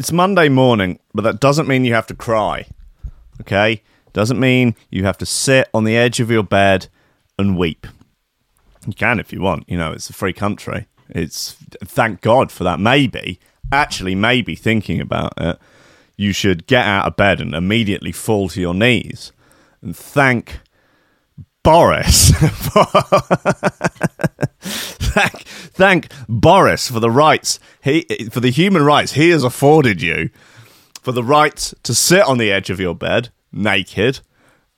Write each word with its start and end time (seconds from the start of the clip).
it's 0.00 0.12
Monday 0.12 0.48
morning, 0.48 0.98
but 1.12 1.24
that 1.24 1.40
doesn't 1.40 1.68
mean 1.68 1.84
you 1.84 1.92
have 1.92 2.06
to 2.06 2.14
cry. 2.14 2.66
Okay? 3.42 3.82
Doesn't 4.14 4.40
mean 4.40 4.74
you 4.88 5.04
have 5.04 5.18
to 5.18 5.26
sit 5.26 5.68
on 5.74 5.84
the 5.84 5.94
edge 5.94 6.20
of 6.20 6.30
your 6.30 6.42
bed 6.42 6.88
and 7.38 7.58
weep. 7.58 7.86
You 8.86 8.94
can 8.94 9.20
if 9.20 9.30
you 9.30 9.42
want. 9.42 9.68
You 9.68 9.76
know, 9.76 9.92
it's 9.92 10.08
a 10.08 10.14
free 10.14 10.32
country. 10.32 10.86
It's 11.10 11.52
thank 11.84 12.22
God 12.22 12.50
for 12.50 12.64
that. 12.64 12.80
Maybe, 12.80 13.40
actually, 13.70 14.14
maybe 14.14 14.54
thinking 14.54 15.02
about 15.02 15.34
it, 15.36 15.58
you 16.16 16.32
should 16.32 16.66
get 16.66 16.86
out 16.86 17.06
of 17.06 17.16
bed 17.16 17.38
and 17.38 17.54
immediately 17.54 18.10
fall 18.10 18.48
to 18.48 18.60
your 18.60 18.74
knees 18.74 19.32
and 19.82 19.94
thank 19.94 20.60
Boris. 21.62 22.30
thank, 24.60 25.42
thank 25.42 26.08
Boris 26.28 26.90
for 26.90 27.00
the 27.00 27.10
rights 27.10 27.60
he 27.82 28.02
for 28.30 28.40
the 28.40 28.50
human 28.50 28.84
rights 28.84 29.12
he 29.12 29.30
has 29.30 29.44
afforded 29.44 30.00
you, 30.00 30.30
for 31.02 31.12
the 31.12 31.24
right 31.24 31.72
to 31.82 31.94
sit 31.94 32.22
on 32.22 32.38
the 32.38 32.50
edge 32.50 32.70
of 32.70 32.80
your 32.80 32.94
bed 32.94 33.28
naked 33.52 34.20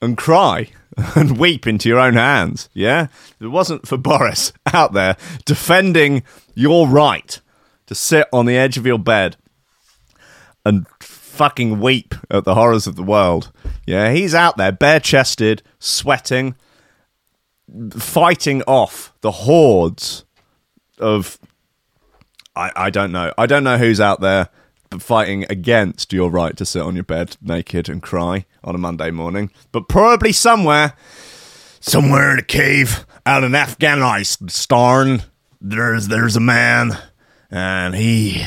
and 0.01 0.16
cry 0.16 0.70
and 1.15 1.39
weep 1.39 1.66
into 1.66 1.89
your 1.89 2.01
own 2.01 2.15
hands. 2.15 2.69
Yeah, 2.73 3.05
if 3.05 3.42
it 3.42 3.48
wasn't 3.48 3.87
for 3.87 3.97
Boris 3.97 4.53
out 4.73 4.92
there 4.92 5.17
defending 5.45 6.23
your 6.55 6.89
right 6.89 7.41
to 7.87 7.95
sit 7.95 8.27
on 8.33 8.47
the 8.47 8.56
edge 8.56 8.77
of 8.77 8.87
your 8.87 8.98
bed 8.98 9.37
and 10.64 10.87
fucking 11.01 11.80
weep 11.80 12.14
at 12.30 12.45
the 12.45 12.55
horrors 12.55 12.87
of 12.87 12.97
the 12.97 13.03
world. 13.03 13.51
Yeah, 13.87 14.12
he's 14.12 14.34
out 14.34 14.56
there 14.56 14.70
bare 14.70 15.01
chested, 15.01 15.62
sweating, 15.78 16.55
fighting 17.93 18.62
off 18.62 19.12
the 19.21 19.31
hordes 19.31 20.25
of 20.99 21.39
I, 22.55 22.71
I 22.77 22.91
don't 22.91 23.12
know. 23.12 23.33
I 23.39 23.47
don't 23.47 23.65
know 23.65 23.79
who's 23.79 24.01
out 24.01 24.21
there 24.21 24.48
fighting 24.98 25.47
against 25.48 26.12
your 26.12 26.31
right 26.31 26.57
to 26.57 26.67
sit 26.67 26.83
on 26.83 26.95
your 26.95 27.05
bed 27.05 27.37
naked 27.41 27.89
and 27.89 28.03
cry 28.03 28.45
on 28.62 28.75
a 28.75 28.79
Monday 28.79 29.11
morning, 29.11 29.51
but 29.73 29.89
probably 29.89 30.33
somewhere, 30.33 30.95
somewhere 31.81 32.33
in 32.33 32.39
a 32.39 32.42
cave 32.42 33.06
out 33.25 33.45
in 33.45 33.55
Afghanistan, 33.55 35.23
there's 35.61 36.09
there's 36.09 36.36
a 36.36 36.41
man, 36.41 36.98
and 37.51 37.95
he 37.95 38.45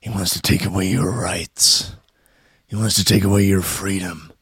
he 0.00 0.10
wants 0.10 0.34
to 0.34 0.42
take 0.42 0.64
away 0.64 0.88
your 0.88 1.10
rights. 1.10 1.96
He 2.66 2.76
wants 2.76 2.96
to 2.96 3.04
take 3.04 3.24
away 3.24 3.44
your 3.44 3.62
freedom, 3.62 4.32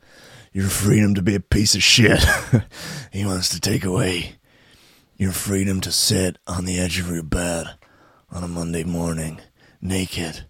your 0.53 0.69
freedom 0.69 1.15
to 1.15 1.23
be 1.23 1.35
a 1.35 1.41
piece 1.41 1.75
of 1.75 1.83
shit. 1.83 2.25
he 3.13 3.25
wants 3.25 3.49
to 3.51 3.61
take 3.61 3.85
away 3.85 4.37
your 5.17 5.33
freedom 5.33 5.81
to 5.81 5.93
sit 5.93 6.39
on 6.47 6.65
the 6.65 6.79
edge 6.79 6.99
of 6.99 7.09
your 7.09 7.23
bed 7.23 7.75
on 8.31 8.45
a 8.45 8.49
Monday 8.49 8.85
morning, 8.85 9.41
naked, 9.81 10.47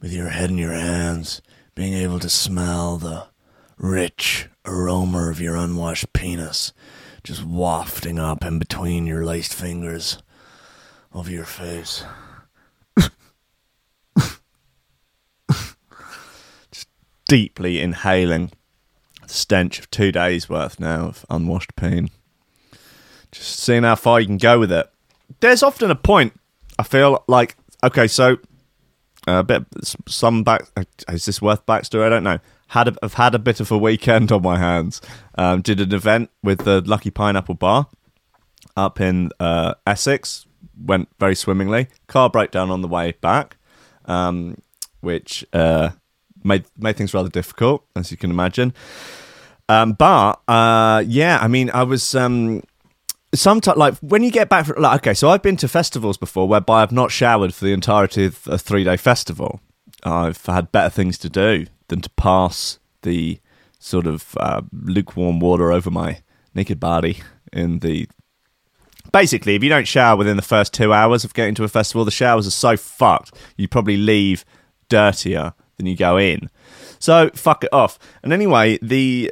with 0.00 0.12
your 0.12 0.28
head 0.30 0.50
in 0.50 0.58
your 0.58 0.72
hands, 0.72 1.42
being 1.74 1.94
able 1.94 2.18
to 2.18 2.28
smell 2.28 2.96
the 2.96 3.26
rich 3.76 4.48
aroma 4.64 5.30
of 5.30 5.40
your 5.40 5.56
unwashed 5.56 6.12
penis 6.12 6.72
just 7.24 7.42
wafting 7.42 8.18
up 8.18 8.44
in 8.44 8.58
between 8.58 9.06
your 9.06 9.24
laced 9.24 9.54
fingers 9.54 10.18
over 11.14 11.30
your 11.30 11.46
face. 11.46 12.04
just 16.70 16.88
deeply 17.26 17.80
inhaling 17.80 18.52
stench 19.34 19.78
of 19.78 19.90
two 19.90 20.12
days 20.12 20.48
worth 20.48 20.78
now 20.78 21.06
of 21.06 21.26
unwashed 21.30 21.74
peen. 21.76 22.10
Just 23.32 23.58
seeing 23.60 23.82
how 23.82 23.96
far 23.96 24.20
you 24.20 24.26
can 24.26 24.38
go 24.38 24.58
with 24.58 24.72
it. 24.72 24.88
There's 25.40 25.62
often 25.62 25.90
a 25.90 25.96
point 25.96 26.38
I 26.78 26.82
feel 26.82 27.24
like 27.26 27.56
okay, 27.82 28.06
so 28.06 28.38
a 29.26 29.42
bit 29.42 29.64
some 30.06 30.42
back. 30.42 30.66
Is 31.08 31.24
this 31.24 31.40
worth 31.40 31.64
backstory? 31.66 32.04
I 32.04 32.08
don't 32.08 32.24
know. 32.24 32.38
Had 32.68 32.88
a, 32.88 32.94
I've 33.02 33.14
had 33.14 33.34
a 33.34 33.38
bit 33.38 33.60
of 33.60 33.70
a 33.70 33.78
weekend 33.78 34.32
on 34.32 34.42
my 34.42 34.58
hands. 34.58 35.00
Um, 35.36 35.62
did 35.62 35.80
an 35.80 35.94
event 35.94 36.30
with 36.42 36.64
the 36.64 36.80
Lucky 36.80 37.10
Pineapple 37.10 37.54
Bar 37.54 37.86
up 38.76 39.00
in 39.00 39.30
uh, 39.40 39.74
Essex. 39.86 40.46
Went 40.78 41.08
very 41.18 41.34
swimmingly. 41.34 41.88
Car 42.08 42.30
breakdown 42.30 42.70
on 42.70 42.80
the 42.80 42.88
way 42.88 43.12
back, 43.20 43.56
um, 44.06 44.58
which 45.00 45.44
uh, 45.52 45.90
made 46.42 46.64
made 46.76 46.96
things 46.96 47.14
rather 47.14 47.28
difficult, 47.28 47.86
as 47.94 48.10
you 48.10 48.16
can 48.16 48.30
imagine. 48.30 48.72
Um, 49.68 49.92
but 49.92 50.40
uh, 50.46 51.02
yeah, 51.06 51.38
I 51.40 51.48
mean, 51.48 51.70
I 51.70 51.84
was 51.84 52.14
um, 52.14 52.62
sometimes 53.34 53.76
like 53.76 53.94
when 53.98 54.22
you 54.22 54.30
get 54.30 54.48
back 54.48 54.66
from 54.66 54.80
like 54.80 55.00
okay 55.00 55.14
so 55.14 55.28
i've 55.28 55.42
been 55.42 55.56
to 55.56 55.68
festivals 55.68 56.16
before 56.16 56.46
whereby 56.46 56.82
i've 56.82 56.92
not 56.92 57.10
showered 57.10 57.52
for 57.52 57.64
the 57.64 57.72
entirety 57.72 58.26
of 58.26 58.46
a 58.46 58.58
three 58.58 58.84
day 58.84 58.96
festival. 58.96 59.60
I've 60.04 60.44
had 60.44 60.70
better 60.70 60.90
things 60.90 61.16
to 61.18 61.30
do 61.30 61.66
than 61.88 62.02
to 62.02 62.10
pass 62.10 62.78
the 63.02 63.40
sort 63.78 64.06
of 64.06 64.36
uh, 64.38 64.60
lukewarm 64.70 65.40
water 65.40 65.72
over 65.72 65.90
my 65.90 66.20
naked 66.54 66.78
body 66.78 67.22
in 67.52 67.78
the 67.78 68.06
basically 69.12 69.54
if 69.54 69.62
you 69.62 69.70
don't 69.70 69.88
shower 69.88 70.16
within 70.16 70.36
the 70.36 70.42
first 70.42 70.74
two 70.74 70.92
hours 70.92 71.24
of 71.24 71.32
getting 71.32 71.54
to 71.54 71.64
a 71.64 71.68
festival 71.68 72.04
the 72.04 72.10
showers 72.10 72.46
are 72.46 72.50
so 72.50 72.76
fucked 72.76 73.34
you 73.56 73.66
probably 73.66 73.96
leave 73.96 74.44
dirtier 74.88 75.54
than 75.76 75.86
you 75.86 75.96
go 75.96 76.18
in 76.18 76.50
so 77.04 77.30
fuck 77.34 77.64
it 77.64 77.72
off 77.72 77.98
and 78.22 78.32
anyway 78.32 78.78
the 78.82 79.30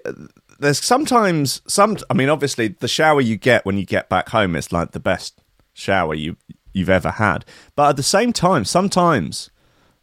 there's 0.63 0.83
sometimes 0.83 1.61
some. 1.67 1.99
I 2.09 2.15
mean, 2.15 2.29
obviously, 2.29 2.69
the 2.69 2.89
shower 2.89 3.21
you 3.21 3.37
get 3.37 3.67
when 3.67 3.77
you 3.77 3.85
get 3.85 4.09
back 4.09 4.31
home 4.31 4.57
is 4.57 4.73
like 4.73 4.93
the 4.93 5.01
best 5.01 5.41
shower 5.75 6.15
you 6.15 6.37
you've 6.73 6.89
ever 6.89 7.11
had. 7.11 7.45
But 7.77 7.91
at 7.91 7.97
the 7.97 8.03
same 8.03 8.33
time, 8.33 8.65
sometimes, 8.65 9.51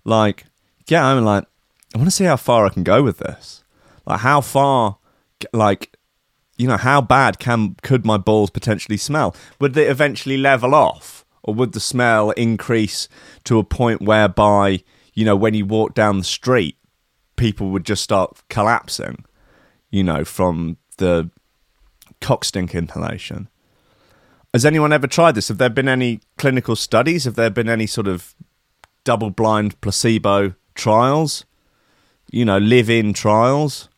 like, 0.03 0.46
home 0.90 1.18
and 1.18 1.25
like, 1.25 1.46
I 1.96 1.97
want 1.97 2.08
to 2.08 2.16
see 2.16 2.25
how 2.25 2.35
far 2.35 2.66
I 2.66 2.69
can 2.69 2.84
go 2.84 3.02
with 3.02 3.18
this. 3.18 3.63
Like, 4.06 4.19
how 4.19 4.41
far, 4.41 4.97
like, 5.53 5.96
you 6.58 6.68
know, 6.68 6.78
how 6.78 7.02
bad 7.02 7.40
can 7.40 7.75
could 7.81 8.06
my 8.06 8.18
balls 8.18 8.50
potentially 8.50 8.97
smell? 8.97 9.35
Would 9.59 9.74
they 9.74 9.88
eventually 9.88 10.38
level 10.38 10.75
off, 10.75 11.25
or 11.41 11.53
would 11.53 11.72
the 11.72 11.79
smell 11.79 12.31
increase 12.31 13.08
to 13.46 13.59
a 13.59 13.63
point 13.63 14.02
whereby, 14.02 14.84
you 15.13 15.24
know, 15.24 15.38
when 15.38 15.53
you 15.53 15.66
walk 15.66 15.94
down 15.94 16.18
the 16.18 16.25
street, 16.25 16.75
people 17.39 17.69
would 17.69 17.85
just 17.85 18.03
start 18.03 18.41
collapsing? 18.50 19.25
you 19.91 20.03
know, 20.03 20.23
from 20.23 20.77
the 20.97 21.29
cock 22.22 22.44
stink 22.44 22.75
inhalation. 22.75 23.47
Has 24.53 24.66
anyone 24.66 24.94
ever 24.94 25.07
tried 25.07 25.35
this? 25.35 25.47
Have 25.47 25.57
there 25.57 25.69
been 25.69 25.88
any 25.88 26.22
clinical 26.38 26.75
studies? 26.75 27.25
Have 27.25 27.35
there 27.35 27.49
been 27.49 27.69
any 27.69 27.88
sort 27.88 28.07
of 28.07 28.33
double 29.03 29.29
blind 29.29 29.79
placebo 29.81 30.53
trials? 30.75 31.45
You 32.31 32.45
know, 32.45 32.57
live 32.57 32.89
in 32.89 33.13
trials? 33.13 33.89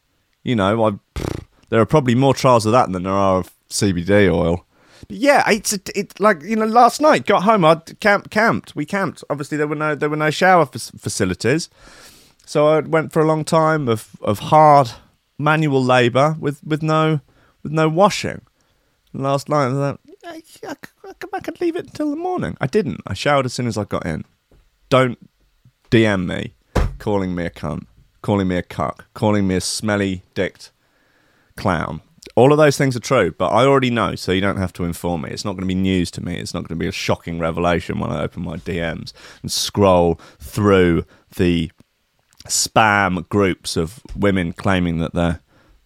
You 0.44 0.56
know, 0.56 0.85
I, 0.85 1.22
there 1.69 1.81
are 1.81 1.85
probably 1.85 2.16
more 2.16 2.34
trials 2.34 2.66
of 2.66 2.72
that 2.74 2.91
than 2.91 3.03
there 3.03 3.13
are 3.13 3.40
of 3.40 3.51
CBD 3.69 4.34
oil. 4.34 4.66
But 5.07 5.18
yeah, 5.18 5.50
it's 5.50 5.74
it 5.74 6.19
like 6.19 6.44
you 6.44 6.56
know. 6.56 6.66
Last 6.66 7.01
night, 7.01 7.25
got 7.25 7.44
home, 7.44 7.66
I 7.66 7.75
camp 8.00 8.30
camped. 8.30 8.75
We 8.75 8.85
camped. 8.85 9.24
Obviously, 9.30 9.57
there 9.57 9.68
were 9.68 9.75
no 9.75 9.96
there 9.96 10.09
were 10.09 10.16
no 10.16 10.30
shower 10.30 10.62
f- 10.62 10.91
facilities, 10.97 11.69
so 12.46 12.68
I 12.68 12.79
went 12.79 13.12
for 13.12 13.22
a 13.22 13.25
long 13.25 13.44
time 13.44 13.88
of 13.88 14.16
of 14.22 14.40
hard 14.40 14.91
manual 15.38 15.84
labour 15.84 16.35
with, 16.40 16.63
with 16.63 16.84
no 16.84 17.22
with 17.63 17.72
no 17.72 17.90
washing. 17.90 18.41
last 19.13 19.50
night, 19.50 19.68
I 19.68 19.97
I, 20.24 20.41
I, 20.68 20.75
I 21.34 21.40
could 21.40 21.59
leave 21.59 21.75
it 21.75 21.85
until 21.85 22.09
the 22.09 22.16
morning. 22.16 22.56
I 22.62 22.68
didn't. 22.68 23.01
I 23.07 23.13
showered 23.13 23.46
as 23.46 23.53
soon 23.53 23.68
as 23.68 23.78
I 23.78 23.84
got 23.85 24.06
in. 24.06 24.25
Don't 24.90 25.18
DM 25.90 26.25
me 26.25 26.53
calling 27.01 27.34
me 27.34 27.46
a 27.46 27.50
cunt, 27.50 27.85
calling 28.22 28.47
me 28.47 28.56
a 28.56 28.62
cuck, 28.62 29.06
calling 29.13 29.47
me 29.47 29.56
a 29.56 29.62
smelly 29.62 30.22
dicked 30.34 30.72
clown. 31.57 32.01
All 32.35 32.51
of 32.51 32.57
those 32.57 32.78
things 32.78 32.96
are 32.96 33.01
true, 33.01 33.31
but 33.31 33.50
I 33.50 33.66
already 33.66 33.90
know, 33.90 34.16
so 34.16 34.31
you 34.31 34.40
don't 34.40 34.57
have 34.57 34.72
to 34.74 34.84
inform 34.85 35.24
me. 35.24 35.31
It's 35.31 35.44
not 35.44 35.53
going 35.53 35.68
to 35.68 35.68
be 35.68 35.75
news 35.75 36.12
to 36.12 36.24
me. 36.24 36.38
It's 36.38 36.53
not 36.53 36.62
going 36.62 36.78
to 36.78 36.84
be 36.84 36.88
a 36.88 36.91
shocking 36.91 37.40
revelation 37.40 38.00
when 38.00 38.12
I 38.12 38.22
open 38.22 38.44
my 38.44 38.57
DMs 38.57 39.12
and 39.41 39.51
scroll 39.51 40.16
through 40.40 41.06
the 41.35 41.72
spam 42.48 43.28
groups 43.30 43.78
of 43.78 44.02
women 44.16 44.54
claiming 44.54 44.98
that 45.00 45.14
they're 45.14 45.42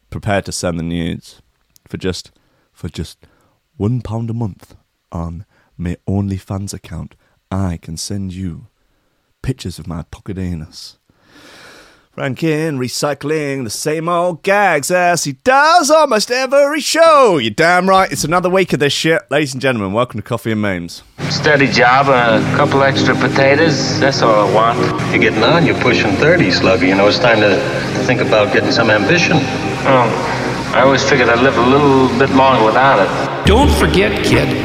prepared 0.10 0.46
to 0.46 0.52
send 0.52 0.80
the 0.80 0.84
nudes 0.84 1.42
for 1.88 1.98
just 1.98 2.32
for 2.72 2.90
just 2.90 3.26
one 3.78 4.02
pound 4.02 4.30
a 4.30 4.34
month 4.34 4.76
on 5.12 5.46
my 5.78 5.98
OnlyFans 6.08 6.74
account. 6.74 7.16
I 7.52 7.78
can 7.82 7.98
send 7.98 8.34
you 8.34 8.68
pictures 9.42 9.80
of 9.80 9.88
my 9.88 10.04
pocket 10.04 10.38
anus. 10.38 10.98
Rankin 12.16 12.80
recycling 12.80 13.66
the 13.66 13.70
same 13.70 14.08
old 14.08 14.42
gags 14.42 14.90
as 14.90 15.26
he 15.26 15.34
does 15.44 15.92
almost 15.92 16.32
every 16.32 16.80
show. 16.80 17.38
You're 17.38 17.52
damn 17.52 17.90
right. 17.90 18.10
It's 18.10 18.24
another 18.24 18.50
week 18.50 18.72
of 18.72 18.80
this 18.80 18.94
shit. 18.94 19.30
Ladies 19.30 19.52
and 19.52 19.62
gentlemen, 19.62 19.92
welcome 19.92 20.22
to 20.22 20.26
Coffee 20.26 20.54
and 20.54 20.62
Memes. 20.62 21.04
Steady 21.30 21.68
job 21.68 22.08
a 22.08 22.42
couple 22.56 22.84
extra 22.84 23.16
potatoes. 23.16 24.00
That's 24.00 24.22
all 24.22 24.48
I 24.48 24.54
want. 24.54 24.80
You're 25.12 25.20
getting 25.20 25.44
on. 25.44 25.66
You're 25.66 25.82
pushing 25.82 26.12
30, 26.14 26.52
Slugger. 26.52 26.86
You 26.86 26.96
know, 26.96 27.10
it's 27.10 27.20
time 27.20 27.42
to 27.42 27.60
think 28.06 28.22
about 28.22 28.54
getting 28.54 28.72
some 28.72 28.90
ambition. 28.90 29.36
Oh, 29.36 30.72
I 30.74 30.84
always 30.84 31.04
figured 31.04 31.28
I'd 31.28 31.44
live 31.44 31.58
a 31.58 31.66
little 31.66 32.08
bit 32.18 32.30
longer 32.34 32.66
without 32.66 33.00
it. 33.00 33.46
Don't 33.46 33.72
forget, 33.72 34.24
kid 34.24 34.65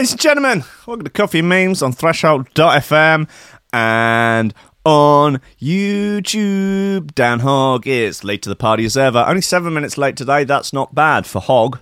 Ladies 0.00 0.12
and 0.12 0.20
gentlemen, 0.22 0.64
welcome 0.86 1.04
to 1.04 1.10
Coffee 1.10 1.42
Memes 1.42 1.82
on 1.82 1.92
Threshold.fm 1.92 3.28
and 3.70 4.54
on 4.82 5.42
YouTube. 5.60 7.14
Dan 7.14 7.40
Hogg 7.40 7.86
is 7.86 8.24
late 8.24 8.40
to 8.44 8.48
the 8.48 8.56
party 8.56 8.86
as 8.86 8.96
ever. 8.96 9.22
Only 9.28 9.42
seven 9.42 9.74
minutes 9.74 9.98
late 9.98 10.16
today. 10.16 10.44
That's 10.44 10.72
not 10.72 10.94
bad 10.94 11.26
for 11.26 11.42
Hog. 11.42 11.80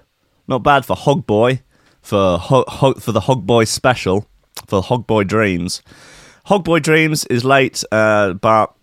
Not 0.48 0.64
bad 0.64 0.84
for 0.84 0.96
Hog 0.96 1.28
Boy. 1.28 1.62
For 2.02 2.38
Ho- 2.38 2.64
Ho- 2.66 2.94
for 2.94 3.12
the 3.12 3.20
Hog 3.20 3.46
Boy 3.46 3.62
special. 3.62 4.26
For 4.66 4.82
Hog 4.82 5.06
Boy 5.06 5.22
Dreams. 5.22 5.80
Hog 6.46 6.64
Boy 6.64 6.80
Dreams 6.80 7.24
is 7.26 7.44
late, 7.44 7.84
uh, 7.92 8.32
but 8.32 8.74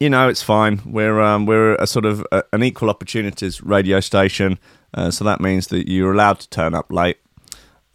you 0.00 0.10
know 0.10 0.28
it's 0.28 0.42
fine. 0.42 0.80
We're 0.84 1.20
um, 1.20 1.46
we're 1.46 1.76
a 1.76 1.86
sort 1.86 2.04
of 2.04 2.26
a, 2.32 2.42
an 2.52 2.64
equal 2.64 2.90
opportunities 2.90 3.62
radio 3.62 4.00
station, 4.00 4.58
uh, 4.92 5.12
so 5.12 5.22
that 5.22 5.40
means 5.40 5.68
that 5.68 5.88
you're 5.88 6.12
allowed 6.12 6.40
to 6.40 6.50
turn 6.50 6.74
up 6.74 6.90
late. 6.90 7.18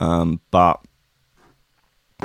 Um, 0.01 0.41
but 0.49 0.81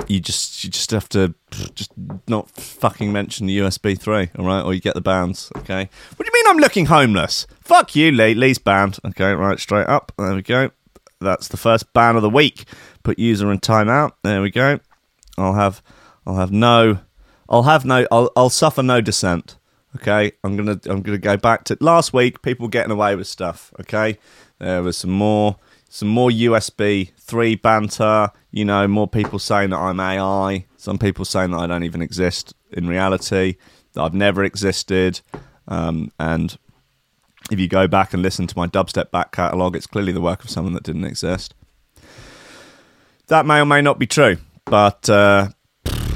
you 0.07 0.19
just 0.19 0.63
you 0.63 0.69
just 0.69 0.91
have 0.91 1.07
to 1.09 1.33
just 1.75 1.91
not 2.27 2.49
fucking 2.49 3.11
mention 3.13 3.47
the 3.47 3.59
USB 3.59 3.97
three, 3.97 4.29
all 4.37 4.45
right? 4.45 4.61
Or 4.61 4.73
you 4.73 4.81
get 4.81 4.95
the 4.95 5.01
bounds, 5.01 5.51
okay? 5.57 5.89
What 6.15 6.25
do 6.25 6.25
you 6.25 6.31
mean 6.33 6.51
I'm 6.51 6.57
looking 6.59 6.87
homeless? 6.87 7.47
Fuck 7.61 7.95
you, 7.95 8.11
Lee. 8.11 8.33
Lee's 8.33 8.57
banned. 8.57 8.97
Okay, 9.05 9.31
right, 9.33 9.59
straight 9.59 9.87
up. 9.87 10.11
There 10.17 10.33
we 10.35 10.41
go. 10.41 10.71
That's 11.21 11.47
the 11.47 11.57
first 11.57 11.93
ban 11.93 12.15
of 12.15 12.21
the 12.21 12.29
week. 12.29 12.65
Put 13.03 13.19
user 13.19 13.51
in 13.51 13.59
timeout. 13.59 14.11
There 14.23 14.41
we 14.41 14.51
go. 14.51 14.79
I'll 15.37 15.53
have 15.53 15.81
I'll 16.25 16.35
have 16.35 16.51
no 16.51 16.99
I'll 17.47 17.63
have 17.63 17.85
no 17.85 18.07
I'll 18.11 18.31
I'll 18.35 18.49
suffer 18.49 18.81
no 18.83 19.01
dissent. 19.01 19.57
Okay, 19.95 20.31
I'm 20.43 20.57
gonna 20.57 20.79
I'm 20.85 21.01
gonna 21.01 21.17
go 21.17 21.37
back 21.37 21.63
to 21.65 21.77
last 21.79 22.11
week. 22.11 22.41
People 22.41 22.67
getting 22.67 22.91
away 22.91 23.15
with 23.15 23.27
stuff. 23.27 23.71
Okay, 23.79 24.17
there 24.59 24.81
was 24.81 24.97
some 24.97 25.11
more 25.11 25.57
some 25.89 26.07
more 26.07 26.29
USB 26.29 27.11
three 27.17 27.55
banter. 27.55 28.31
You 28.51 28.65
know, 28.65 28.87
more 28.87 29.07
people 29.07 29.39
saying 29.39 29.71
that 29.71 29.77
I'm 29.77 29.99
AI. 29.99 30.65
Some 30.77 30.97
people 30.97 31.25
saying 31.25 31.51
that 31.51 31.57
I 31.57 31.67
don't 31.67 31.83
even 31.83 32.01
exist 32.01 32.53
in 32.71 32.87
reality. 32.87 33.55
That 33.93 34.01
I've 34.01 34.13
never 34.13 34.43
existed. 34.43 35.21
Um, 35.67 36.11
and 36.19 36.57
if 37.51 37.59
you 37.59 37.67
go 37.67 37.87
back 37.87 38.13
and 38.13 38.21
listen 38.21 38.47
to 38.47 38.57
my 38.57 38.67
dubstep 38.67 39.11
back 39.11 39.31
catalogue, 39.31 39.75
it's 39.75 39.87
clearly 39.87 40.11
the 40.11 40.21
work 40.21 40.43
of 40.43 40.49
someone 40.49 40.73
that 40.73 40.83
didn't 40.83 41.05
exist. 41.05 41.53
That 43.27 43.45
may 43.45 43.59
or 43.59 43.65
may 43.65 43.81
not 43.81 43.99
be 43.99 44.07
true, 44.07 44.37
but 44.65 45.09
uh, 45.09 45.49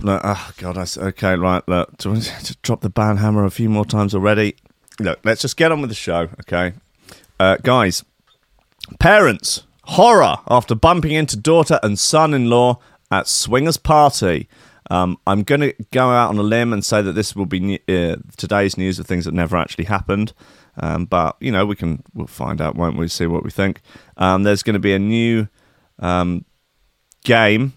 look, 0.01 0.21
oh 0.23 0.51
god, 0.57 0.77
I, 0.77 0.85
okay, 1.07 1.35
right. 1.35 1.67
Look, 1.67 1.97
do 1.97 2.15
drop 2.61 2.81
the 2.81 2.89
ban 2.89 3.17
hammer 3.17 3.43
a 3.43 3.51
few 3.51 3.69
more 3.69 3.85
times 3.85 4.15
already? 4.15 4.55
Look, 4.99 5.19
let's 5.23 5.41
just 5.41 5.57
get 5.57 5.71
on 5.71 5.81
with 5.81 5.89
the 5.89 5.95
show, 5.95 6.29
okay, 6.41 6.73
uh, 7.39 7.57
guys. 7.63 8.03
Parents, 8.99 9.63
horror 9.83 10.37
after 10.49 10.75
bumping 10.75 11.11
into 11.11 11.37
daughter 11.37 11.79
and 11.83 11.97
son 11.97 12.33
in 12.33 12.49
law 12.49 12.79
at 13.09 13.27
swingers 13.27 13.77
party. 13.77 14.47
Um, 14.89 15.17
I'm 15.25 15.43
going 15.43 15.61
to 15.61 15.73
go 15.91 16.09
out 16.09 16.29
on 16.29 16.37
a 16.37 16.43
limb 16.43 16.73
and 16.73 16.83
say 16.83 17.01
that 17.01 17.13
this 17.13 17.35
will 17.35 17.45
be 17.45 17.79
uh, 17.87 18.17
today's 18.35 18.77
news 18.77 18.99
of 18.99 19.07
things 19.07 19.25
that 19.25 19.33
never 19.33 19.55
actually 19.55 19.85
happened. 19.85 20.33
Um, 20.77 21.05
but 21.05 21.37
you 21.39 21.51
know, 21.51 21.65
we 21.65 21.75
can 21.75 22.03
we'll 22.13 22.27
find 22.27 22.61
out, 22.61 22.75
won't 22.75 22.97
we? 22.97 23.07
See 23.07 23.27
what 23.27 23.43
we 23.43 23.51
think. 23.51 23.81
Um, 24.17 24.43
there's 24.43 24.63
going 24.63 24.73
to 24.73 24.79
be 24.79 24.93
a 24.93 24.99
new 24.99 25.47
um, 25.99 26.45
game 27.23 27.73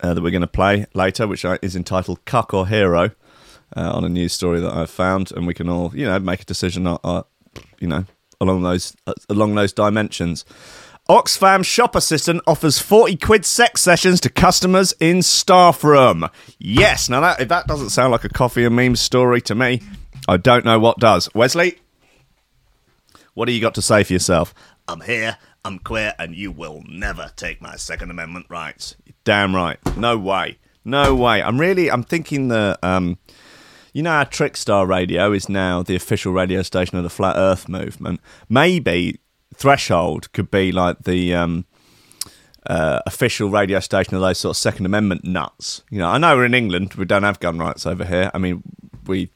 uh, 0.00 0.14
that 0.14 0.22
we're 0.22 0.30
going 0.30 0.40
to 0.40 0.46
play 0.46 0.86
later, 0.94 1.26
which 1.26 1.44
is 1.62 1.76
entitled 1.76 2.24
"Cuck 2.24 2.54
or 2.54 2.66
Hero," 2.66 3.10
uh, 3.76 3.92
on 3.92 4.04
a 4.04 4.08
news 4.08 4.32
story 4.32 4.60
that 4.60 4.72
I've 4.72 4.90
found, 4.90 5.32
and 5.32 5.46
we 5.46 5.54
can 5.54 5.68
all 5.68 5.92
you 5.94 6.06
know 6.06 6.18
make 6.18 6.42
a 6.42 6.44
decision. 6.44 6.86
Uh, 6.86 6.98
uh, 7.04 7.22
you 7.78 7.88
know, 7.88 8.04
along 8.40 8.62
those 8.62 8.94
uh, 9.06 9.14
along 9.28 9.54
those 9.54 9.72
dimensions. 9.72 10.44
Oxfam 11.08 11.62
shop 11.62 11.94
assistant 11.94 12.40
offers 12.46 12.78
40 12.78 13.16
quid 13.16 13.44
sex 13.44 13.82
sessions 13.82 14.20
to 14.22 14.30
customers 14.30 14.94
in 15.00 15.20
staff 15.20 15.84
room. 15.84 16.26
Yes, 16.58 17.10
now 17.10 17.20
that 17.20 17.40
if 17.40 17.48
that 17.48 17.66
doesn't 17.66 17.90
sound 17.90 18.12
like 18.12 18.24
a 18.24 18.30
coffee 18.30 18.64
and 18.64 18.74
meme 18.74 18.96
story 18.96 19.42
to 19.42 19.54
me, 19.54 19.82
I 20.26 20.38
don't 20.38 20.64
know 20.64 20.78
what 20.78 20.98
does. 20.98 21.28
Wesley, 21.34 21.78
what 23.34 23.46
do 23.46 23.52
you 23.52 23.60
got 23.60 23.74
to 23.74 23.82
say 23.82 24.02
for 24.02 24.14
yourself? 24.14 24.54
I'm 24.88 25.02
here, 25.02 25.36
I'm 25.62 25.78
queer, 25.78 26.14
and 26.18 26.34
you 26.34 26.50
will 26.50 26.82
never 26.88 27.30
take 27.36 27.60
my 27.60 27.76
Second 27.76 28.10
Amendment 28.10 28.46
rights. 28.48 28.96
Damn 29.24 29.54
right. 29.54 29.78
No 29.98 30.16
way. 30.16 30.58
No 30.86 31.14
way. 31.14 31.42
I'm 31.42 31.60
really 31.60 31.90
I'm 31.90 32.02
thinking 32.02 32.48
the 32.48 32.78
um 32.82 33.18
you 33.94 34.02
know 34.02 34.10
how 34.10 34.24
Trickstar 34.24 34.86
Radio 34.86 35.32
is 35.32 35.48
now 35.48 35.82
the 35.82 35.96
official 35.96 36.32
radio 36.32 36.60
station 36.60 36.98
of 36.98 37.04
the 37.04 37.10
flat 37.10 37.36
earth 37.36 37.68
movement. 37.68 38.20
Maybe 38.50 39.20
Threshold 39.54 40.30
could 40.32 40.50
be 40.50 40.72
like 40.72 41.04
the 41.04 41.34
um 41.34 41.64
uh, 42.66 43.00
official 43.06 43.50
radio 43.50 43.78
station 43.78 44.14
of 44.14 44.20
those 44.20 44.38
sort 44.38 44.56
of 44.56 44.60
Second 44.60 44.86
Amendment 44.86 45.24
nuts. 45.24 45.82
You 45.90 45.98
know, 45.98 46.08
I 46.08 46.18
know 46.18 46.36
we're 46.36 46.46
in 46.46 46.54
England, 46.54 46.94
we 46.94 47.04
don't 47.04 47.22
have 47.22 47.38
gun 47.40 47.58
rights 47.58 47.86
over 47.86 48.04
here. 48.04 48.30
I 48.32 48.38
mean, 48.38 48.62
we, 49.06 49.30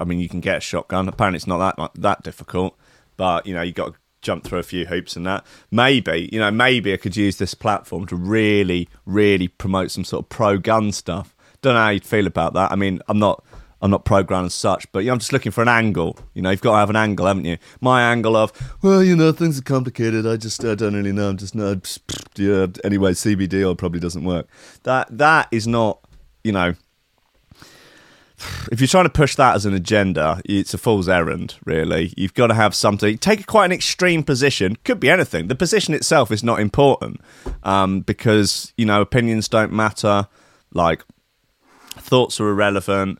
I 0.00 0.04
mean, 0.04 0.20
you 0.20 0.28
can 0.28 0.40
get 0.40 0.58
a 0.58 0.60
shotgun. 0.60 1.08
Apparently, 1.08 1.36
it's 1.36 1.46
not 1.46 1.76
that 1.76 1.90
that 1.96 2.22
difficult, 2.22 2.76
but 3.16 3.46
you 3.46 3.54
know, 3.54 3.62
you 3.62 3.72
got 3.72 3.94
to 3.94 3.98
jump 4.22 4.44
through 4.44 4.60
a 4.60 4.64
few 4.64 4.86
hoops 4.86 5.16
and 5.16 5.26
that. 5.26 5.44
Maybe, 5.70 6.28
you 6.32 6.38
know, 6.38 6.50
maybe 6.50 6.92
I 6.92 6.96
could 6.96 7.16
use 7.16 7.36
this 7.36 7.54
platform 7.54 8.06
to 8.06 8.16
really, 8.16 8.88
really 9.04 9.48
promote 9.48 9.90
some 9.90 10.04
sort 10.04 10.24
of 10.24 10.28
pro-gun 10.28 10.92
stuff. 10.92 11.34
Don't 11.62 11.74
know 11.74 11.80
how 11.80 11.90
you'd 11.90 12.04
feel 12.04 12.26
about 12.26 12.54
that. 12.54 12.72
I 12.72 12.76
mean, 12.76 13.00
I'm 13.08 13.18
not. 13.18 13.44
I'm 13.82 13.90
not 13.90 14.04
pro-gun 14.04 14.44
as 14.44 14.54
such, 14.54 14.90
but 14.92 15.00
you 15.00 15.06
know, 15.06 15.14
I'm 15.14 15.18
just 15.18 15.32
looking 15.32 15.52
for 15.52 15.62
an 15.62 15.68
angle. 15.68 16.18
You 16.34 16.42
know, 16.42 16.50
you've 16.50 16.60
got 16.60 16.72
to 16.72 16.78
have 16.78 16.90
an 16.90 16.96
angle, 16.96 17.26
haven't 17.26 17.46
you? 17.46 17.56
My 17.80 18.02
angle 18.02 18.36
of, 18.36 18.52
well, 18.82 19.02
you 19.02 19.16
know, 19.16 19.32
things 19.32 19.58
are 19.58 19.62
complicated. 19.62 20.26
I 20.26 20.36
just, 20.36 20.64
I 20.64 20.74
don't 20.74 20.94
really 20.94 21.12
know. 21.12 21.30
I'm 21.30 21.36
just 21.38 21.54
not. 21.54 21.98
Yeah. 22.36 22.66
Anyway, 22.84 23.12
CBD 23.12 23.66
or 23.66 23.74
probably 23.74 24.00
doesn't 24.00 24.24
work. 24.24 24.48
That 24.82 25.06
that 25.16 25.48
is 25.50 25.66
not. 25.66 26.00
You 26.42 26.52
know, 26.52 26.74
if 28.72 28.80
you're 28.80 28.88
trying 28.88 29.04
to 29.04 29.10
push 29.10 29.34
that 29.36 29.54
as 29.54 29.66
an 29.66 29.74
agenda, 29.74 30.40
it's 30.44 30.74
a 30.74 30.78
fool's 30.78 31.08
errand, 31.08 31.56
really. 31.64 32.12
You've 32.16 32.34
got 32.34 32.48
to 32.48 32.54
have 32.54 32.74
something. 32.74 33.18
Take 33.18 33.46
quite 33.46 33.66
an 33.66 33.72
extreme 33.72 34.22
position. 34.22 34.76
Could 34.84 35.00
be 35.00 35.10
anything. 35.10 35.48
The 35.48 35.54
position 35.54 35.94
itself 35.94 36.30
is 36.30 36.42
not 36.42 36.60
important 36.60 37.20
um, 37.62 38.00
because, 38.00 38.72
you 38.76 38.86
know, 38.86 39.00
opinions 39.00 39.48
don't 39.48 39.72
matter. 39.72 40.28
Like, 40.72 41.04
thoughts 41.96 42.40
are 42.40 42.48
irrelevant. 42.48 43.18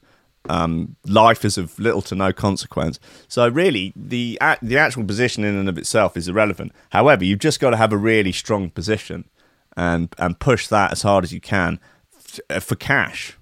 Um, 0.50 0.96
life 1.06 1.44
is 1.44 1.56
of 1.58 1.78
little 1.78 2.02
to 2.02 2.16
no 2.16 2.32
consequence. 2.32 2.98
So 3.28 3.48
really, 3.48 3.92
the 3.94 4.36
the 4.60 4.78
actual 4.78 5.04
position 5.04 5.44
in 5.44 5.54
and 5.54 5.68
of 5.68 5.78
itself 5.78 6.16
is 6.16 6.26
irrelevant. 6.26 6.72
However, 6.90 7.24
you've 7.24 7.38
just 7.38 7.60
got 7.60 7.70
to 7.70 7.76
have 7.76 7.92
a 7.92 7.96
really 7.96 8.32
strong 8.32 8.68
position 8.70 9.28
and 9.76 10.12
and 10.18 10.40
push 10.40 10.66
that 10.66 10.90
as 10.90 11.02
hard 11.02 11.22
as 11.22 11.32
you 11.32 11.40
can 11.40 11.78
f- 12.50 12.64
for 12.64 12.74
cash. 12.74 13.36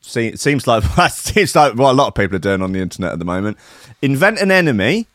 See, 0.00 0.28
it 0.28 0.38
seems 0.38 0.68
like 0.68 0.84
it 0.98 1.12
seems 1.12 1.56
like 1.56 1.74
what 1.74 1.90
a 1.90 1.94
lot 1.94 2.06
of 2.06 2.14
people 2.14 2.36
are 2.36 2.40
doing 2.40 2.62
on 2.62 2.72
the 2.72 2.80
internet 2.80 3.12
at 3.12 3.18
the 3.18 3.24
moment. 3.24 3.58
Invent 4.00 4.38
an 4.40 4.52
enemy, 4.52 5.08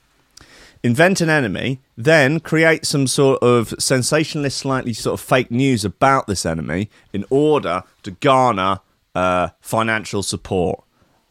invent 0.83 1.21
an 1.21 1.29
enemy, 1.29 1.79
then 1.95 2.41
create 2.41 2.85
some 2.85 3.07
sort 3.07 3.41
of 3.41 3.73
sensationalist, 3.79 4.57
slightly 4.57 4.91
sort 4.91 5.19
of 5.19 5.25
fake 5.25 5.49
news 5.49 5.85
about 5.85 6.27
this 6.27 6.45
enemy 6.45 6.89
in 7.13 7.23
order 7.29 7.83
to 8.03 8.11
garner 8.11 8.81
uh, 9.15 9.49
financial 9.61 10.21
support. 10.21 10.81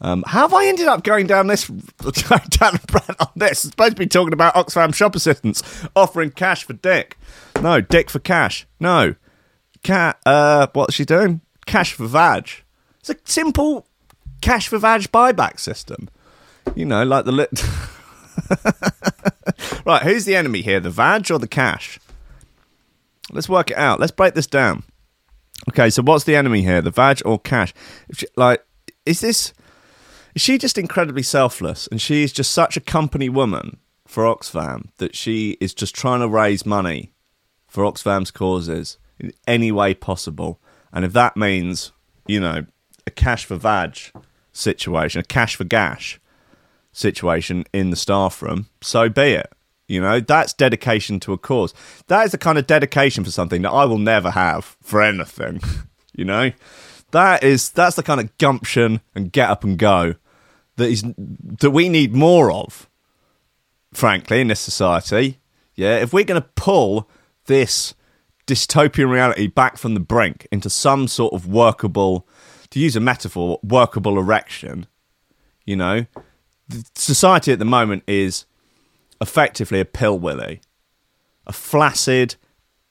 Um, 0.01 0.25
how 0.27 0.41
have 0.43 0.55
I 0.55 0.67
ended 0.67 0.89
up 0.89 1.05
going 1.05 1.27
down 1.27 1.47
this 1.47 1.67
down 1.69 2.79
on 3.21 3.29
this? 3.37 3.65
I'm 3.65 3.71
supposed 3.71 3.97
to 3.97 4.01
be 4.01 4.07
talking 4.07 4.33
about 4.33 4.55
Oxfam 4.55 4.95
shop 4.95 5.15
assistants 5.15 5.63
offering 5.97 6.31
cash 6.31 6.65
for 6.65 6.73
dick. 6.75 7.17
No, 7.63 7.81
dick 7.81 8.11
for 8.11 8.19
cash. 8.19 8.67
No, 8.81 9.15
cat. 9.83 10.19
Uh, 10.27 10.67
what's 10.73 10.95
she 10.95 11.05
doing? 11.05 11.41
Cash 11.67 11.93
for 11.95 12.07
vag. 12.07 12.51
It's 13.01 13.11
a 13.11 13.17
simple 13.25 13.87
cash 14.41 14.69
for 14.69 14.79
vag 14.79 15.03
buyback 15.13 15.59
system. 15.61 16.09
You 16.75 16.85
know, 16.87 17.05
like 17.05 17.25
the 17.25 17.33
lit. 17.33 17.51
right, 19.87 20.03
who's 20.03 20.25
the 20.25 20.37
enemy 20.37 20.63
here? 20.63 20.81
The 20.81 20.91
vag 20.91 21.31
or 21.31 21.39
the 21.39 21.49
cash? 21.49 21.99
Let's 23.33 23.49
work 23.49 23.71
it 23.71 23.77
out. 23.77 24.01
Let's 24.01 24.13
break 24.13 24.35
this 24.35 24.47
down. 24.47 24.83
Okay, 25.71 25.89
so 25.89 26.03
what's 26.03 26.25
the 26.25 26.37
enemy 26.37 26.63
here? 26.63 26.83
The 26.83 26.91
vag 26.91 27.23
or 27.25 27.39
cash? 27.39 27.73
She- 28.13 28.27
Like, 28.37 28.65
is 29.07 29.21
this? 29.21 29.55
Is 30.35 30.43
she 30.43 30.59
just 30.59 30.79
incredibly 30.79 31.23
selfless, 31.23 31.87
and 31.87 32.01
she's 32.01 32.33
just 32.33 32.51
such 32.51 32.77
a 32.77 32.81
company 32.81 33.29
woman 33.29 33.79
for 34.07 34.25
Oxfam 34.25 34.89
that 34.99 35.15
she 35.15 35.57
is 35.61 35.73
just 35.75 35.95
trying 35.95 36.21
to 36.21 36.29
raise 36.29 36.67
money 36.67 37.13
for 37.69 37.85
Oxfam's 37.85 38.31
causes 38.31 38.99
in 39.19 39.33
any 39.47 39.73
way 39.73 39.95
possible, 39.95 40.61
And 40.93 41.05
if 41.05 41.13
that 41.13 41.37
means, 41.37 41.93
you 42.27 42.39
know, 42.39 42.67
a 43.07 43.11
cash 43.11 43.45
for 43.45 43.57
vag 43.57 43.99
situation, 44.53 45.21
a 45.21 45.25
cash 45.25 45.57
for 45.57 45.65
gash 45.65 46.21
situation 46.93 47.65
in 47.73 47.91
the 47.91 47.97
staff 47.97 48.41
room, 48.43 48.69
so 48.81 49.09
be 49.09 49.33
it. 49.33 49.53
You 49.89 50.01
know, 50.01 50.21
that's 50.21 50.53
dedication 50.53 51.21
to 51.21 51.33
a 51.33 51.39
cause. 51.39 51.75
That 52.07 52.25
is 52.25 52.33
the 52.33 52.39
kind 52.39 52.57
of 52.59 52.67
dedication 52.67 53.25
for 53.25 53.31
something 53.31 53.63
that 53.63 53.71
I 53.71 53.85
will 53.85 53.99
never 53.99 54.31
have 54.31 54.77
for 54.81 55.03
anything. 55.03 55.61
you 56.15 56.25
know, 56.25 56.53
that 57.11 57.43
is 57.43 57.71
that's 57.71 57.97
the 57.97 58.03
kind 58.03 58.21
of 58.21 58.37
gumption 58.39 59.01
and 59.15 59.33
get 59.33 59.51
up 59.51 59.65
and 59.65 59.79
go 59.79 60.15
that 60.77 60.89
is 60.89 61.05
that 61.61 61.71
we 61.71 61.89
need 61.89 62.15
more 62.15 62.51
of. 62.51 62.89
Frankly, 63.93 64.41
in 64.41 64.49
this 64.49 64.61
society, 64.61 65.39
yeah, 65.77 65.97
if 65.99 66.13
we're 66.13 66.25
going 66.25 66.41
to 66.41 66.49
pull 66.57 67.09
this 67.47 67.95
dystopian 68.47 69.11
reality 69.11 69.47
back 69.47 69.77
from 69.77 69.95
the 69.95 70.01
brink 70.01 70.47
into 70.51 70.69
some 70.69 71.07
sort 71.09 71.33
of 71.33 71.47
workable, 71.47 72.27
to 72.71 72.81
use 72.81 72.97
a 72.97 73.01
metaphor, 73.01 73.61
workable 73.63 74.19
erection, 74.19 74.87
you 75.65 75.77
know, 75.77 76.07
society 76.95 77.53
at 77.53 77.59
the 77.59 77.65
moment 77.65 78.03
is 78.07 78.47
effectively 79.21 79.81
a 79.81 79.85
pill 79.85 80.19
willy, 80.19 80.61
a 81.47 81.53
flaccid 81.53 82.37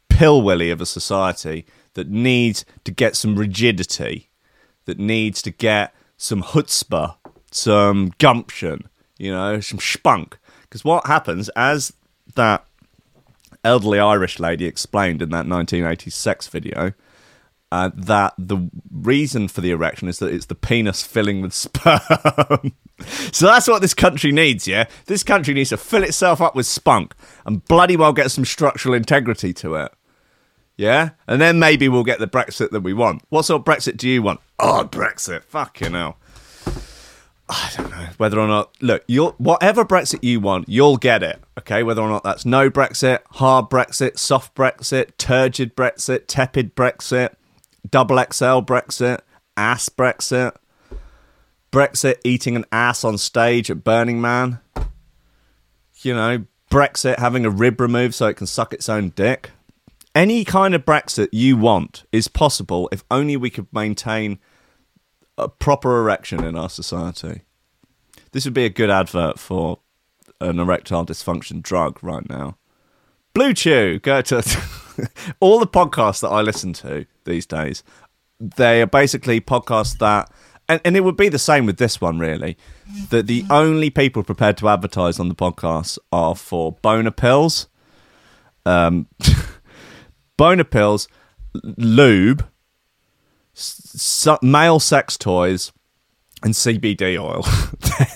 pill 0.09 0.41
willy 0.41 0.69
of 0.69 0.79
a 0.79 0.85
society 0.85 1.65
that 1.95 2.09
needs 2.09 2.65
to 2.83 2.91
get 2.91 3.15
some 3.15 3.35
rigidity, 3.35 4.29
that 4.85 4.99
needs 4.99 5.41
to 5.41 5.51
get 5.51 5.93
some 6.17 6.41
chutzpah, 6.41 7.15
some 7.55 8.13
gumption, 8.17 8.89
you 9.17 9.31
know, 9.31 9.59
some 9.59 9.79
spunk. 9.79 10.37
Because 10.61 10.83
what 10.83 11.07
happens 11.07 11.49
as 11.49 11.93
that 12.35 12.65
elderly 13.63 13.99
Irish 13.99 14.39
lady 14.39 14.65
explained 14.65 15.21
in 15.21 15.29
that 15.29 15.45
1980s 15.45 16.11
sex 16.11 16.47
video, 16.47 16.93
uh, 17.71 17.89
that 17.95 18.33
the 18.37 18.69
reason 18.91 19.47
for 19.47 19.61
the 19.61 19.71
erection 19.71 20.07
is 20.07 20.19
that 20.19 20.31
it's 20.31 20.45
the 20.45 20.55
penis 20.55 21.01
filling 21.03 21.41
with 21.41 21.53
sperm. 21.55 22.73
so 23.31 23.47
that's 23.47 23.67
what 23.67 23.81
this 23.81 23.93
country 23.93 24.31
needs, 24.31 24.67
yeah? 24.67 24.85
This 25.05 25.23
country 25.23 25.53
needs 25.53 25.69
to 25.69 25.77
fill 25.77 26.03
itself 26.03 26.41
up 26.41 26.55
with 26.55 26.65
spunk 26.65 27.15
and 27.45 27.65
bloody 27.65 27.97
well 27.97 28.13
get 28.13 28.31
some 28.31 28.45
structural 28.45 28.93
integrity 28.93 29.53
to 29.53 29.75
it. 29.75 29.91
Yeah? 30.77 31.11
And 31.27 31.41
then 31.41 31.59
maybe 31.59 31.87
we'll 31.87 32.03
get 32.03 32.19
the 32.19 32.27
Brexit 32.27 32.71
that 32.71 32.81
we 32.81 32.93
want. 32.93 33.23
What 33.29 33.45
sort 33.45 33.61
of 33.61 33.65
Brexit 33.65 33.97
do 33.97 34.09
you 34.09 34.21
want? 34.21 34.39
Oh, 34.59 34.87
Brexit. 34.89 35.43
Fucking 35.43 35.93
hell. 35.93 36.17
I 37.53 37.71
don't 37.77 37.89
know 37.91 38.07
whether 38.17 38.39
or 38.39 38.47
not. 38.47 38.71
Look, 38.81 39.03
you'll 39.07 39.31
whatever 39.37 39.85
Brexit 39.85 40.23
you 40.23 40.39
want, 40.39 40.67
you'll 40.67 40.97
get 40.97 41.21
it. 41.21 41.39
Okay, 41.59 41.83
whether 41.83 42.01
or 42.01 42.09
not 42.09 42.23
that's 42.23 42.45
no 42.45 42.69
Brexit, 42.69 43.19
hard 43.31 43.69
Brexit, 43.69 44.17
soft 44.17 44.55
Brexit, 44.55 45.11
turgid 45.17 45.75
Brexit, 45.75 46.23
tepid 46.27 46.75
Brexit, 46.75 47.33
double 47.89 48.17
XL 48.17 48.61
Brexit, 48.61 49.19
ass 49.55 49.87
Brexit, 49.89 50.55
Brexit 51.71 52.15
eating 52.23 52.55
an 52.55 52.65
ass 52.71 53.03
on 53.03 53.17
stage 53.17 53.69
at 53.69 53.83
Burning 53.83 54.19
Man. 54.19 54.59
You 56.01 56.15
know, 56.15 56.45
Brexit 56.71 57.19
having 57.19 57.45
a 57.45 57.49
rib 57.51 57.79
removed 57.79 58.15
so 58.15 58.27
it 58.27 58.37
can 58.37 58.47
suck 58.47 58.73
its 58.73 58.89
own 58.89 59.09
dick. 59.09 59.51
Any 60.15 60.43
kind 60.43 60.75
of 60.75 60.85
Brexit 60.85 61.29
you 61.31 61.55
want 61.55 62.03
is 62.11 62.27
possible 62.27 62.89
if 62.91 63.03
only 63.11 63.37
we 63.37 63.49
could 63.49 63.67
maintain 63.71 64.39
a 65.37 65.49
proper 65.49 65.99
erection 65.99 66.43
in 66.43 66.55
our 66.55 66.69
society. 66.69 67.41
This 68.31 68.45
would 68.45 68.53
be 68.53 68.65
a 68.65 68.69
good 68.69 68.89
advert 68.89 69.39
for 69.39 69.79
an 70.41 70.59
erectile 70.59 71.05
dysfunction 71.05 71.61
drug 71.61 71.99
right 72.03 72.27
now. 72.29 72.57
BlueChew, 73.35 74.01
go 74.01 74.21
to 74.21 74.35
all 75.39 75.59
the 75.59 75.67
podcasts 75.67 76.21
that 76.21 76.29
I 76.29 76.41
listen 76.41 76.73
to 76.73 77.05
these 77.25 77.45
days. 77.45 77.83
They 78.39 78.81
are 78.81 78.87
basically 78.87 79.41
podcasts 79.41 79.97
that, 79.99 80.31
and, 80.69 80.81
and 80.85 80.95
it 80.95 81.01
would 81.01 81.17
be 81.17 81.29
the 81.29 81.39
same 81.39 81.65
with 81.65 81.77
this 81.77 81.99
one, 81.99 82.19
really. 82.19 82.57
That 83.09 83.27
the 83.27 83.45
only 83.49 83.89
people 83.89 84.23
prepared 84.23 84.57
to 84.57 84.69
advertise 84.69 85.19
on 85.19 85.29
the 85.29 85.35
podcast 85.35 85.97
are 86.11 86.35
for 86.35 86.73
boner 86.73 87.11
pills, 87.11 87.67
um, 88.65 89.07
boner 90.37 90.63
pills, 90.63 91.07
lube, 91.77 92.47
male 94.41 94.79
sex 94.79 95.17
toys, 95.17 95.71
and 96.43 96.53
CBD 96.53 97.17
oil. 97.17 97.41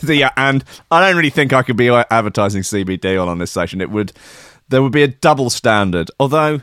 the, 0.03 0.25
uh, 0.25 0.29
and 0.37 0.63
I 0.91 0.99
don't 1.01 1.17
really 1.17 1.29
think 1.29 1.53
I 1.53 1.63
could 1.63 1.77
be 1.77 1.89
advertising 1.89 2.61
CBD 2.61 3.17
oil 3.17 3.29
on 3.29 3.39
this 3.39 3.51
station. 3.51 3.81
It 3.81 3.89
would 3.89 4.11
there 4.69 4.83
would 4.83 4.91
be 4.91 5.03
a 5.03 5.07
double 5.07 5.49
standard. 5.49 6.11
Although, 6.19 6.61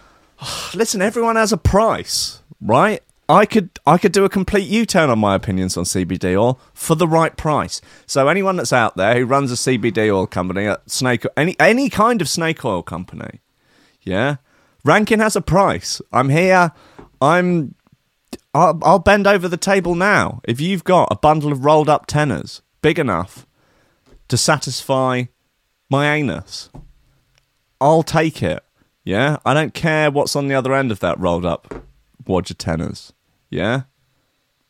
listen, 0.74 1.02
everyone 1.02 1.36
has 1.36 1.52
a 1.52 1.56
price, 1.56 2.40
right? 2.60 3.02
I 3.28 3.46
could 3.46 3.70
I 3.86 3.96
could 3.96 4.12
do 4.12 4.24
a 4.24 4.28
complete 4.28 4.66
U-turn 4.66 5.08
on 5.08 5.20
my 5.20 5.36
opinions 5.36 5.76
on 5.76 5.84
CBD 5.84 6.36
oil 6.36 6.60
for 6.74 6.96
the 6.96 7.06
right 7.06 7.36
price. 7.36 7.80
So 8.06 8.28
anyone 8.28 8.56
that's 8.56 8.72
out 8.72 8.96
there 8.96 9.16
who 9.16 9.24
runs 9.24 9.52
a 9.52 9.54
CBD 9.54 10.12
oil 10.12 10.26
company, 10.26 10.66
a 10.66 10.80
snake 10.86 11.24
any 11.36 11.56
any 11.60 11.88
kind 11.88 12.20
of 12.20 12.28
snake 12.28 12.64
oil 12.64 12.82
company, 12.82 13.40
yeah, 14.02 14.36
Rankin 14.84 15.20
has 15.20 15.36
a 15.36 15.40
price. 15.40 16.02
I'm 16.12 16.28
here. 16.28 16.72
I'm 17.22 17.74
I'll, 18.54 18.78
I'll 18.82 18.98
bend 18.98 19.26
over 19.26 19.48
the 19.48 19.56
table 19.56 19.94
now. 19.94 20.40
If 20.44 20.60
you've 20.60 20.84
got 20.84 21.08
a 21.10 21.16
bundle 21.16 21.52
of 21.52 21.64
rolled 21.64 21.88
up 21.88 22.06
tenors 22.06 22.62
big 22.82 22.98
enough 22.98 23.46
to 24.28 24.36
satisfy 24.36 25.24
my 25.88 26.14
anus, 26.14 26.70
I'll 27.80 28.02
take 28.02 28.42
it. 28.42 28.62
Yeah, 29.04 29.38
I 29.44 29.54
don't 29.54 29.74
care 29.74 30.10
what's 30.10 30.36
on 30.36 30.48
the 30.48 30.54
other 30.54 30.74
end 30.74 30.90
of 30.92 31.00
that 31.00 31.18
rolled 31.18 31.46
up 31.46 31.82
wad 32.26 32.50
of 32.50 32.58
tenors. 32.58 33.12
Yeah, 33.48 33.82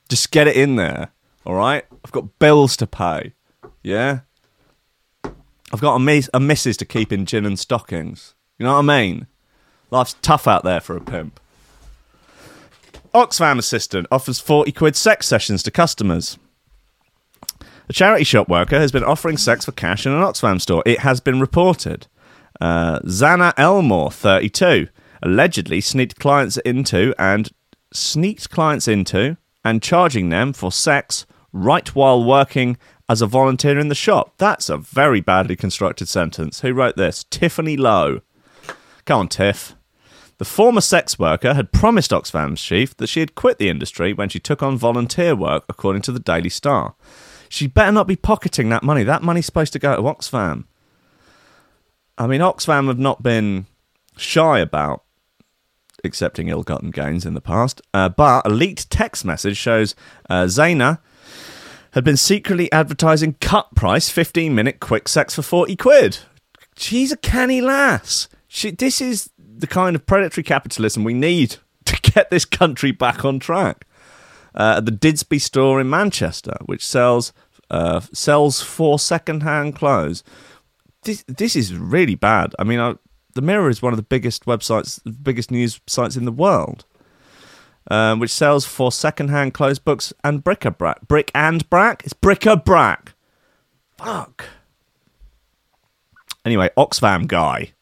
just 0.09 0.31
get 0.31 0.47
it 0.47 0.57
in 0.57 0.76
there. 0.76 1.11
All 1.45 1.55
right, 1.55 1.85
I've 2.05 2.12
got 2.12 2.38
bills 2.38 2.76
to 2.79 2.87
pay. 2.87 3.33
Yeah, 3.83 4.21
I've 5.73 5.81
got 5.81 5.97
a, 5.97 5.99
miss- 5.99 6.31
a 6.33 6.40
missus 6.40 6.76
to 6.79 6.85
keep 6.85 7.12
in 7.12 7.26
gin 7.26 7.45
and 7.45 7.59
stockings. 7.59 8.35
You 8.59 8.67
know 8.67 8.75
what 8.75 8.90
I 8.90 9.00
mean? 9.00 9.26
Life's 9.90 10.14
tough 10.23 10.47
out 10.47 10.64
there 10.64 10.81
for 10.81 10.97
a 10.97 11.00
pimp. 11.00 11.40
Oxfam 13.14 13.59
assistant 13.59 14.07
offers 14.11 14.38
40 14.40 14.73
quid 14.73 14.97
sex 14.97 15.26
sessions 15.26 15.62
to 15.64 15.71
customers. 15.71 16.38
A 17.88 17.93
charity 17.93 18.25
shop 18.25 18.49
worker 18.49 18.79
has 18.79 18.93
been 18.93 19.02
offering 19.02 19.37
sex 19.37 19.64
for 19.64 19.73
cash 19.73 20.07
in 20.07 20.12
an 20.12 20.23
Oxfam 20.23 20.61
store. 20.61 20.83
It 20.87 21.00
has 21.00 21.21
been 21.21 21.40
reported. 21.40 22.07
Uh, 22.61 23.00
Zana 23.00 23.52
Elmore, 23.57 24.12
32, 24.12 24.88
allegedly 25.23 25.81
sneaked 25.81 26.21
clients 26.21 26.57
into 26.59 27.12
and 27.19 27.50
sneaked 27.93 28.50
clients 28.50 28.87
into 28.87 29.37
and 29.64 29.83
charging 29.83 30.29
them 30.29 30.52
for 30.52 30.71
sex 30.71 31.26
right 31.52 31.95
while 31.95 32.23
working 32.23 32.76
as 33.09 33.21
a 33.21 33.26
volunteer 33.26 33.76
in 33.76 33.88
the 33.88 33.95
shop. 33.97 34.35
That's 34.38 34.69
a 34.69 34.79
very 34.79 35.21
badly 35.21 35.57
constructed 35.57 36.09
sentence. 36.09 36.61
Who 36.61 36.73
wrote 36.73 36.97
this? 36.97 37.25
Tiffany 37.25 37.76
Lowe. 37.76 38.21
Come 39.05 39.21
on, 39.21 39.29
Tiff. 39.29 39.75
The 40.41 40.47
former 40.47 40.81
sex 40.81 41.19
worker 41.19 41.53
had 41.53 41.71
promised 41.71 42.13
Oxfam's 42.13 42.63
chief 42.63 42.97
that 42.97 43.09
she 43.09 43.21
had 43.21 43.35
quit 43.35 43.59
the 43.59 43.69
industry 43.69 44.15
when 44.15 44.31
she 44.31 44.41
took 44.41 44.63
on 44.63 44.79
volunteer 44.79 45.37
work, 45.37 45.67
according 45.69 46.01
to 46.01 46.13
the 46.13 46.19
Daily 46.19 46.49
Star. 46.49 46.95
She 47.51 47.67
better 47.67 47.93
not 47.93 48.07
be 48.07 48.17
pocketing 48.17 48.71
that 48.71 48.83
money. 48.83 49.03
That 49.03 49.23
money's 49.23 49.45
supposed 49.45 49.75
to 49.75 49.79
go 49.79 49.95
to 49.95 50.01
Oxfam. 50.01 50.65
I 52.17 52.27
mean, 52.27 52.41
Oxfam 52.41 52.87
have 52.89 52.99
not 52.99 53.23
been 53.23 53.67
shy 54.17 54.61
about 54.61 55.05
accepting 56.05 56.49
ill-gotten 56.49 56.91
gains 56.91 57.27
in 57.27 57.35
the 57.35 57.43
past, 57.43 57.83
uh, 57.93 58.09
but 58.09 58.47
a 58.47 58.49
leaked 58.49 58.89
text 58.89 59.27
message 59.27 59.59
shows 59.59 59.95
uh, 60.31 60.45
Zaina 60.45 61.01
had 61.91 62.03
been 62.03 62.17
secretly 62.17 62.73
advertising 62.73 63.35
cut 63.43 63.75
price 63.75 64.11
15-minute 64.11 64.81
quick 64.81 65.07
sex 65.07 65.35
for 65.35 65.43
40 65.43 65.77
quid. 65.77 66.19
She's 66.79 67.13
a 67.13 67.19
canny 67.19 67.61
lass. 67.61 68.27
She, 68.49 68.71
this 68.71 69.03
is 69.03 69.29
the 69.61 69.67
kind 69.67 69.95
of 69.95 70.07
predatory 70.07 70.45
capitalism 70.45 71.05
we 71.05 71.14
need 71.14 71.57
to 71.85 72.00
get 72.00 72.31
this 72.31 72.45
country 72.45 72.93
back 72.93 73.25
on 73.25 73.38
track. 73.38 73.87
Uh, 74.55 74.81
the 74.81 74.90
Didsbury 74.90 75.40
store 75.40 75.81
in 75.81 75.88
Manchester, 75.88 76.57
which 76.67 76.85
sells 76.85 77.33
uh, 77.71 78.00
sells 78.12 78.61
for 78.61 78.99
second-hand 78.99 79.76
clothes. 79.76 80.25
This 81.02 81.25
this 81.29 81.55
is 81.55 81.75
really 81.75 82.17
bad. 82.17 82.55
I 82.59 82.64
mean, 82.64 82.81
I, 82.81 82.97
the 83.35 83.43
Mirror 83.43 83.71
is 83.71 83.81
one 83.81 83.93
of 83.93 83.97
the 83.97 84.02
biggest 84.02 84.45
websites, 84.47 85.00
the 85.05 85.11
biggest 85.11 85.52
news 85.52 85.81
sites 85.87 86.17
in 86.17 86.25
the 86.25 86.33
world, 86.33 86.85
um, 87.90 88.19
which 88.19 88.33
sells 88.33 88.67
for 88.67 88.90
second-hand 88.90 89.55
clothes, 89.55 89.79
books, 89.79 90.12
and 90.25 90.43
bric-a-brac. 90.43 91.07
Brick 91.07 91.31
and 91.33 91.69
brack. 91.71 92.02
It's 92.05 92.12
bric-a-brac. 92.12 93.14
Fuck. 93.97 94.47
Anyway, 96.45 96.71
Oxfam 96.76 97.29
guy. 97.29 97.73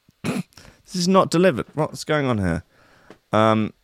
This 0.93 1.03
is 1.03 1.09
not 1.09 1.31
delivered. 1.31 1.67
What's 1.75 2.05
going 2.05 2.27
on 2.27 2.39
here? 2.39 2.65
Um, 3.31 3.75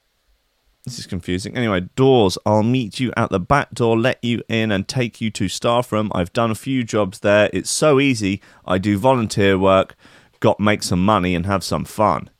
this 0.84 0.98
is 0.98 1.06
confusing. 1.06 1.56
Anyway, 1.56 1.80
doors. 1.96 2.38
I'll 2.46 2.62
meet 2.62 2.98
you 2.98 3.12
at 3.16 3.30
the 3.30 3.40
back 3.40 3.72
door, 3.72 3.98
let 3.98 4.22
you 4.24 4.42
in, 4.48 4.70
and 4.70 4.88
take 4.88 5.20
you 5.20 5.30
to 5.32 5.48
staff 5.48 5.92
room. 5.92 6.10
I've 6.14 6.32
done 6.32 6.50
a 6.50 6.54
few 6.54 6.82
jobs 6.82 7.20
there. 7.20 7.50
It's 7.52 7.70
so 7.70 8.00
easy. 8.00 8.40
I 8.66 8.78
do 8.78 8.98
volunteer 8.98 9.58
work, 9.58 9.96
got 10.40 10.60
make 10.60 10.82
some 10.82 11.04
money 11.04 11.34
and 11.34 11.46
have 11.46 11.62
some 11.62 11.84
fun. 11.84 12.30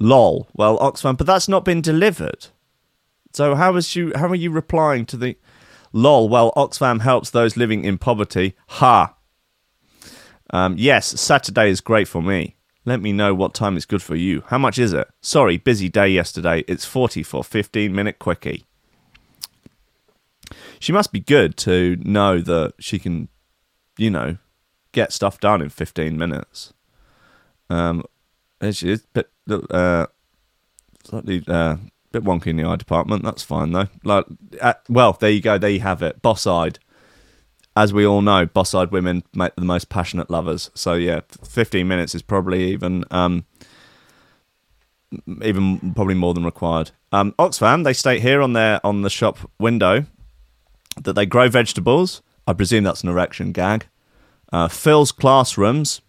Lol. 0.00 0.48
Well, 0.54 0.78
Oxfam, 0.78 1.16
but 1.16 1.26
that's 1.26 1.48
not 1.48 1.64
been 1.64 1.80
delivered. 1.80 2.48
So 3.32 3.54
how 3.54 3.72
was 3.72 3.94
you? 3.94 4.12
How 4.16 4.26
are 4.28 4.34
you 4.34 4.50
replying 4.50 5.06
to 5.06 5.16
the? 5.16 5.36
Lol. 5.92 6.28
Well, 6.28 6.52
Oxfam 6.56 7.02
helps 7.02 7.30
those 7.30 7.56
living 7.56 7.84
in 7.84 7.98
poverty. 7.98 8.56
Ha. 8.68 9.14
Um, 10.50 10.76
yes, 10.78 11.20
Saturday 11.20 11.70
is 11.70 11.80
great 11.80 12.08
for 12.08 12.22
me. 12.22 12.56
Let 12.84 13.00
me 13.00 13.12
know 13.12 13.34
what 13.34 13.54
time 13.54 13.76
is 13.76 13.84
good 13.84 14.02
for 14.02 14.16
you. 14.16 14.42
How 14.46 14.58
much 14.58 14.78
is 14.78 14.92
it? 14.92 15.08
Sorry, 15.20 15.58
busy 15.58 15.88
day 15.88 16.08
yesterday. 16.08 16.64
It's 16.66 16.84
40 16.84 17.22
for 17.22 17.44
15 17.44 17.94
minute 17.94 18.18
quickie. 18.18 18.64
She 20.78 20.92
must 20.92 21.12
be 21.12 21.20
good 21.20 21.56
to 21.58 21.96
know 22.00 22.40
that 22.40 22.72
she 22.80 22.98
can, 22.98 23.28
you 23.98 24.10
know, 24.10 24.38
get 24.92 25.12
stuff 25.12 25.38
done 25.38 25.60
in 25.60 25.68
15 25.68 26.16
minutes. 26.16 26.72
Um, 27.68 28.02
she 28.72 28.90
is 28.90 29.04
a 29.14 29.22
bit, 29.22 29.30
uh, 29.70 30.06
slightly, 31.04 31.44
uh, 31.46 31.76
bit 32.12 32.24
wonky 32.24 32.48
in 32.48 32.56
the 32.56 32.64
eye 32.64 32.76
department. 32.76 33.22
That's 33.22 33.42
fine 33.42 33.72
though. 33.72 33.88
Like, 34.04 34.24
uh, 34.60 34.74
well, 34.88 35.12
there 35.12 35.30
you 35.30 35.42
go. 35.42 35.58
There 35.58 35.70
you 35.70 35.80
have 35.80 36.02
it. 36.02 36.22
Boss-eyed. 36.22 36.78
As 37.76 37.92
we 37.92 38.04
all 38.04 38.20
know, 38.20 38.46
boss-eyed 38.46 38.90
women 38.90 39.22
make 39.32 39.54
the 39.54 39.64
most 39.64 39.88
passionate 39.88 40.28
lovers. 40.28 40.70
So 40.74 40.94
yeah, 40.94 41.20
15 41.44 41.86
minutes 41.86 42.14
is 42.14 42.22
probably 42.22 42.72
even, 42.72 43.04
um, 43.10 43.44
even 45.42 45.94
probably 45.94 46.14
more 46.14 46.34
than 46.34 46.44
required. 46.44 46.90
Um, 47.12 47.32
Oxfam, 47.38 47.84
they 47.84 47.92
state 47.92 48.22
here 48.22 48.40
on 48.42 48.52
their 48.52 48.84
on 48.84 49.02
the 49.02 49.10
shop 49.10 49.38
window 49.58 50.06
that 51.02 51.14
they 51.14 51.26
grow 51.26 51.48
vegetables. 51.48 52.22
I 52.46 52.52
presume 52.52 52.84
that's 52.84 53.02
an 53.02 53.08
erection 53.08 53.52
gag. 53.52 53.86
Uh, 54.52 54.68
fills 54.68 55.12
classrooms. 55.12 56.00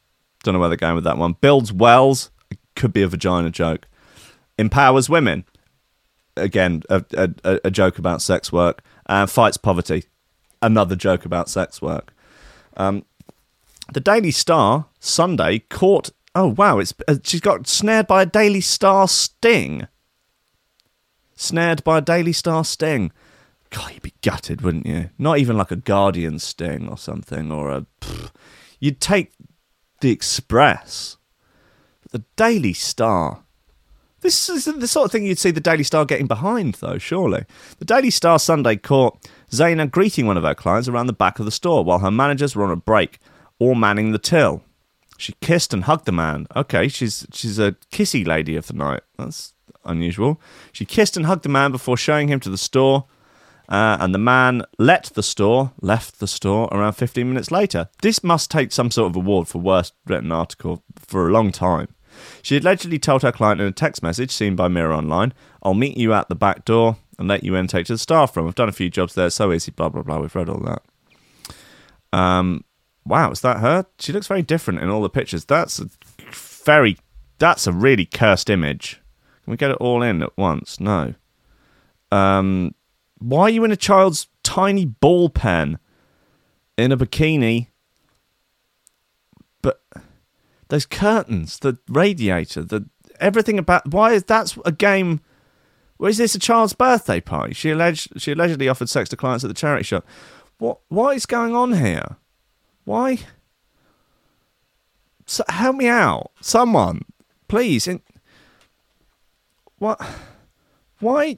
Don't 0.44 0.54
know 0.54 0.60
where 0.60 0.70
they're 0.70 0.78
going 0.78 0.96
with 0.96 1.04
that 1.04 1.18
one. 1.18 1.36
Builds 1.40 1.72
wells. 1.72 2.32
Could 2.76 2.94
be 2.94 3.04
a 3.04 3.08
vagina 3.08 3.52
joke. 3.52 3.88
Empowers 4.58 5.10
women. 5.10 5.46
Again, 6.36 6.82
a, 6.90 7.04
a, 7.14 7.60
a 7.66 7.72
joke 7.72 8.00
about 8.00 8.22
sex 8.22 8.52
work. 8.52 8.82
And 9.06 9.30
fights 9.30 9.58
poverty. 9.58 10.06
Another 10.62 10.96
joke 10.96 11.26
about 11.26 11.50
sex 11.50 11.82
work. 11.82 12.14
Um, 12.78 13.06
the 13.92 14.00
Daily 14.00 14.32
Star 14.32 14.88
Sunday 15.00 15.60
caught. 15.60 16.12
Oh 16.34 16.48
wow! 16.48 16.80
It's 16.80 16.94
uh, 17.08 17.18
she's 17.24 17.42
got 17.42 17.68
snared 17.68 18.08
by 18.08 18.22
a 18.22 18.26
Daily 18.26 18.62
Star 18.62 19.08
sting. 19.08 19.88
Snared 21.36 21.84
by 21.84 21.98
a 21.98 22.02
Daily 22.02 22.34
Star 22.34 22.64
sting. 22.64 23.12
God, 23.72 23.94
you'd 23.94 24.04
be 24.04 24.14
gutted, 24.22 24.62
wouldn't 24.62 24.86
you? 24.86 25.10
Not 25.18 25.40
even 25.40 25.58
like 25.58 25.72
a 25.72 25.78
Guardian 25.78 26.40
sting 26.40 26.88
or 26.88 26.98
something, 26.98 27.52
or 27.52 27.72
a. 27.72 27.86
You'd 28.80 29.02
take 29.02 29.34
the 30.02 30.12
Express, 30.12 31.18
the 32.12 32.24
Daily 32.36 32.74
Star. 32.74 33.44
This 34.22 34.50
is 34.50 34.66
the 34.66 34.88
sort 34.88 35.06
of 35.06 35.12
thing 35.12 35.26
you'd 35.26 35.40
see 35.40 35.52
the 35.52 35.60
Daily 35.60 35.84
Star 35.84 36.06
getting 36.06 36.28
behind, 36.28 36.76
though, 36.76 37.00
surely. 37.00 37.46
The 37.80 37.86
Daily 37.86 38.12
Star 38.12 38.38
Sunday 38.38 38.76
caught 38.76 39.18
Zaina 39.52 39.90
greeting 39.90 40.26
one 40.26 40.38
of 40.38 40.44
her 40.44 40.56
clients 40.56 40.88
around 40.88 41.08
the 41.08 41.14
back 41.14 41.40
of 41.40 41.46
the 41.46 41.52
store 41.52 41.84
while 41.84 42.00
her 42.00 42.12
managers 42.12 42.56
were 42.56 42.64
on 42.64 42.72
a 42.72 42.78
break, 42.78 43.20
all 43.60 43.76
manning 43.76 44.12
the 44.12 44.20
till. 44.20 44.64
She 45.18 45.34
kissed 45.42 45.74
and 45.74 45.84
hugged 45.84 46.06
the 46.06 46.12
man. 46.12 46.48
Okay, 46.56 46.88
she's 46.88 47.28
she's 47.32 47.60
a 47.60 47.74
kissy 47.92 48.26
lady 48.26 48.56
of 48.56 48.68
the 48.68 48.74
night. 48.74 49.02
That's 49.18 49.54
unusual. 49.86 50.42
She 50.72 50.86
kissed 50.86 51.16
and 51.16 51.26
hugged 51.26 51.44
the 51.44 51.50
man 51.50 51.72
before 51.72 51.98
showing 51.98 52.28
him 52.28 52.40
to 52.40 52.50
the 52.50 52.58
store. 52.58 53.06
Uh, 53.70 53.96
and 54.02 54.14
the 54.14 54.20
man 54.20 54.64
let 54.78 55.06
the 55.14 55.24
store, 55.24 55.72
left 55.80 56.20
the 56.20 56.28
store 56.28 56.68
around 56.74 56.92
15 56.92 57.26
minutes 57.26 57.52
later. 57.52 57.88
This 58.02 58.22
must 58.22 58.52
take 58.52 58.74
some 58.74 58.92
sort 58.92 59.12
of 59.12 59.16
award 59.16 59.48
for 59.48 59.60
worst 59.60 59.94
written 60.06 60.30
article 60.30 60.84
for 60.98 61.30
a 61.30 61.32
long 61.32 61.54
time. 61.54 61.88
She 62.42 62.58
allegedly 62.58 63.00
told 63.00 63.22
her 63.22 63.32
client 63.32 63.62
in 63.62 63.68
a 63.68 63.72
text 63.72 64.04
message 64.04 64.32
seen 64.32 64.58
by 64.58 64.68
Mirror 64.68 64.94
Online, 64.94 65.34
I'll 65.64 65.74
meet 65.74 65.96
you 65.96 66.12
at 66.14 66.28
the 66.28 66.36
back 66.36 66.66
door 66.66 66.98
and 67.18 67.28
let 67.28 67.44
you 67.44 67.56
take 67.68 67.86
to 67.88 67.94
the 67.94 68.00
staff 68.00 68.36
room. 68.36 68.48
I've 68.48 68.56
done 68.56 68.70
a 68.70 68.74
few 68.74 68.90
jobs 68.90 69.14
there, 69.16 69.30
so 69.30 69.52
easy, 69.52 69.72
blah, 69.72 69.90
blah, 69.90 70.02
blah. 70.02 70.20
We've 70.20 70.36
read 70.36 70.50
all 70.50 70.62
that. 70.62 70.84
Um, 72.18 72.64
wow, 73.06 73.32
is 73.32 73.42
that 73.42 73.58
her? 73.58 73.86
She 74.00 74.12
looks 74.12 74.28
very 74.28 74.42
different 74.42 74.82
in 74.82 74.90
all 74.90 75.02
the 75.02 75.10
pictures. 75.10 75.46
That's 75.46 75.80
a 75.80 75.90
very, 76.32 76.98
that's 77.40 77.68
a 77.68 77.72
really 77.72 78.06
cursed 78.06 78.50
image. 78.50 79.02
Can 79.44 79.52
we 79.52 79.58
get 79.58 79.72
it 79.72 79.78
all 79.78 80.02
in 80.02 80.22
at 80.22 80.38
once? 80.38 80.80
No. 80.80 81.16
Um, 82.12 82.76
why 83.20 83.44
are 83.44 83.50
you 83.50 83.64
in 83.64 83.72
a 83.72 83.78
child's 83.78 84.28
tiny 84.44 84.86
ball 84.86 85.30
pen 85.30 85.80
in 86.78 86.92
a 86.92 86.98
bikini? 86.98 87.68
But 89.62 89.82
those 90.70 90.86
curtains, 90.86 91.60
the 91.60 91.78
radiator, 91.88 92.64
the 92.64 92.90
everything 93.20 93.60
about 93.60 93.92
why 93.92 94.14
is 94.14 94.24
that's 94.24 94.58
a 94.66 94.72
game? 94.72 95.22
Why 96.02 96.08
is 96.08 96.18
this 96.18 96.34
a 96.34 96.40
child's 96.40 96.74
birthday 96.74 97.22
party? 97.22 97.54
She 97.54 97.70
alleged 97.70 98.20
she 98.20 98.32
allegedly 98.32 98.68
offered 98.68 98.90
sex 98.90 99.08
to 99.10 99.16
clients 99.16 99.44
at 99.44 99.50
the 99.50 99.54
charity 99.54 99.84
shop. 99.84 100.04
What 100.58 100.80
what 100.88 101.16
is 101.16 101.28
going 101.28 101.56
on 101.56 101.74
here? 101.74 102.18
Why? 102.86 103.20
So, 105.28 105.44
help 105.48 105.76
me 105.76 105.88
out, 105.88 106.32
someone, 106.42 107.02
please. 107.48 107.88
In, 107.88 108.02
what? 109.78 110.02
Why? 111.02 111.38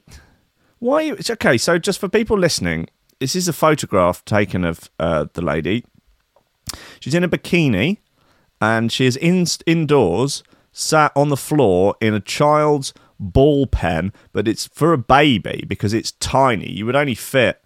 Why? 0.78 1.10
Okay. 1.10 1.58
So, 1.58 1.76
just 1.76 1.98
for 1.98 2.08
people 2.08 2.38
listening, 2.38 2.88
this 3.20 3.36
is 3.36 3.46
a 3.46 3.52
photograph 3.52 4.24
taken 4.24 4.64
of 4.64 4.88
uh, 4.98 5.26
the 5.34 5.42
lady. 5.42 5.84
She's 7.00 7.12
in 7.12 7.22
a 7.22 7.28
bikini, 7.28 7.98
and 8.62 8.90
she 8.90 9.04
is 9.04 9.18
in 9.18 9.44
indoors, 9.66 10.42
sat 10.72 11.12
on 11.14 11.28
the 11.28 11.36
floor 11.36 11.96
in 12.00 12.14
a 12.14 12.20
child's 12.20 12.94
ball 13.32 13.66
pen, 13.66 14.12
but 14.32 14.46
it's 14.46 14.66
for 14.68 14.92
a 14.92 14.98
baby 14.98 15.64
because 15.66 15.92
it's 15.92 16.12
tiny. 16.12 16.70
You 16.70 16.86
would 16.86 16.96
only 16.96 17.14
fit. 17.14 17.62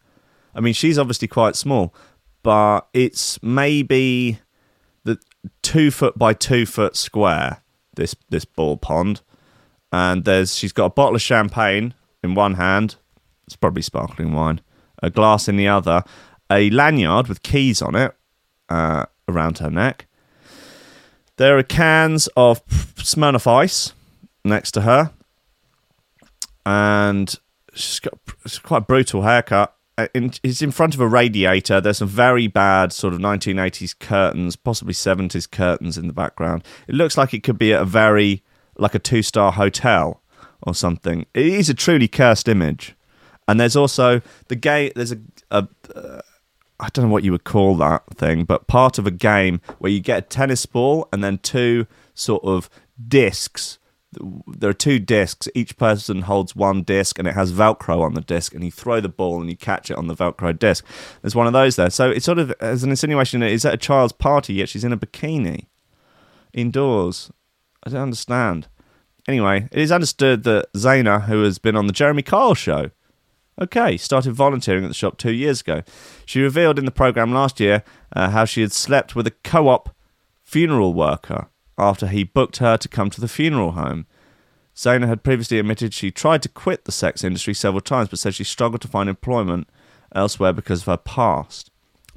I 0.54 0.60
mean, 0.60 0.74
she's 0.74 0.98
obviously 0.98 1.28
quite 1.28 1.56
small, 1.56 1.94
but 2.42 2.88
it's 2.92 3.42
maybe 3.42 4.40
the 5.04 5.18
two 5.62 5.90
foot 5.90 6.18
by 6.18 6.32
two 6.34 6.66
foot 6.66 6.96
square. 6.96 7.62
This 7.94 8.14
this 8.30 8.44
ball 8.44 8.76
pond, 8.76 9.22
and 9.92 10.24
there's 10.24 10.56
she's 10.56 10.72
got 10.72 10.86
a 10.86 10.90
bottle 10.90 11.16
of 11.16 11.22
champagne 11.22 11.94
in 12.22 12.34
one 12.34 12.54
hand. 12.54 12.96
It's 13.46 13.56
probably 13.56 13.82
sparkling 13.82 14.32
wine. 14.32 14.60
A 15.02 15.10
glass 15.10 15.48
in 15.48 15.56
the 15.56 15.68
other. 15.68 16.04
A 16.50 16.70
lanyard 16.70 17.28
with 17.28 17.42
keys 17.42 17.82
on 17.82 17.94
it 17.94 18.14
uh, 18.68 19.06
around 19.28 19.58
her 19.58 19.70
neck. 19.70 20.06
There 21.36 21.56
are 21.56 21.62
cans 21.62 22.28
of 22.36 22.64
Smirnoff 22.66 23.46
Ice 23.46 23.92
next 24.44 24.72
to 24.72 24.80
her, 24.82 25.12
and 26.68 27.34
she's 27.72 27.98
got 27.98 28.12
it's 28.44 28.58
quite 28.58 28.78
a 28.78 28.82
brutal 28.82 29.22
haircut. 29.22 29.74
Uh, 29.96 30.06
in, 30.14 30.32
he's 30.42 30.60
in 30.60 30.70
front 30.70 30.94
of 30.94 31.00
a 31.00 31.08
radiator. 31.08 31.80
There's 31.80 31.98
some 31.98 32.08
very 32.08 32.46
bad 32.46 32.92
sort 32.92 33.14
of 33.14 33.20
1980s 33.20 33.98
curtains, 33.98 34.54
possibly 34.54 34.92
70s 34.92 35.50
curtains 35.50 35.96
in 35.96 36.06
the 36.08 36.12
background. 36.12 36.62
It 36.86 36.94
looks 36.94 37.16
like 37.16 37.32
it 37.32 37.42
could 37.42 37.58
be 37.58 37.72
at 37.72 37.80
a 37.80 37.86
very 37.86 38.44
like 38.76 38.94
a 38.94 38.98
two 38.98 39.22
star 39.22 39.52
hotel 39.52 40.22
or 40.62 40.74
something. 40.74 41.24
It 41.32 41.46
is 41.46 41.70
a 41.70 41.74
truly 41.74 42.06
cursed 42.06 42.48
image. 42.48 42.94
And 43.48 43.58
there's 43.58 43.74
also 43.74 44.20
the 44.48 44.56
game. 44.56 44.92
There's 44.94 45.12
a, 45.12 45.18
a 45.50 45.68
uh, 45.96 46.20
I 46.78 46.88
don't 46.90 47.06
know 47.06 47.10
what 47.10 47.24
you 47.24 47.32
would 47.32 47.44
call 47.44 47.76
that 47.76 48.04
thing, 48.14 48.44
but 48.44 48.66
part 48.66 48.98
of 48.98 49.06
a 49.06 49.10
game 49.10 49.62
where 49.78 49.90
you 49.90 50.00
get 50.00 50.18
a 50.18 50.22
tennis 50.22 50.66
ball 50.66 51.08
and 51.14 51.24
then 51.24 51.38
two 51.38 51.86
sort 52.14 52.44
of 52.44 52.68
discs 53.08 53.78
there 54.12 54.70
are 54.70 54.74
two 54.74 54.98
discs. 54.98 55.48
Each 55.54 55.76
person 55.76 56.22
holds 56.22 56.56
one 56.56 56.82
disc, 56.82 57.18
and 57.18 57.28
it 57.28 57.34
has 57.34 57.52
Velcro 57.52 58.00
on 58.00 58.14
the 58.14 58.20
disc. 58.20 58.54
And 58.54 58.64
you 58.64 58.70
throw 58.70 59.00
the 59.00 59.08
ball, 59.08 59.40
and 59.40 59.50
you 59.50 59.56
catch 59.56 59.90
it 59.90 59.98
on 59.98 60.06
the 60.06 60.14
Velcro 60.14 60.58
disc. 60.58 60.84
There's 61.22 61.34
one 61.34 61.46
of 61.46 61.52
those 61.52 61.76
there. 61.76 61.90
So 61.90 62.10
it's 62.10 62.24
sort 62.24 62.38
of 62.38 62.52
as 62.60 62.82
an 62.84 62.90
insinuation. 62.90 63.42
Is 63.42 63.64
at 63.64 63.74
a 63.74 63.78
child's 63.78 64.12
party, 64.12 64.54
yet 64.54 64.68
she's 64.68 64.84
in 64.84 64.92
a 64.92 64.96
bikini, 64.96 65.66
indoors. 66.52 67.30
I 67.84 67.90
don't 67.90 68.02
understand. 68.02 68.68
Anyway, 69.26 69.68
it 69.70 69.78
is 69.78 69.92
understood 69.92 70.44
that 70.44 70.72
Zaina, 70.72 71.24
who 71.24 71.42
has 71.42 71.58
been 71.58 71.76
on 71.76 71.86
the 71.86 71.92
Jeremy 71.92 72.22
Kyle 72.22 72.54
show, 72.54 72.90
okay, 73.60 73.96
started 73.98 74.32
volunteering 74.32 74.84
at 74.84 74.88
the 74.88 74.94
shop 74.94 75.18
two 75.18 75.32
years 75.32 75.60
ago. 75.60 75.82
She 76.24 76.40
revealed 76.40 76.78
in 76.78 76.86
the 76.86 76.90
program 76.90 77.32
last 77.32 77.60
year 77.60 77.82
uh, 78.16 78.30
how 78.30 78.46
she 78.46 78.62
had 78.62 78.72
slept 78.72 79.14
with 79.14 79.26
a 79.26 79.32
co-op 79.44 79.94
funeral 80.42 80.94
worker 80.94 81.48
after 81.78 82.06
he 82.06 82.24
booked 82.24 82.58
her 82.58 82.76
to 82.76 82.88
come 82.88 83.10
to 83.10 83.20
the 83.20 83.28
funeral 83.28 83.72
home. 83.72 84.06
Zaina 84.74 85.08
had 85.08 85.22
previously 85.22 85.58
admitted 85.58 85.94
she 85.94 86.10
tried 86.10 86.42
to 86.42 86.48
quit 86.48 86.84
the 86.84 86.92
sex 86.92 87.24
industry 87.24 87.54
several 87.54 87.80
times, 87.80 88.08
but 88.08 88.18
said 88.18 88.34
she 88.34 88.44
struggled 88.44 88.82
to 88.82 88.88
find 88.88 89.08
employment 89.08 89.68
elsewhere 90.14 90.52
because 90.52 90.82
of 90.82 90.86
her 90.86 90.96
past. 90.96 91.70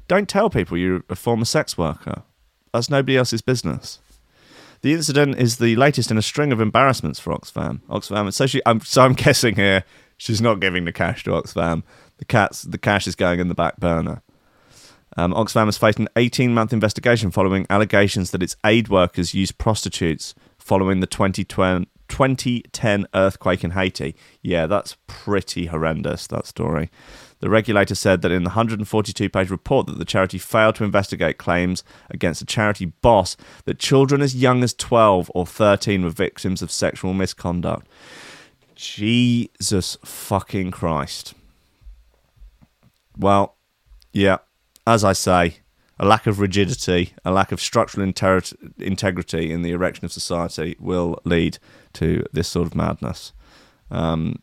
Don't 0.08 0.28
tell 0.28 0.50
people 0.50 0.76
you're 0.76 1.02
a 1.08 1.16
former 1.16 1.44
sex 1.44 1.78
worker. 1.78 2.22
That's 2.72 2.90
nobody 2.90 3.16
else's 3.16 3.42
business. 3.42 4.00
The 4.82 4.92
incident 4.92 5.38
is 5.38 5.58
the 5.58 5.76
latest 5.76 6.10
in 6.10 6.18
a 6.18 6.22
string 6.22 6.52
of 6.52 6.60
embarrassments 6.60 7.20
for 7.20 7.32
Oxfam. 7.32 7.80
Oxfam. 7.88 8.32
So, 8.32 8.46
she, 8.46 8.60
I'm, 8.66 8.80
so 8.80 9.02
I'm 9.02 9.12
guessing 9.14 9.54
here 9.54 9.84
she's 10.16 10.40
not 10.40 10.60
giving 10.60 10.84
the 10.84 10.92
cash 10.92 11.24
to 11.24 11.30
Oxfam. 11.30 11.82
The 12.18 12.24
cats, 12.24 12.62
the 12.62 12.78
cash 12.78 13.06
is 13.06 13.14
going 13.14 13.40
in 13.40 13.48
the 13.48 13.54
back 13.54 13.78
burner. 13.78 14.22
Um, 15.16 15.32
Oxfam 15.34 15.66
has 15.66 15.78
faced 15.78 15.98
an 15.98 16.08
18 16.16 16.54
month 16.54 16.72
investigation 16.72 17.30
following 17.30 17.66
allegations 17.68 18.30
that 18.30 18.42
its 18.42 18.56
aid 18.64 18.88
workers 18.88 19.34
used 19.34 19.58
prostitutes 19.58 20.34
following 20.58 21.00
the 21.00 21.06
2012 21.06 21.86
2010 22.12 23.06
earthquake 23.14 23.64
in 23.64 23.70
Haiti. 23.70 24.14
Yeah, 24.42 24.66
that's 24.66 24.98
pretty 25.06 25.66
horrendous, 25.66 26.26
that 26.26 26.46
story. 26.46 26.90
The 27.40 27.48
regulator 27.48 27.94
said 27.94 28.20
that 28.20 28.30
in 28.30 28.44
the 28.44 28.50
142 28.50 29.30
page 29.30 29.50
report 29.50 29.86
that 29.86 29.98
the 29.98 30.04
charity 30.04 30.36
failed 30.36 30.74
to 30.76 30.84
investigate 30.84 31.38
claims 31.38 31.82
against 32.10 32.42
a 32.42 32.46
charity 32.46 32.84
boss 32.84 33.36
that 33.64 33.78
children 33.78 34.20
as 34.20 34.36
young 34.36 34.62
as 34.62 34.74
12 34.74 35.30
or 35.34 35.46
13 35.46 36.04
were 36.04 36.10
victims 36.10 36.60
of 36.60 36.70
sexual 36.70 37.14
misconduct. 37.14 37.88
Jesus 38.74 39.96
fucking 40.04 40.70
Christ. 40.70 41.32
Well, 43.16 43.56
yeah, 44.12 44.38
as 44.86 45.04
I 45.04 45.12
say, 45.12 45.56
a 45.98 46.06
lack 46.06 46.26
of 46.26 46.40
rigidity, 46.40 47.12
a 47.24 47.30
lack 47.30 47.52
of 47.52 47.60
structural 47.60 48.04
inter- 48.04 48.42
integrity 48.78 49.52
in 49.52 49.62
the 49.62 49.70
erection 49.70 50.04
of 50.04 50.12
society 50.12 50.76
will 50.80 51.20
lead 51.24 51.58
to 51.94 52.24
this 52.32 52.48
sort 52.48 52.66
of 52.66 52.74
madness. 52.74 53.32
Um, 53.90 54.42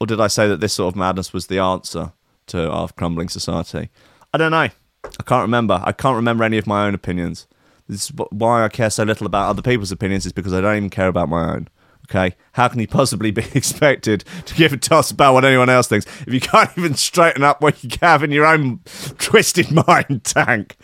or 0.00 0.06
did 0.06 0.20
I 0.20 0.26
say 0.26 0.48
that 0.48 0.60
this 0.60 0.72
sort 0.72 0.92
of 0.94 0.98
madness 0.98 1.32
was 1.32 1.46
the 1.46 1.58
answer 1.58 2.12
to 2.48 2.70
our 2.70 2.88
crumbling 2.88 3.28
society? 3.28 3.90
I 4.34 4.38
don't 4.38 4.50
know. 4.50 4.68
I 5.04 5.22
can't 5.24 5.42
remember. 5.42 5.80
I 5.84 5.92
can't 5.92 6.16
remember 6.16 6.44
any 6.44 6.58
of 6.58 6.66
my 6.66 6.86
own 6.86 6.94
opinions. 6.94 7.46
This 7.88 8.06
is 8.06 8.12
why 8.30 8.64
I 8.64 8.68
care 8.68 8.90
so 8.90 9.04
little 9.04 9.26
about 9.26 9.48
other 9.48 9.62
people's 9.62 9.92
opinions, 9.92 10.26
is 10.26 10.32
because 10.32 10.52
I 10.52 10.60
don't 10.60 10.76
even 10.76 10.90
care 10.90 11.08
about 11.08 11.28
my 11.28 11.52
own. 11.52 11.68
Okay, 12.08 12.36
how 12.52 12.68
can 12.68 12.78
he 12.78 12.86
possibly 12.86 13.32
be 13.32 13.44
expected 13.54 14.24
to 14.44 14.54
give 14.54 14.72
a 14.72 14.76
toss 14.76 15.10
about 15.10 15.34
what 15.34 15.44
anyone 15.44 15.68
else 15.68 15.88
thinks 15.88 16.06
if 16.26 16.32
you 16.32 16.40
can't 16.40 16.70
even 16.76 16.94
straighten 16.94 17.42
up 17.42 17.60
what 17.60 17.82
you 17.82 17.90
have 18.00 18.22
in 18.22 18.30
your 18.30 18.46
own 18.46 18.80
twisted 19.18 19.70
mind 19.86 20.22
tank? 20.22 20.76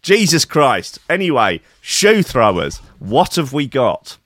Jesus 0.00 0.46
Christ. 0.46 0.98
Anyway, 1.08 1.60
shoe 1.82 2.22
throwers. 2.22 2.78
What 2.98 3.36
have 3.36 3.52
we 3.52 3.66
got? 3.66 4.16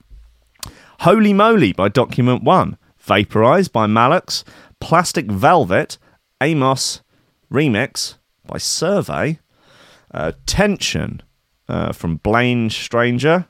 Holy 1.01 1.33
Moly 1.33 1.73
by 1.73 1.89
Document 1.89 2.43
One, 2.43 2.77
Vaporized 2.99 3.73
by 3.73 3.85
Malix, 3.85 4.45
Plastic 4.79 5.25
Velvet, 5.29 5.97
Amos, 6.41 7.01
Remix 7.51 8.15
by 8.47 8.57
Survey, 8.57 9.39
uh, 10.13 10.31
Tension 10.45 11.21
uh, 11.67 11.91
from 11.91 12.17
Blaine 12.17 12.69
Stranger, 12.69 13.47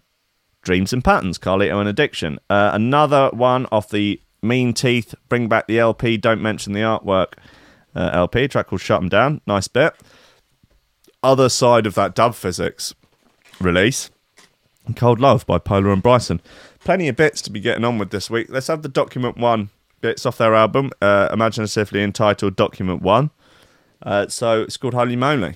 Dreams 0.65 0.91
and 0.91 1.03
Patterns, 1.03 1.37
Carlito 1.37 1.79
and 1.79 1.87
Addiction. 1.87 2.39
Uh, 2.49 2.71
another 2.73 3.29
one 3.31 3.67
off 3.71 3.89
the 3.89 4.19
Mean 4.41 4.73
Teeth, 4.73 5.15
Bring 5.29 5.47
Back 5.47 5.67
the 5.67 5.79
LP, 5.79 6.17
Don't 6.17 6.41
Mention 6.41 6.73
the 6.73 6.81
Artwork 6.81 7.33
uh, 7.95 8.09
LP, 8.11 8.49
track 8.49 8.67
called 8.67 8.81
Shut 8.81 9.01
'em 9.01 9.07
Down. 9.07 9.39
Nice 9.47 9.69
bit. 9.69 9.93
Other 11.23 11.47
side 11.47 11.85
of 11.85 11.95
that 11.95 12.13
dub 12.13 12.35
physics 12.35 12.93
release, 13.61 14.09
Cold 14.95 15.19
Love 15.19 15.45
by 15.45 15.57
Polar 15.57 15.91
and 15.91 16.03
Bryson. 16.03 16.41
Plenty 16.83 17.07
of 17.07 17.15
bits 17.15 17.41
to 17.43 17.51
be 17.51 17.59
getting 17.59 17.85
on 17.85 17.97
with 17.97 18.11
this 18.11 18.29
week. 18.29 18.47
Let's 18.49 18.67
have 18.67 18.81
the 18.81 18.89
Document 18.89 19.37
1 19.37 19.69
bits 20.01 20.25
off 20.25 20.37
their 20.37 20.53
album, 20.53 20.91
uh, 21.01 21.29
imaginatively 21.31 22.03
entitled 22.03 22.55
Document 22.55 23.01
1. 23.01 23.31
Uh, 24.03 24.27
so 24.27 24.61
it's 24.61 24.77
called 24.77 24.93
Holy 24.93 25.15
Moly. 25.15 25.55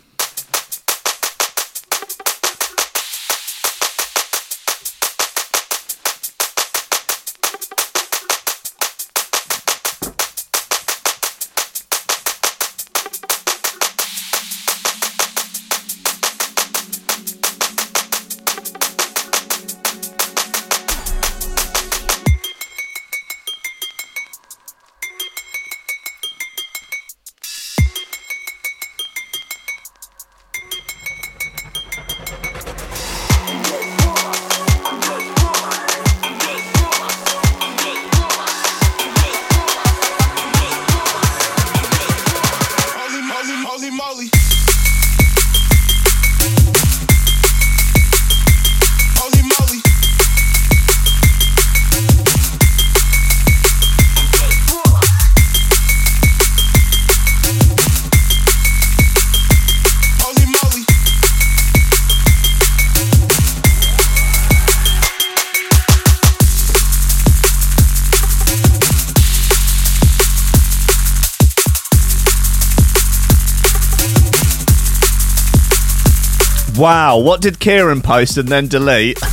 Wow, 76.79 77.17
what 77.17 77.41
did 77.41 77.59
Kieran 77.59 78.01
post 78.01 78.37
and 78.37 78.47
then 78.47 78.69
delete? 78.69 79.19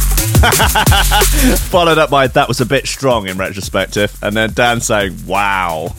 Followed 1.70 1.96
up 1.96 2.10
by 2.10 2.26
that 2.26 2.48
was 2.48 2.60
a 2.60 2.66
bit 2.66 2.88
strong 2.88 3.28
in 3.28 3.38
retrospective, 3.38 4.18
and 4.20 4.36
then 4.36 4.52
Dan 4.52 4.80
saying, 4.80 5.16
"Wow." 5.28 5.94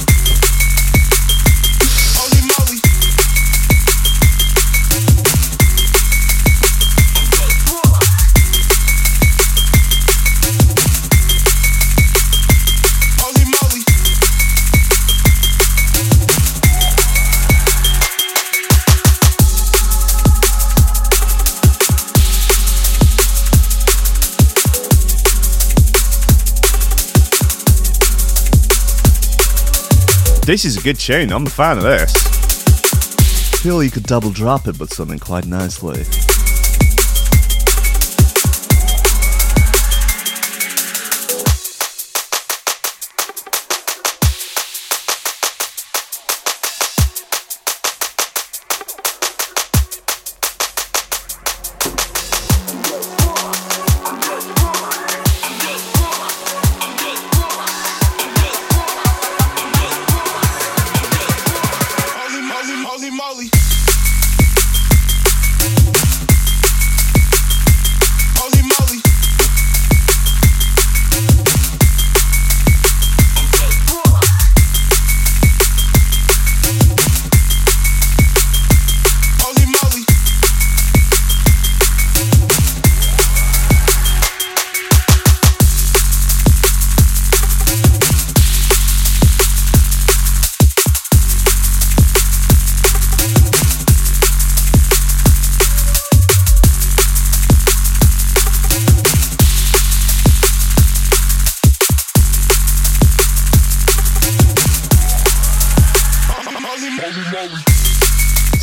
this 30.44 30.66
is 30.66 30.76
a 30.76 30.82
good 30.82 30.98
tune. 30.98 31.32
I'm 31.32 31.46
a 31.46 31.50
fan 31.50 31.78
of 31.78 31.84
this. 31.84 32.12
Feel 33.62 33.82
you 33.82 33.90
could 33.90 34.02
double 34.02 34.30
drop 34.30 34.68
it 34.68 34.78
with 34.78 34.92
something 34.92 35.18
quite 35.18 35.46
nicely. 35.46 36.04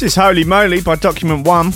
This 0.02 0.14
is 0.14 0.16
Holy 0.16 0.44
Moly 0.44 0.82
by 0.82 0.96
Document 0.96 1.46
One. 1.46 1.74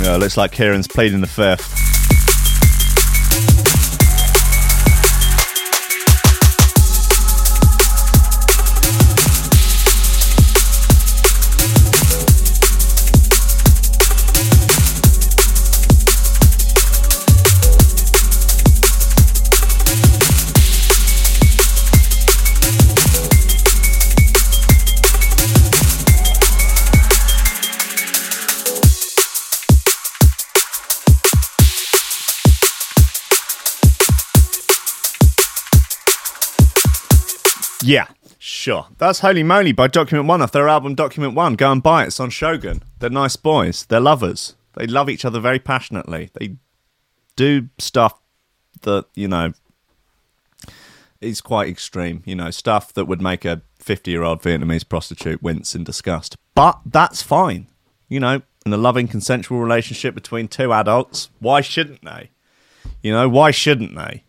Yeah, 0.00 0.16
looks 0.18 0.36
like 0.36 0.52
Kieran's 0.52 0.86
played 0.86 1.12
in 1.12 1.20
the 1.20 1.26
fifth. 1.26 1.85
Yeah, 37.86 38.08
sure. 38.40 38.88
That's 38.98 39.20
Holy 39.20 39.44
Moly 39.44 39.70
by 39.70 39.86
Document 39.86 40.26
One 40.26 40.42
off 40.42 40.50
their 40.50 40.68
album 40.68 40.96
Document 40.96 41.34
One. 41.34 41.54
Go 41.54 41.70
and 41.70 41.80
buy 41.80 42.02
it. 42.02 42.08
It's 42.08 42.18
on 42.18 42.30
Shogun. 42.30 42.82
They're 42.98 43.10
nice 43.10 43.36
boys. 43.36 43.86
They're 43.86 44.00
lovers. 44.00 44.56
They 44.74 44.88
love 44.88 45.08
each 45.08 45.24
other 45.24 45.38
very 45.38 45.60
passionately. 45.60 46.30
They 46.34 46.56
do 47.36 47.68
stuff 47.78 48.18
that, 48.82 49.06
you 49.14 49.28
know, 49.28 49.52
is 51.20 51.40
quite 51.40 51.68
extreme. 51.68 52.24
You 52.26 52.34
know, 52.34 52.50
stuff 52.50 52.92
that 52.94 53.04
would 53.04 53.22
make 53.22 53.44
a 53.44 53.62
50 53.78 54.10
year 54.10 54.24
old 54.24 54.42
Vietnamese 54.42 54.88
prostitute 54.88 55.40
wince 55.40 55.76
in 55.76 55.84
disgust. 55.84 56.36
But 56.56 56.80
that's 56.84 57.22
fine. 57.22 57.68
You 58.08 58.18
know, 58.18 58.42
in 58.64 58.72
a 58.72 58.76
loving, 58.76 59.06
consensual 59.06 59.60
relationship 59.60 60.12
between 60.12 60.48
two 60.48 60.72
adults, 60.72 61.30
why 61.38 61.60
shouldn't 61.60 62.04
they? 62.04 62.30
You 63.00 63.12
know, 63.12 63.28
why 63.28 63.52
shouldn't 63.52 63.94
they? 63.94 64.24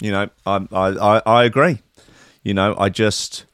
You 0.00 0.12
know, 0.12 0.30
I, 0.46 0.66
I, 0.70 0.86
I, 0.88 1.22
I 1.26 1.44
agree. 1.44 1.80
You 2.42 2.54
know, 2.54 2.74
I 2.78 2.88
just, 2.88 3.44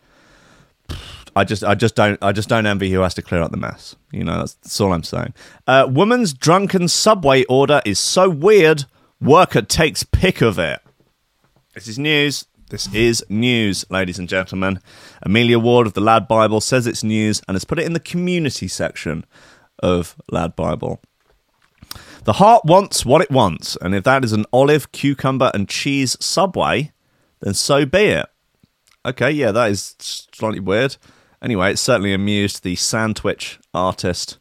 I 1.35 1.45
just, 1.45 1.65
I 1.65 1.75
just 1.75 1.95
don't, 1.95 2.23
I 2.23 2.33
just 2.33 2.49
don't 2.49 2.67
envy 2.67 2.91
who 2.91 3.01
has 3.01 3.15
to 3.15 3.23
clear 3.23 3.43
up 3.43 3.51
the 3.51 3.57
mess. 3.57 3.97
You 4.13 4.25
know, 4.25 4.39
that's, 4.39 4.55
that's 4.55 4.81
all 4.81 4.93
I'm 4.93 5.03
saying. 5.03 5.35
Uh, 5.67 5.87
woman's 5.91 6.33
drunken 6.33 6.89
subway 6.89 7.45
order 7.45 7.83
is 7.85 7.99
so 7.99 8.31
weird. 8.31 8.85
Worker 9.21 9.63
takes 9.63 10.03
pick 10.03 10.41
of 10.41 10.59
it. 10.59 10.81
This 11.75 11.89
is 11.89 11.99
news. 11.99 12.47
This 12.69 12.93
is 12.93 13.25
news, 13.29 13.85
ladies 13.91 14.19
and 14.19 14.29
gentlemen. 14.29 14.81
Amelia 15.23 15.59
Ward 15.59 15.87
of 15.87 15.93
the 15.93 16.01
Lad 16.01 16.27
Bible 16.27 16.61
says 16.61 16.87
it's 16.87 17.05
news 17.05 17.41
and 17.47 17.55
has 17.55 17.65
put 17.65 17.79
it 17.79 17.87
in 17.87 17.93
the 17.93 18.01
community 18.01 18.67
section 18.67 19.25
of 19.81 20.17
Lad 20.33 20.57
Bible. 20.57 21.01
The 22.25 22.35
heart 22.35 22.65
wants 22.65 23.07
what 23.07 23.23
it 23.23 23.31
wants, 23.31 23.77
and 23.81 23.95
if 23.95 24.03
that 24.03 24.25
is 24.25 24.33
an 24.33 24.47
olive, 24.53 24.91
cucumber, 24.91 25.53
and 25.55 25.69
cheese 25.69 26.17
subway, 26.19 26.93
then 27.41 27.55
so 27.55 27.87
be 27.87 28.07
it. 28.07 28.27
Okay, 29.07 29.31
yeah, 29.31 29.53
that 29.53 29.71
is 29.71 29.95
slightly 30.01 30.59
weird. 30.59 30.97
Anyway, 31.41 31.71
it 31.71 31.79
certainly 31.79 32.13
amused 32.13 32.65
the 32.65 32.75
sandwich 32.75 33.61
artist 33.73 34.39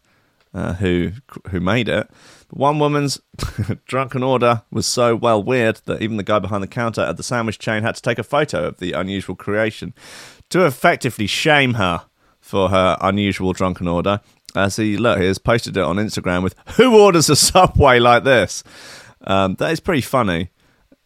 uh, 0.55 0.73
who 0.73 1.11
who 1.49 1.59
made 1.59 1.87
it. 1.87 2.09
But 2.47 2.57
one 2.57 2.79
woman's 2.79 3.21
drunken 3.85 4.23
order 4.23 4.63
was 4.71 4.87
so 4.87 5.15
well 5.15 5.43
weird 5.43 5.81
that 5.85 6.01
even 6.01 6.17
the 6.17 6.23
guy 6.23 6.39
behind 6.39 6.63
the 6.63 6.67
counter 6.67 7.01
at 7.01 7.17
the 7.17 7.23
sandwich 7.23 7.59
chain 7.59 7.83
had 7.83 7.95
to 7.95 8.01
take 8.01 8.17
a 8.17 8.23
photo 8.23 8.65
of 8.65 8.77
the 8.77 8.93
unusual 8.93 9.35
creation 9.35 9.93
to 10.49 10.65
effectively 10.65 11.27
shame 11.27 11.75
her 11.75 12.05
for 12.39 12.69
her 12.69 12.97
unusual 13.01 13.53
drunken 13.53 13.87
order. 13.87 14.19
As 14.55 14.77
he 14.77 14.97
look, 14.97 15.19
he 15.19 15.25
has 15.25 15.37
posted 15.37 15.77
it 15.77 15.83
on 15.83 15.97
Instagram 15.97 16.41
with 16.41 16.55
"Who 16.77 16.99
orders 16.99 17.29
a 17.29 17.35
subway 17.35 17.99
like 17.99 18.23
this?" 18.23 18.63
Um, 19.27 19.55
that 19.55 19.71
is 19.71 19.79
pretty 19.79 20.01
funny. 20.01 20.49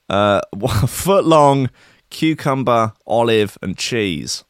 Uh, 0.07 0.41
foot 0.87 1.25
long 1.25 1.69
cucumber, 2.09 2.93
olive, 3.05 3.57
and 3.61 3.77
cheese. 3.77 4.43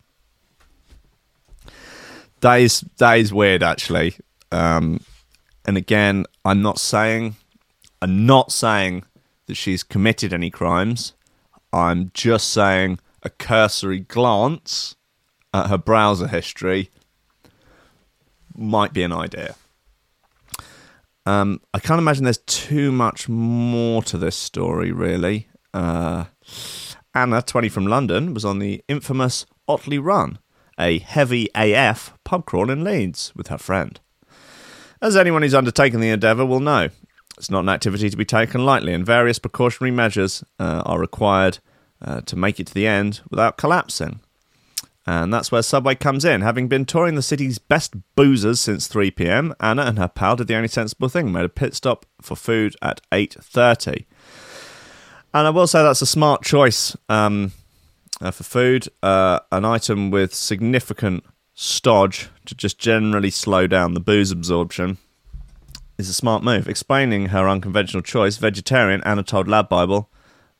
That 2.41 2.55
is 2.55 2.85
that 2.97 3.19
is 3.19 3.33
weird, 3.33 3.63
actually. 3.63 4.15
Um, 4.51 5.01
and 5.65 5.77
again, 5.77 6.25
I'm 6.45 6.61
not 6.61 6.79
saying, 6.79 7.35
I'm 8.01 8.25
not 8.25 8.51
saying 8.51 9.03
that 9.47 9.55
she's 9.55 9.83
committed 9.83 10.33
any 10.33 10.49
crimes. 10.49 11.13
I'm 11.71 12.11
just 12.13 12.49
saying 12.49 12.99
a 13.23 13.29
cursory 13.29 13.99
glance 13.99 14.95
at 15.53 15.69
her 15.69 15.77
browser 15.77 16.27
history 16.27 16.89
might 18.55 18.93
be 18.93 19.03
an 19.03 19.13
idea. 19.13 19.55
Um, 21.25 21.61
I 21.73 21.79
can't 21.79 21.99
imagine 21.99 22.23
there's 22.23 22.37
too 22.37 22.91
much 22.91 23.29
more 23.29 24.01
to 24.03 24.17
this 24.17 24.35
story, 24.35 24.91
really. 24.91 25.47
Uh, 25.73 26.25
Anna, 27.13 27.41
20 27.41 27.69
from 27.69 27.87
London, 27.87 28.33
was 28.33 28.45
on 28.45 28.59
the 28.59 28.83
infamous 28.87 29.45
Otley 29.67 29.97
Run, 29.97 30.39
a 30.79 30.99
heavy 30.99 31.49
AF 31.55 32.13
pub 32.23 32.45
crawl 32.45 32.69
in 32.69 32.83
Leeds 32.83 33.33
with 33.35 33.47
her 33.47 33.57
friend. 33.57 33.99
As 35.01 35.15
anyone 35.15 35.41
who's 35.41 35.55
undertaken 35.55 36.01
the 36.01 36.09
endeavour 36.09 36.45
will 36.45 36.59
know, 36.59 36.89
it's 37.37 37.49
not 37.49 37.63
an 37.63 37.69
activity 37.69 38.09
to 38.09 38.17
be 38.17 38.25
taken 38.25 38.65
lightly, 38.65 38.93
and 38.93 39.05
various 39.05 39.39
precautionary 39.39 39.91
measures 39.91 40.43
uh, 40.59 40.83
are 40.85 40.99
required 40.99 41.59
uh, 42.01 42.21
to 42.21 42.35
make 42.35 42.59
it 42.59 42.67
to 42.67 42.73
the 42.73 42.85
end 42.85 43.21
without 43.29 43.57
collapsing. 43.57 44.19
And 45.07 45.33
that's 45.33 45.51
where 45.51 45.63
Subway 45.63 45.95
comes 45.95 46.23
in. 46.23 46.41
Having 46.41 46.67
been 46.67 46.85
touring 46.85 47.15
the 47.15 47.23
city's 47.23 47.57
best 47.57 47.95
boozers 48.15 48.59
since 48.59 48.87
3 48.87 49.09
p.m., 49.11 49.55
Anna 49.59 49.83
and 49.83 49.97
her 49.97 50.07
pal 50.07 50.35
did 50.35 50.47
the 50.47 50.55
only 50.55 50.67
sensible 50.67 51.09
thing, 51.09 51.31
made 51.31 51.45
a 51.45 51.49
pit 51.49 51.73
stop 51.73 52.05
for 52.21 52.35
food 52.35 52.75
at 52.81 53.01
8:30. 53.11 54.05
And 55.33 55.45
I 55.45 55.49
will 55.51 55.67
say 55.67 55.83
that's 55.83 56.01
a 56.01 56.07
smart 56.07 56.43
choice 56.43 56.97
um, 57.07 57.51
uh, 58.19 58.31
for 58.31 58.43
food, 58.43 58.87
uh, 59.03 59.39
an 59.51 59.63
item 59.63 60.09
with 60.09 60.33
significant 60.33 61.23
stodge 61.53 62.29
to 62.45 62.55
just 62.55 62.79
generally 62.79 63.29
slow 63.29 63.67
down 63.67 63.93
the 63.93 63.99
booze 63.99 64.31
absorption 64.31 64.97
is 65.99 66.09
a 66.09 66.13
smart 66.13 66.43
move. 66.43 66.67
Explaining 66.67 67.27
her 67.27 67.47
unconventional 67.47 68.01
choice, 68.01 68.37
vegetarian 68.37 69.03
Anna 69.03 69.21
told 69.21 69.47
Lad 69.47 69.69
Bible, 69.69 70.09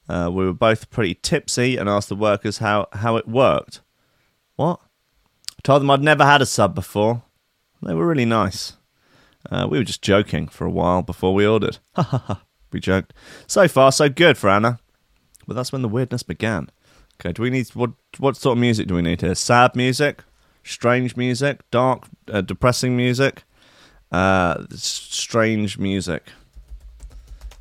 uh, 0.08 0.30
we 0.32 0.46
were 0.46 0.54
both 0.54 0.90
pretty 0.92 1.16
tipsy 1.16 1.78
and 1.78 1.90
asked 1.90 2.10
the 2.10 2.16
workers 2.16 2.60
how, 2.60 2.88
how 2.94 3.16
it 3.16 3.28
worked. 3.28 3.82
What? 4.56 4.82
I 5.52 5.62
told 5.64 5.82
them 5.82 5.90
I'd 5.90 6.04
never 6.04 6.26
had 6.26 6.42
a 6.42 6.46
sub 6.46 6.76
before. 6.76 7.24
They 7.82 7.94
were 7.94 8.06
really 8.06 8.26
nice. 8.26 8.74
Uh, 9.50 9.68
we 9.70 9.78
were 9.78 9.84
just 9.86 10.02
joking 10.02 10.48
for 10.48 10.66
a 10.66 10.72
while 10.72 11.02
before 11.02 11.34
we 11.34 11.48
ordered. 11.48 11.80
Ha 11.96 12.04
ha 12.04 12.18
ha. 12.28 12.42
We 12.72 12.80
joked. 12.80 13.14
So 13.48 13.68
far, 13.68 13.92
so 13.92 14.10
good 14.10 14.38
for 14.38 14.50
Anna. 14.50 14.80
But 15.48 15.56
that's 15.56 15.72
when 15.72 15.82
the 15.82 15.88
weirdness 15.88 16.24
began. 16.24 16.70
Okay, 17.20 17.34
do 17.34 17.42
we 17.42 17.50
need 17.50 17.68
what? 17.70 17.92
What 18.18 18.38
sort 18.38 18.58
of 18.58 18.62
music 18.62 18.88
do 18.88 18.96
we 18.96 19.02
need 19.02 19.22
here? 19.22 19.36
Sad 19.36 19.76
music, 19.76 20.24
strange 20.64 21.18
music, 21.18 21.62
dark, 21.72 22.06
uh, 22.32 22.42
depressing 22.42 22.96
music, 22.96 23.44
uh, 24.12 24.66
strange 24.72 25.78
music, 25.78 26.28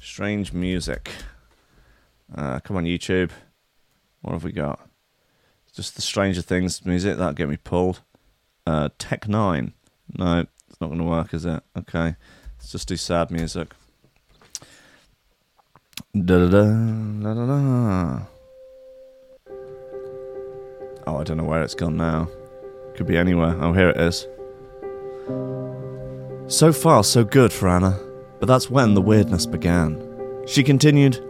strange 0.00 0.52
music. 0.52 1.10
Uh, 2.34 2.60
come 2.60 2.76
on, 2.76 2.84
YouTube. 2.84 3.30
What 4.20 4.32
have 4.32 4.44
we 4.44 4.52
got? 4.52 4.86
Just 5.74 5.96
the 5.96 6.02
Stranger 6.02 6.42
Things 6.42 6.84
music 6.84 7.16
that'll 7.16 7.32
get 7.32 7.48
me 7.48 7.56
pulled. 7.56 8.02
Uh, 8.66 8.90
Tech 8.98 9.28
Nine. 9.28 9.72
No, 10.16 10.40
it's 10.68 10.80
not 10.80 10.88
going 10.88 10.98
to 10.98 11.04
work, 11.04 11.32
is 11.32 11.46
it? 11.46 11.62
Okay, 11.76 12.16
let's 12.58 12.70
just 12.70 12.88
do 12.88 12.96
sad 12.96 13.30
music. 13.30 13.72
Da 16.14 16.38
da 16.38 16.46
da 16.46 17.34
da 17.34 17.46
da. 17.46 18.20
Oh, 21.06 21.16
I 21.18 21.24
don't 21.24 21.36
know 21.36 21.44
where 21.44 21.62
it's 21.62 21.74
gone 21.74 21.96
now. 21.96 22.28
Could 22.94 23.06
be 23.06 23.16
anywhere. 23.16 23.56
Oh, 23.60 23.72
here 23.72 23.90
it 23.90 23.96
is. 23.96 24.26
So 26.46 26.72
far, 26.72 27.04
so 27.04 27.24
good 27.24 27.52
for 27.52 27.68
Anna, 27.68 27.98
but 28.40 28.46
that's 28.46 28.70
when 28.70 28.94
the 28.94 29.02
weirdness 29.02 29.46
began. 29.46 30.02
She 30.46 30.62
continued, 30.62 31.22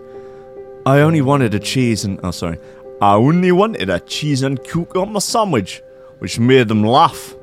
I 0.87 1.01
only 1.01 1.23
wanted 1.23 1.55
a 1.55 1.59
cheese 1.59 2.05
and. 2.05 2.21
Oh, 2.23 2.31
sorry. 2.31 2.59
I 3.01 3.15
only 3.15 3.53
wanted 3.53 3.91
a 3.91 4.01
cheese 4.01 4.43
and 4.43 4.63
cucumber 4.65 5.21
sandwich, 5.21 5.83
which 6.19 6.39
made 6.39 6.69
them 6.69 6.85
laugh. 6.85 7.35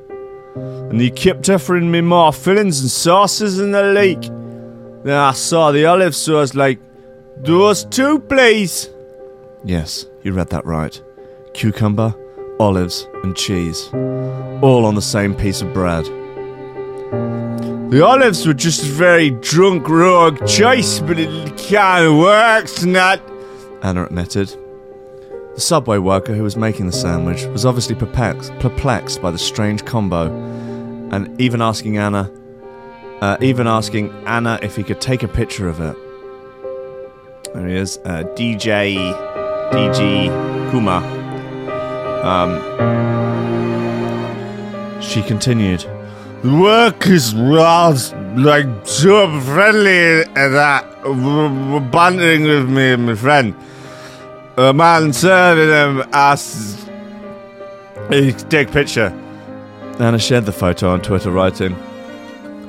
And 0.54 1.00
they 1.00 1.10
kept 1.10 1.48
offering 1.48 1.90
me 1.90 2.00
more 2.02 2.32
fillings 2.32 2.80
and 2.80 2.90
sauces 2.90 3.58
and 3.58 3.74
the 3.74 3.82
like. 3.82 4.22
Then 5.04 5.16
I 5.16 5.32
saw 5.32 5.72
the 5.72 5.86
olive 5.86 6.14
sauce 6.14 6.54
like, 6.54 6.80
those 7.36 7.84
two, 7.84 8.20
please. 8.20 8.90
Yes, 9.64 10.06
you 10.22 10.32
read 10.32 10.50
that 10.50 10.64
right. 10.64 11.00
Cucumber, 11.54 12.14
olives, 12.58 13.08
and 13.22 13.36
cheese. 13.36 13.88
All 14.62 14.84
on 14.84 14.94
the 14.94 15.02
same 15.02 15.34
piece 15.34 15.62
of 15.62 15.72
bread. 15.72 16.04
The 17.90 18.04
olives 18.04 18.46
were 18.46 18.54
just 18.54 18.82
a 18.84 18.88
very 18.88 19.30
drunk, 19.30 19.88
rogue 19.88 20.44
choice, 20.46 20.98
but 21.00 21.18
it 21.18 21.30
kind 21.70 22.06
of 22.06 22.16
works, 22.16 22.84
not. 22.84 23.20
Anna 23.82 24.06
admitted. 24.06 24.48
The 25.54 25.60
subway 25.60 25.98
worker 25.98 26.34
who 26.34 26.42
was 26.42 26.56
making 26.56 26.86
the 26.86 26.92
sandwich 26.92 27.44
was 27.46 27.64
obviously 27.64 27.94
perplexed, 27.94 28.52
perplexed 28.58 29.22
by 29.22 29.30
the 29.30 29.38
strange 29.38 29.84
combo, 29.84 30.26
and 31.12 31.40
even 31.40 31.62
asking 31.62 31.96
Anna, 31.96 32.30
uh, 33.20 33.36
even 33.40 33.66
asking 33.66 34.10
Anna 34.26 34.58
if 34.62 34.76
he 34.76 34.82
could 34.82 35.00
take 35.00 35.22
a 35.22 35.28
picture 35.28 35.68
of 35.68 35.80
it. 35.80 35.96
There 37.56 37.68
he 37.68 37.76
is, 37.76 37.98
uh, 38.04 38.22
DJ 38.34 38.96
DG 39.72 40.70
Kuma. 40.70 40.98
Um, 42.22 42.50
she 45.00 45.22
continued. 45.22 45.80
The 46.42 46.54
work 46.54 47.06
is 47.06 47.34
was 47.34 48.12
like 48.36 48.66
super 48.84 49.40
friendly 49.40 50.24
and 50.24 50.54
that 50.54 50.84
we're 51.02 51.80
bonding 51.80 52.42
with 52.42 52.68
me 52.68 52.92
and 52.92 53.06
my 53.06 53.14
friend. 53.14 53.54
A 54.58 54.74
man 54.74 55.14
serving 55.14 55.70
him 55.70 56.02
could 58.34 58.50
take 58.50 58.70
picture. 58.70 59.08
Anna 59.98 60.18
shared 60.18 60.44
the 60.44 60.52
photo 60.52 60.90
on 60.90 61.00
Twitter, 61.00 61.30
writing, 61.30 61.74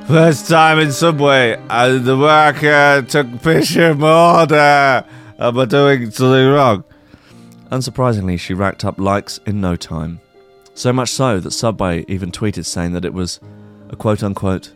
First 0.07 0.47
time 0.47 0.79
in 0.79 0.93
Subway, 0.93 1.61
and 1.69 2.05
the 2.05 2.17
worker 2.17 3.05
took 3.05 3.27
a 3.27 3.37
picture 3.39 3.89
of 3.89 3.99
my 3.99 4.39
order. 4.39 5.05
Am 5.37 5.59
I 5.59 5.65
doing 5.65 6.11
something 6.11 6.47
wrong? 6.47 6.85
Unsurprisingly, 7.73 8.39
she 8.39 8.53
racked 8.53 8.85
up 8.85 8.99
likes 8.99 9.41
in 9.45 9.59
no 9.59 9.75
time. 9.75 10.21
So 10.75 10.93
much 10.93 11.09
so 11.09 11.41
that 11.41 11.51
Subway 11.51 12.05
even 12.07 12.31
tweeted 12.31 12.63
saying 12.63 12.93
that 12.93 13.03
it 13.03 13.13
was 13.13 13.41
a 13.89 13.97
quote 13.97 14.23
unquote 14.23 14.71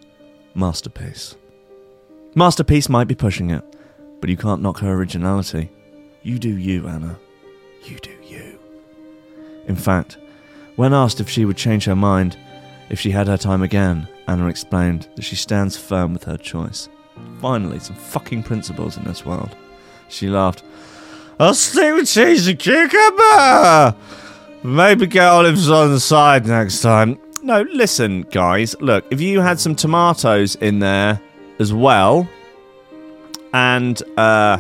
masterpiece. 0.54 1.38
Masterpiece 2.36 2.90
might 2.90 3.08
be 3.08 3.16
pushing 3.16 3.52
it, 3.52 3.64
but 4.20 4.30
you 4.30 4.36
can't 4.36 4.62
knock 4.62 4.80
her 4.80 4.92
originality. 4.92 5.70
You 6.24 6.40
do 6.40 6.58
you, 6.58 6.90
Anna. 6.90 7.18
You 7.86 7.98
do 8.00 8.12
you. 8.28 8.60
In 9.66 9.78
fact, 9.78 10.18
when 10.76 10.94
asked 10.94 11.22
if 11.22 11.30
she 11.30 11.46
would 11.46 11.56
change 11.56 11.86
her 11.86 11.96
mind 11.96 12.38
if 12.90 13.00
she 13.00 13.12
had 13.12 13.28
her 13.28 13.38
time 13.38 13.62
again, 13.62 14.10
Anna 14.28 14.48
explained 14.48 15.08
that 15.16 15.24
she 15.24 15.36
stands 15.36 15.78
firm 15.78 16.14
with 16.14 16.24
her 16.26 16.38
choice. 16.38 16.90
Finally, 17.42 17.80
some 17.80 17.96
fucking 17.96 18.44
principles 18.44 18.98
in 18.98 19.04
this 19.04 19.26
world. 19.26 19.56
She 20.10 20.28
laughed. 20.28 20.64
I'll 21.40 21.54
stick 21.54 21.94
with 21.96 22.08
cheese 22.08 22.48
and 22.48 22.60
cucumber! 22.60 23.96
Maybe 24.64 25.08
get 25.08 25.28
olives 25.28 25.70
on 25.70 25.92
the 25.92 26.00
side 26.00 26.46
next 26.46 26.82
time. 26.82 27.18
No, 27.42 27.62
listen, 27.74 28.22
guys. 28.24 28.76
Look, 28.80 29.06
if 29.10 29.20
you 29.20 29.42
had 29.42 29.60
some 29.60 29.76
tomatoes 29.76 30.56
in 30.56 30.80
there 30.80 31.20
as 31.58 31.74
well, 31.74 32.30
and 33.54 34.02
uh, 34.18 34.60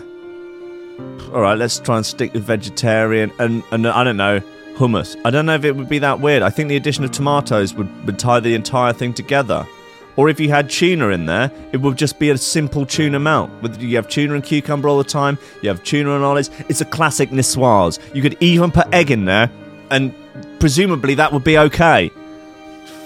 all 1.31 1.41
right, 1.41 1.57
let's 1.57 1.79
try 1.79 1.97
and 1.97 2.05
stick 2.05 2.33
with 2.33 2.43
vegetarian 2.43 3.31
and 3.39 3.63
and 3.71 3.87
I 3.87 4.03
don't 4.03 4.17
know 4.17 4.41
hummus. 4.81 5.15
I 5.23 5.29
don't 5.29 5.45
know 5.45 5.53
if 5.53 5.63
it 5.63 5.75
would 5.75 5.87
be 5.87 5.99
that 5.99 6.19
weird. 6.19 6.41
I 6.41 6.49
think 6.49 6.67
the 6.67 6.75
addition 6.75 7.03
of 7.03 7.11
tomatoes 7.11 7.75
would, 7.75 8.05
would 8.05 8.17
tie 8.17 8.39
the 8.39 8.55
entire 8.55 8.93
thing 8.93 9.13
together. 9.13 9.67
Or 10.15 10.27
if 10.27 10.39
you 10.39 10.49
had 10.49 10.69
tuna 10.69 11.09
in 11.09 11.27
there, 11.27 11.51
it 11.71 11.77
would 11.77 11.97
just 11.97 12.17
be 12.17 12.31
a 12.31 12.37
simple 12.37 12.85
tuna 12.85 13.19
melt. 13.19 13.51
You 13.79 13.95
have 13.95 14.09
tuna 14.09 14.33
and 14.33 14.43
cucumber 14.43 14.89
all 14.89 14.97
the 14.97 15.03
time. 15.03 15.37
You 15.61 15.69
have 15.69 15.83
tuna 15.83 16.15
and 16.15 16.23
olives. 16.23 16.49
It's 16.67 16.81
a 16.81 16.85
classic 16.85 17.29
niçoise. 17.29 17.99
You 18.13 18.21
could 18.21 18.35
even 18.41 18.71
put 18.71 18.91
egg 18.93 19.11
in 19.11 19.25
there, 19.25 19.51
and 19.89 20.13
presumably 20.59 21.13
that 21.15 21.31
would 21.31 21.43
be 21.43 21.57
okay. 21.57 22.09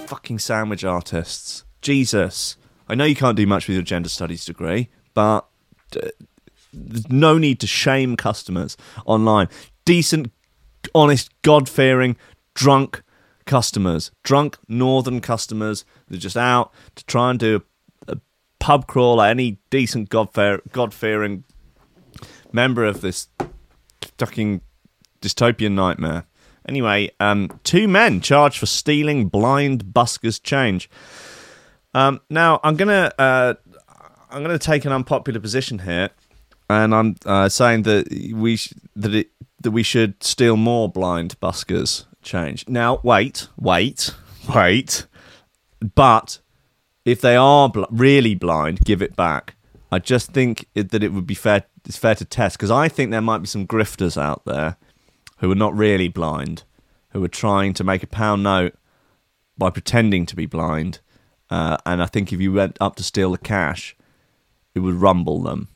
Fucking 0.06 0.38
sandwich 0.38 0.82
artists. 0.82 1.64
Jesus. 1.82 2.56
I 2.88 2.94
know 2.94 3.04
you 3.04 3.16
can't 3.16 3.36
do 3.36 3.46
much 3.46 3.68
with 3.68 3.76
your 3.76 3.84
gender 3.84 4.08
studies 4.08 4.44
degree, 4.44 4.88
but 5.14 5.46
uh, 5.94 6.08
there's 6.72 7.08
no 7.10 7.38
need 7.38 7.60
to 7.60 7.66
shame 7.66 8.16
customers 8.16 8.76
online. 9.04 9.48
Decent, 9.84 10.32
honest, 10.96 11.30
God 11.42 11.68
fearing, 11.68 12.16
drunk 12.54 13.02
customers, 13.44 14.10
drunk 14.22 14.58
northern 14.68 15.20
customers. 15.20 15.84
They're 16.08 16.18
just 16.18 16.36
out 16.36 16.72
to 16.96 17.04
try 17.06 17.30
and 17.30 17.38
do 17.38 17.62
a, 18.08 18.12
a 18.12 18.20
pub 18.58 18.86
crawl 18.86 19.22
at 19.22 19.30
any 19.30 19.58
decent 19.70 20.08
God 20.08 20.94
fearing 20.94 21.44
member 22.52 22.84
of 22.84 23.00
this 23.00 23.28
fucking 24.18 24.62
dystopian 25.20 25.72
nightmare. 25.72 26.24
Anyway, 26.68 27.10
um, 27.20 27.60
two 27.62 27.86
men 27.86 28.20
charged 28.20 28.58
for 28.58 28.66
stealing 28.66 29.28
blind 29.28 29.84
buskers' 29.84 30.42
change. 30.42 30.90
Um, 31.94 32.20
now 32.28 32.60
I'm 32.64 32.76
gonna 32.76 33.12
uh, 33.18 33.54
I'm 34.30 34.42
gonna 34.42 34.58
take 34.58 34.84
an 34.84 34.92
unpopular 34.92 35.38
position 35.40 35.78
here, 35.78 36.10
and 36.68 36.94
I'm 36.94 37.16
uh, 37.24 37.48
saying 37.48 37.82
that 37.84 38.08
we 38.34 38.56
sh- 38.56 38.74
that 38.96 39.14
it 39.14 39.30
that 39.60 39.70
we 39.70 39.82
should 39.82 40.22
steal 40.22 40.56
more 40.56 40.88
blind 40.88 41.38
buskers' 41.40 42.04
change. 42.22 42.68
Now 42.68 43.00
wait, 43.02 43.48
wait, 43.56 44.14
wait, 44.54 45.06
but 45.94 46.40
if 47.04 47.20
they 47.20 47.36
are 47.36 47.68
bl- 47.68 47.84
really 47.90 48.34
blind, 48.34 48.80
give 48.80 49.00
it 49.00 49.16
back. 49.16 49.54
I 49.90 49.98
just 49.98 50.32
think 50.32 50.66
it, 50.74 50.90
that 50.90 51.02
it 51.02 51.12
would 51.12 51.26
be 51.26 51.34
fair. 51.34 51.64
It's 51.84 51.96
fair 51.96 52.16
to 52.16 52.24
test 52.24 52.58
because 52.58 52.70
I 52.70 52.88
think 52.88 53.10
there 53.10 53.20
might 53.20 53.38
be 53.38 53.46
some 53.46 53.66
grifters 53.66 54.20
out 54.20 54.44
there 54.44 54.76
who 55.38 55.50
are 55.52 55.56
not 55.56 55.76
really 55.76 56.08
blind, 56.08 56.64
who 57.10 57.22
are 57.22 57.28
trying 57.28 57.74
to 57.74 57.84
make 57.84 58.02
a 58.02 58.08
pound 58.08 58.42
note 58.42 58.74
by 59.56 59.70
pretending 59.70 60.26
to 60.26 60.36
be 60.36 60.46
blind. 60.46 60.98
Uh, 61.48 61.76
and 61.86 62.02
I 62.02 62.06
think 62.06 62.32
if 62.32 62.40
you 62.40 62.52
went 62.52 62.76
up 62.80 62.96
to 62.96 63.04
steal 63.04 63.30
the 63.30 63.38
cash, 63.38 63.96
it 64.74 64.80
would 64.80 64.96
rumble 64.96 65.40
them. 65.42 65.68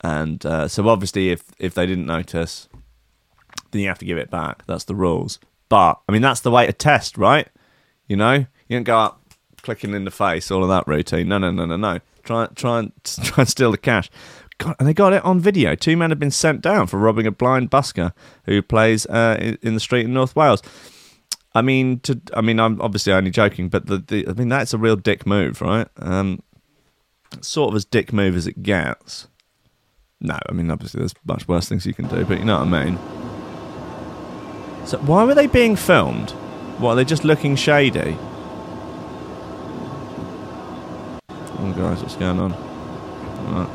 And 0.00 0.46
uh, 0.46 0.68
so 0.68 0.88
obviously, 0.88 1.30
if 1.30 1.44
if 1.58 1.74
they 1.74 1.86
didn't 1.86 2.06
notice, 2.06 2.68
then 3.70 3.82
you 3.82 3.88
have 3.88 3.98
to 3.98 4.04
give 4.04 4.18
it 4.18 4.30
back. 4.30 4.64
That's 4.66 4.84
the 4.84 4.94
rules. 4.94 5.38
But 5.68 6.00
I 6.08 6.12
mean, 6.12 6.22
that's 6.22 6.40
the 6.40 6.50
way 6.50 6.66
to 6.66 6.72
test, 6.72 7.18
right? 7.18 7.48
You 8.06 8.16
know, 8.16 8.34
you 8.34 8.76
don't 8.76 8.84
go 8.84 8.98
up 8.98 9.20
clicking 9.62 9.94
in 9.94 10.04
the 10.04 10.10
face, 10.10 10.50
all 10.50 10.62
of 10.62 10.68
that 10.68 10.86
routine. 10.86 11.28
No, 11.28 11.38
no, 11.38 11.50
no, 11.50 11.66
no, 11.66 11.76
no. 11.76 11.98
Try, 12.22 12.46
try 12.54 12.78
and 12.80 12.92
try 13.04 13.42
and 13.42 13.48
steal 13.48 13.70
the 13.70 13.78
cash. 13.78 14.10
God, 14.58 14.76
and 14.78 14.88
they 14.88 14.94
got 14.94 15.12
it 15.12 15.24
on 15.24 15.40
video. 15.40 15.74
Two 15.74 15.96
men 15.96 16.10
have 16.10 16.18
been 16.18 16.30
sent 16.30 16.62
down 16.62 16.86
for 16.86 16.98
robbing 16.98 17.26
a 17.26 17.30
blind 17.30 17.70
busker 17.70 18.12
who 18.44 18.62
plays 18.62 19.04
uh, 19.06 19.36
in, 19.38 19.58
in 19.62 19.74
the 19.74 19.80
street 19.80 20.06
in 20.06 20.14
North 20.14 20.34
Wales. 20.34 20.62
I 21.54 21.62
mean, 21.62 22.00
to 22.00 22.20
I 22.34 22.40
mean, 22.42 22.60
I'm 22.60 22.80
obviously 22.80 23.12
only 23.12 23.30
joking, 23.30 23.68
but 23.68 23.86
the, 23.86 23.98
the 23.98 24.28
I 24.28 24.32
mean 24.32 24.48
that's 24.48 24.72
a 24.72 24.78
real 24.78 24.96
dick 24.96 25.26
move, 25.26 25.60
right? 25.60 25.88
Um, 25.98 26.42
sort 27.40 27.70
of 27.70 27.76
as 27.76 27.84
dick 27.84 28.12
move 28.12 28.36
as 28.36 28.46
it 28.46 28.62
gets. 28.62 29.28
No, 30.20 30.38
I 30.48 30.52
mean 30.52 30.70
obviously 30.70 31.00
there's 31.00 31.14
much 31.26 31.48
worse 31.48 31.68
things 31.68 31.86
you 31.86 31.94
can 31.94 32.08
do, 32.08 32.24
but 32.24 32.38
you 32.38 32.44
know 32.44 32.58
what 32.58 32.72
I 32.72 32.84
mean. 32.84 33.15
So 34.86 34.98
why 34.98 35.24
were 35.24 35.34
they 35.34 35.48
being 35.48 35.74
filmed? 35.74 36.30
What 36.78 36.92
are 36.92 36.96
they 36.96 37.04
just 37.04 37.24
looking 37.24 37.56
shady? 37.56 38.16
Oh 41.58 41.72
guys, 41.76 42.00
what's 42.02 42.14
going 42.14 42.38
on? 42.38 42.52
Right. 43.52 43.68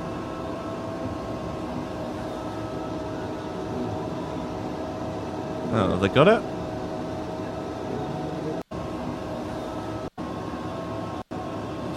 Oh, 5.74 5.97
they 6.00 6.08
got 6.08 6.28
it? 6.30 6.41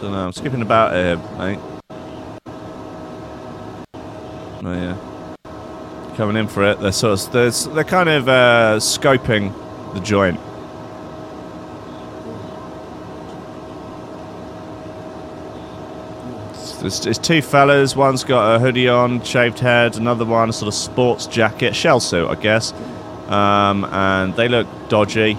So 0.01 0.11
now. 0.11 0.27
I'm 0.27 0.33
skipping 0.33 0.63
about 0.63 0.93
here, 0.93 1.17
mate. 1.39 1.61
Oh 4.67 4.73
yeah, 4.73 4.97
coming 6.15 6.37
in 6.37 6.49
for 6.49 6.65
it. 6.65 6.81
They're 6.81 6.93
sort 6.93 7.21
of 7.21 7.33
they're, 7.33 7.51
they're 7.51 7.85
kind 7.85 8.09
of 8.09 8.29
uh, 8.29 8.77
scoping 8.79 9.53
the 9.95 10.01
joint. 10.01 10.41
It's, 16.85 17.07
it's 17.07 17.19
two 17.19 17.41
fellas. 17.41 17.97
One's 17.97 18.25
got 18.25 18.57
a 18.57 18.59
hoodie 18.59 18.89
on, 18.89 19.23
shaved 19.23 19.59
head. 19.59 19.97
Another 19.97 20.27
one 20.27 20.51
a 20.51 20.53
sort 20.53 20.69
of 20.69 20.75
sports 20.75 21.27
jacket, 21.27 21.75
shell 21.75 21.99
suit, 21.99 22.29
I 22.29 22.35
guess. 22.35 22.75
Um, 23.29 23.87
and 23.87 24.37
they 24.37 24.49
look 24.49 24.67
dodgy. 24.91 25.35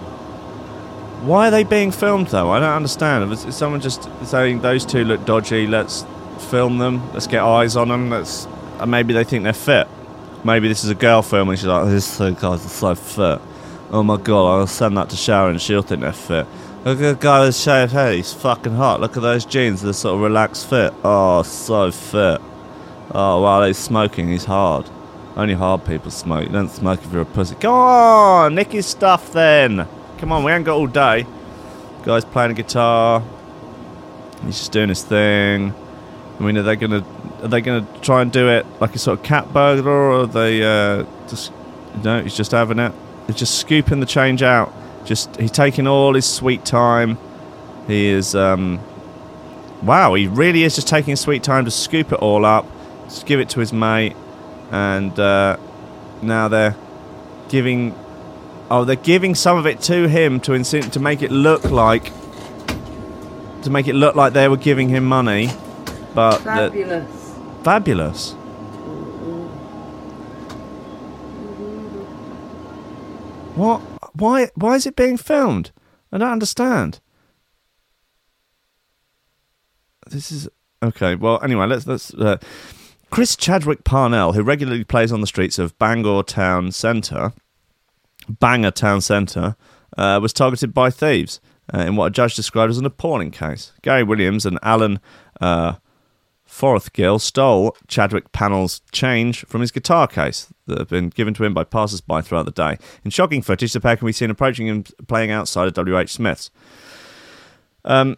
Why 1.25 1.47
are 1.47 1.51
they 1.51 1.63
being 1.63 1.91
filmed 1.91 2.27
though? 2.27 2.49
I 2.51 2.59
don't 2.59 2.69
understand. 2.69 3.31
Is 3.31 3.55
someone 3.55 3.79
just 3.79 4.09
saying 4.25 4.61
those 4.61 4.85
two 4.85 5.03
look 5.03 5.23
dodgy? 5.25 5.67
Let's 5.67 6.03
film 6.49 6.79
them. 6.79 7.11
Let's 7.13 7.27
get 7.27 7.43
eyes 7.43 7.75
on 7.75 7.89
them. 7.89 8.09
Let's. 8.09 8.47
Maybe 8.85 9.13
they 9.13 9.23
think 9.23 9.43
they're 9.43 9.53
fit. 9.53 9.87
Maybe 10.45 10.67
this 10.67 10.83
is 10.83 10.91
a 10.91 10.95
girl 10.95 11.23
filming. 11.23 11.57
She's 11.57 11.65
like, 11.65 11.85
"This 11.87 12.19
guys 12.39 12.61
so 12.71 12.93
fit. 12.93 13.41
Oh 13.91 14.03
my 14.03 14.17
god, 14.17 14.59
I'll 14.59 14.67
send 14.67 14.95
that 14.95 15.09
to 15.09 15.15
Sharon. 15.15 15.51
and 15.53 15.61
She'll 15.61 15.81
think 15.81 16.01
they're 16.01 16.13
fit. 16.13 16.45
Look 16.85 17.01
at 17.01 17.01
the 17.01 17.15
guy 17.15 17.39
with 17.39 17.55
shaved 17.55 17.93
head. 17.93 18.13
He's 18.13 18.31
fucking 18.31 18.75
hot. 18.75 19.01
Look 19.01 19.17
at 19.17 19.23
those 19.23 19.43
jeans. 19.43 19.81
They're 19.81 19.91
sort 19.91 20.13
of 20.13 20.21
relaxed 20.21 20.69
fit. 20.69 20.93
Oh, 21.03 21.41
so 21.41 21.89
fit. 21.89 22.39
Oh, 23.11 23.41
while 23.41 23.63
he's 23.63 23.79
smoking, 23.79 24.27
he's 24.29 24.45
hard. 24.45 24.87
Only 25.35 25.55
hard 25.55 25.83
people 25.83 26.11
smoke. 26.11 26.43
You 26.45 26.51
don't 26.53 26.69
smoke 26.69 27.03
if 27.03 27.11
you're 27.11 27.23
a 27.23 27.25
pussy. 27.25 27.55
Come 27.55 27.73
on, 27.73 28.53
nick 28.53 28.79
stuff 28.83 29.33
then. 29.33 29.87
Come 30.19 30.31
on, 30.31 30.43
we 30.43 30.51
ain't 30.51 30.63
got 30.63 30.75
all 30.75 30.85
day. 30.85 31.25
Guy's 32.03 32.23
playing 32.23 32.51
a 32.51 32.53
guitar. 32.53 33.23
He's 34.45 34.59
just 34.59 34.71
doing 34.71 34.89
his 34.89 35.01
thing. 35.01 35.73
I 36.39 36.43
mean, 36.43 36.55
are 36.57 36.61
they 36.61 36.75
gonna 36.75 37.03
are 37.45 37.47
they 37.47 37.61
gonna 37.61 37.85
try 38.01 38.21
and 38.23 38.31
do 38.31 38.49
it 38.49 38.65
like 38.81 38.95
a 38.95 38.99
sort 38.99 39.19
of 39.19 39.23
cat 39.23 39.53
burglar, 39.53 39.91
or 39.91 40.21
are 40.21 40.25
they 40.27 40.63
uh, 40.63 41.05
just 41.29 41.51
you 41.95 42.03
know 42.03 42.21
he's 42.23 42.35
just 42.35 42.51
having 42.51 42.79
it? 42.79 42.91
He's 43.27 43.35
just 43.35 43.59
scooping 43.59 43.99
the 43.99 44.05
change 44.07 44.41
out. 44.41 44.73
Just 45.05 45.35
he's 45.37 45.51
taking 45.51 45.85
all 45.87 46.15
his 46.15 46.25
sweet 46.25 46.65
time. 46.65 47.19
He 47.87 48.07
is 48.07 48.33
um, 48.33 48.79
wow, 49.83 50.15
he 50.15 50.27
really 50.27 50.63
is 50.63 50.73
just 50.73 50.87
taking 50.87 51.15
sweet 51.15 51.43
time 51.43 51.65
to 51.65 51.71
scoop 51.71 52.11
it 52.11 52.19
all 52.19 52.43
up, 52.45 52.65
just 53.03 53.27
give 53.27 53.39
it 53.39 53.49
to 53.49 53.59
his 53.59 53.71
mate, 53.71 54.15
and 54.71 55.17
uh, 55.19 55.57
now 56.23 56.47
they're 56.47 56.75
giving. 57.49 57.93
Oh, 58.71 58.83
they're 58.83 58.95
giving 58.95 59.35
some 59.35 59.59
of 59.59 59.67
it 59.67 59.79
to 59.81 60.09
him 60.09 60.39
to 60.39 60.53
insin- 60.53 60.91
to 60.93 60.99
make 60.99 61.21
it 61.21 61.29
look 61.31 61.65
like 61.65 62.11
to 63.61 63.69
make 63.69 63.87
it 63.87 63.93
look 63.93 64.15
like 64.15 64.33
they 64.33 64.47
were 64.47 64.57
giving 64.57 64.89
him 64.89 65.05
money, 65.05 65.51
but 66.15 66.43
that- 66.55 66.71
Fabulous. 67.65 68.33
What? 73.55 73.81
Why? 74.13 74.49
Why 74.53 74.75
is 74.75 74.85
it 74.85 74.95
being 74.95 75.17
filmed? 75.17 75.71
I 76.11 76.19
don't 76.19 76.31
understand. 76.31 76.99
This 80.11 80.31
is 80.31 80.47
okay. 80.83 81.15
Well, 81.15 81.39
anyway, 81.41 81.65
let's 81.65 81.87
let's. 81.87 82.13
Uh, 82.13 82.37
Chris 83.09 83.35
Chadwick 83.35 83.83
Parnell, 83.83 84.33
who 84.33 84.43
regularly 84.43 84.83
plays 84.83 85.11
on 85.11 85.21
the 85.21 85.27
streets 85.27 85.57
of 85.57 85.75
Bangor 85.79 86.21
Town 86.21 86.71
Centre, 86.71 87.33
Bangor 88.29 88.69
Town 88.69 89.01
Centre, 89.01 89.55
uh, 89.97 90.19
was 90.21 90.33
targeted 90.33 90.71
by 90.71 90.91
thieves 90.91 91.41
uh, 91.73 91.79
in 91.79 91.95
what 91.95 92.05
a 92.05 92.11
judge 92.11 92.35
described 92.35 92.69
as 92.69 92.77
an 92.77 92.85
appalling 92.85 93.31
case. 93.31 93.71
Gary 93.81 94.03
Williams 94.03 94.45
and 94.45 94.59
Alan 94.61 94.99
uh, 95.41 95.77
Fothergill 96.55 97.19
stole 97.19 97.75
Chadwick 97.87 98.31
Parnell's 98.31 98.79
change 98.93 99.45
from 99.45 99.59
his 99.59 99.71
guitar 99.71 100.07
case 100.07 100.47
that 100.67 100.77
had 100.77 100.87
been 100.87 101.09
given 101.09 101.33
to 101.33 101.43
him 101.43 101.53
by 101.53 101.65
passers 101.65 101.99
by 101.99 102.21
throughout 102.21 102.45
the 102.45 102.51
day. 102.51 102.77
In 103.03 103.11
shocking 103.11 103.41
footage, 103.41 103.73
the 103.73 103.81
pair 103.81 103.97
can 103.97 104.05
be 104.05 104.13
seen 104.13 104.29
approaching 104.29 104.67
him 104.67 104.85
playing 105.07 105.31
outside 105.31 105.67
of 105.67 105.73
W.H. 105.73 106.13
Smith's. 106.13 106.49
Um, 107.83 108.17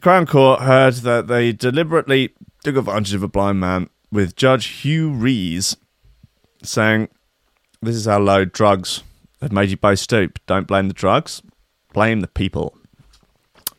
Crown 0.00 0.24
Court 0.24 0.60
heard 0.60 0.94
that 0.94 1.26
they 1.26 1.52
deliberately 1.52 2.32
took 2.64 2.76
advantage 2.76 3.12
of 3.12 3.22
a 3.22 3.28
blind 3.28 3.60
man, 3.60 3.90
with 4.10 4.34
Judge 4.34 4.66
Hugh 4.66 5.10
Rees 5.10 5.76
saying, 6.62 7.10
This 7.82 7.96
is 7.96 8.06
how 8.06 8.18
low 8.18 8.46
drugs 8.46 9.02
have 9.42 9.52
made 9.52 9.68
you 9.68 9.76
both 9.76 9.98
stoop. 9.98 10.38
Don't 10.46 10.66
blame 10.66 10.88
the 10.88 10.94
drugs, 10.94 11.42
blame 11.92 12.20
the 12.20 12.28
people. 12.28 12.78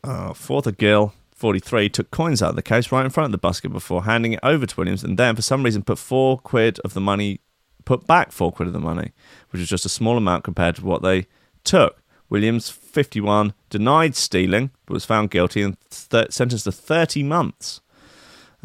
Uh, 0.04 0.32
Fothergill, 0.32 1.12
43, 1.44 1.90
took 1.90 2.10
coins 2.10 2.42
out 2.42 2.48
of 2.48 2.56
the 2.56 2.62
case 2.62 2.90
right 2.90 3.04
in 3.04 3.10
front 3.10 3.26
of 3.26 3.38
the 3.38 3.46
busker 3.46 3.70
before 3.70 4.04
handing 4.04 4.32
it 4.32 4.40
over 4.42 4.64
to 4.64 4.76
Williams 4.78 5.04
and 5.04 5.18
then, 5.18 5.36
for 5.36 5.42
some 5.42 5.62
reason, 5.62 5.82
put 5.82 5.98
four 5.98 6.38
quid 6.38 6.80
of 6.86 6.94
the 6.94 7.02
money, 7.02 7.38
put 7.84 8.06
back 8.06 8.32
four 8.32 8.50
quid 8.50 8.66
of 8.66 8.72
the 8.72 8.80
money, 8.80 9.12
which 9.50 9.60
was 9.60 9.68
just 9.68 9.84
a 9.84 9.90
small 9.90 10.16
amount 10.16 10.42
compared 10.42 10.76
to 10.76 10.84
what 10.86 11.02
they 11.02 11.26
took. 11.62 12.02
Williams, 12.30 12.70
51, 12.70 13.52
denied 13.68 14.16
stealing, 14.16 14.70
but 14.86 14.94
was 14.94 15.04
found 15.04 15.30
guilty 15.30 15.60
and 15.60 15.76
th- 15.90 16.32
sentenced 16.32 16.64
to 16.64 16.72
30 16.72 17.22
months. 17.24 17.82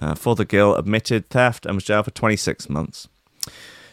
Uh, 0.02 0.14
Fothergill 0.14 0.80
admitted 0.80 1.30
theft 1.30 1.66
and 1.66 1.76
was 1.76 1.84
jailed 1.84 2.06
for 2.06 2.12
26 2.12 2.70
months. 2.70 3.10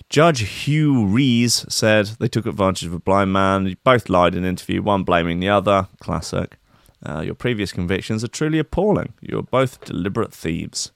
Judge 0.08 0.42
Hugh 0.42 1.06
Rees 1.06 1.66
said 1.68 2.06
they 2.20 2.28
took 2.28 2.46
advantage 2.46 2.86
of 2.86 2.92
a 2.92 3.00
blind 3.00 3.32
man. 3.32 3.76
Both 3.82 4.08
lied 4.08 4.36
in 4.36 4.44
an 4.44 4.50
interview, 4.50 4.80
one 4.80 5.02
blaming 5.02 5.40
the 5.40 5.48
other. 5.48 5.88
Classic. 5.98 6.56
Uh, 7.04 7.20
your 7.20 7.34
previous 7.34 7.72
convictions 7.72 8.24
are 8.24 8.28
truly 8.28 8.58
appalling. 8.58 9.12
You're 9.20 9.42
both 9.42 9.84
deliberate 9.84 10.32
thieves. 10.32 10.92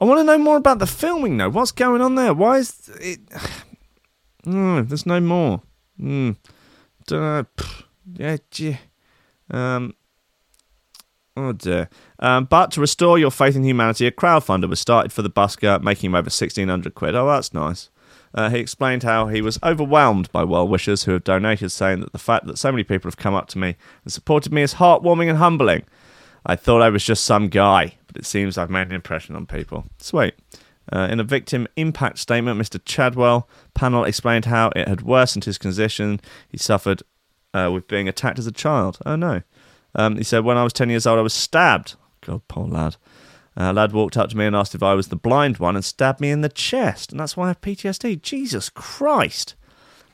I 0.00 0.04
want 0.06 0.18
to 0.18 0.24
know 0.24 0.38
more 0.38 0.56
about 0.56 0.78
the 0.78 0.86
filming, 0.86 1.36
though. 1.36 1.50
What's 1.50 1.72
going 1.72 2.00
on 2.00 2.14
there? 2.14 2.32
Why 2.34 2.58
is 2.58 2.90
it. 3.00 3.20
Mm, 4.46 4.88
there's 4.88 5.04
no 5.04 5.20
more. 5.20 5.60
Mm, 6.00 6.34
don't 7.06 7.20
know. 7.20 7.46
Yeah, 8.14 8.38
gee. 8.50 8.78
Um, 9.50 9.92
oh 11.36 11.52
dear. 11.52 11.90
Um, 12.18 12.46
but 12.46 12.70
to 12.70 12.80
restore 12.80 13.18
your 13.18 13.30
faith 13.30 13.54
in 13.54 13.64
humanity, 13.64 14.06
a 14.06 14.10
crowdfunder 14.10 14.66
was 14.66 14.80
started 14.80 15.12
for 15.12 15.20
the 15.20 15.28
busker, 15.28 15.82
making 15.82 16.08
him 16.08 16.14
over 16.14 16.28
1600 16.28 16.94
quid. 16.94 17.14
Oh, 17.14 17.26
that's 17.26 17.52
nice. 17.52 17.90
Uh, 18.34 18.48
he 18.50 18.58
explained 18.58 19.02
how 19.02 19.26
he 19.26 19.42
was 19.42 19.58
overwhelmed 19.62 20.30
by 20.32 20.44
well 20.44 20.66
wishers 20.66 21.04
who 21.04 21.12
have 21.12 21.24
donated, 21.24 21.72
saying 21.72 22.00
that 22.00 22.12
the 22.12 22.18
fact 22.18 22.46
that 22.46 22.58
so 22.58 22.70
many 22.70 22.84
people 22.84 23.08
have 23.08 23.16
come 23.16 23.34
up 23.34 23.48
to 23.48 23.58
me 23.58 23.76
and 24.04 24.12
supported 24.12 24.52
me 24.52 24.62
is 24.62 24.74
heartwarming 24.74 25.28
and 25.28 25.38
humbling. 25.38 25.84
I 26.46 26.56
thought 26.56 26.82
I 26.82 26.90
was 26.90 27.04
just 27.04 27.24
some 27.24 27.48
guy, 27.48 27.96
but 28.06 28.16
it 28.16 28.26
seems 28.26 28.56
I've 28.56 28.70
made 28.70 28.86
an 28.86 28.94
impression 28.94 29.34
on 29.36 29.46
people. 29.46 29.84
Sweet. 29.98 30.34
Uh, 30.92 31.08
in 31.10 31.20
a 31.20 31.24
victim 31.24 31.68
impact 31.76 32.18
statement, 32.18 32.60
Mr. 32.60 32.80
Chadwick 32.84 33.44
Parnell 33.74 34.04
explained 34.04 34.46
how 34.46 34.70
it 34.74 34.88
had 34.88 35.02
worsened 35.02 35.44
his 35.44 35.58
condition. 35.58 36.20
He 36.48 36.56
suffered 36.58 37.02
uh, 37.54 37.70
with 37.72 37.86
being 37.86 38.08
attacked 38.08 38.38
as 38.38 38.46
a 38.46 38.52
child. 38.52 38.98
Oh 39.04 39.16
no. 39.16 39.42
Um, 39.94 40.16
he 40.16 40.24
said, 40.24 40.44
When 40.44 40.56
I 40.56 40.64
was 40.64 40.72
10 40.72 40.90
years 40.90 41.06
old, 41.06 41.18
I 41.18 41.22
was 41.22 41.34
stabbed. 41.34 41.96
God, 42.22 42.42
poor 42.48 42.66
lad. 42.66 42.96
Uh, 43.56 43.72
lad 43.72 43.92
walked 43.92 44.16
up 44.16 44.30
to 44.30 44.36
me 44.36 44.46
and 44.46 44.54
asked 44.54 44.74
if 44.74 44.82
I 44.82 44.94
was 44.94 45.08
the 45.08 45.16
blind 45.16 45.58
one 45.58 45.76
and 45.76 45.84
stabbed 45.84 46.20
me 46.20 46.30
in 46.30 46.40
the 46.40 46.48
chest. 46.48 47.10
And 47.10 47.20
that's 47.20 47.36
why 47.36 47.46
I 47.46 47.48
have 47.48 47.60
PTSD. 47.60 48.22
Jesus 48.22 48.70
Christ. 48.70 49.54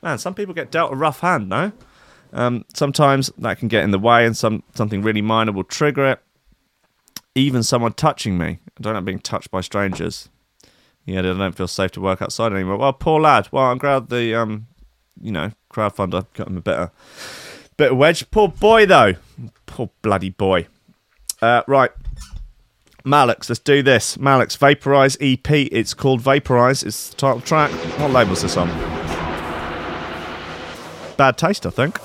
Man, 0.02 0.18
some 0.18 0.34
people 0.34 0.54
get 0.54 0.70
dealt 0.70 0.92
a 0.92 0.96
rough 0.96 1.20
hand, 1.20 1.48
no? 1.48 1.72
Um, 2.32 2.64
sometimes 2.74 3.30
that 3.38 3.58
can 3.58 3.68
get 3.68 3.84
in 3.84 3.90
the 3.90 3.98
way 3.98 4.26
and 4.26 4.36
some 4.36 4.62
something 4.74 5.02
really 5.02 5.22
minor 5.22 5.52
will 5.52 5.64
trigger 5.64 6.06
it. 6.06 6.20
Even 7.34 7.62
someone 7.62 7.92
touching 7.92 8.38
me. 8.38 8.58
I 8.78 8.82
don't 8.82 8.94
like 8.94 9.04
being 9.04 9.18
touched 9.18 9.50
by 9.50 9.60
strangers. 9.60 10.28
Yeah, 11.04 11.20
I 11.20 11.22
don't 11.22 11.54
feel 11.54 11.68
safe 11.68 11.92
to 11.92 12.00
work 12.00 12.20
outside 12.20 12.52
anymore. 12.52 12.78
Well, 12.78 12.92
poor 12.92 13.20
lad. 13.20 13.48
Well, 13.52 13.64
I'm 13.64 13.78
glad 13.78 14.08
the 14.08 14.34
um, 14.34 14.66
you 15.20 15.30
know, 15.30 15.52
crowdfunder 15.72 16.26
got 16.34 16.48
him 16.48 16.56
a 16.56 16.90
bit 17.76 17.90
of 17.92 17.96
wedge. 17.96 18.30
Poor 18.30 18.48
boy 18.48 18.86
though. 18.86 19.14
Poor 19.66 19.90
bloody 20.02 20.30
boy. 20.30 20.66
Uh, 21.40 21.62
right. 21.66 21.90
Malix, 23.06 23.48
let's 23.48 23.60
do 23.60 23.84
this. 23.84 24.16
Malix 24.16 24.56
Vaporize 24.56 25.16
EP. 25.20 25.48
It's 25.48 25.94
called 25.94 26.20
Vaporize. 26.20 26.82
It's 26.82 27.10
the 27.10 27.16
title 27.16 27.40
track. 27.40 27.70
What 28.00 28.10
label's 28.10 28.42
this 28.42 28.56
on? 28.56 28.68
Bad 31.16 31.38
taste, 31.38 31.66
I 31.66 31.70
think. 31.70 32.00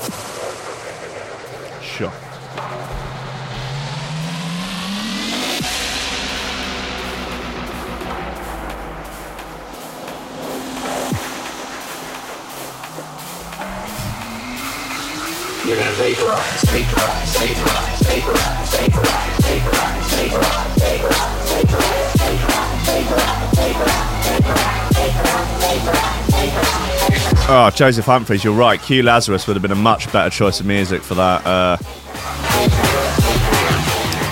Gonna 15.71 15.83
vaporize, 15.83 16.63
vaporize, 16.63 17.37
vaporize, 17.37 18.03
vaporize, 18.03 18.71
vaporize, 18.71 20.11
vaporize, 20.11 21.47
vaporize, 21.47 22.85
vaporize, 22.85 22.91
vaporize, 22.91 23.31
vaporize, 25.71 27.47
Oh, 27.47 27.71
Joseph 27.73 28.05
Humphreys, 28.05 28.43
you're 28.43 28.53
right. 28.53 28.81
Q 28.81 29.01
Lazzarus 29.01 29.47
would 29.47 29.55
have 29.55 29.61
been 29.61 29.71
a 29.71 29.75
much 29.75 30.11
better 30.11 30.29
choice 30.29 30.59
of 30.59 30.65
music 30.65 31.01
for 31.01 31.15
that. 31.15 31.47
Uh, 31.47 31.77
for 31.77 31.85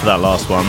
that 0.07 0.19
last 0.19 0.49
one. 0.49 0.65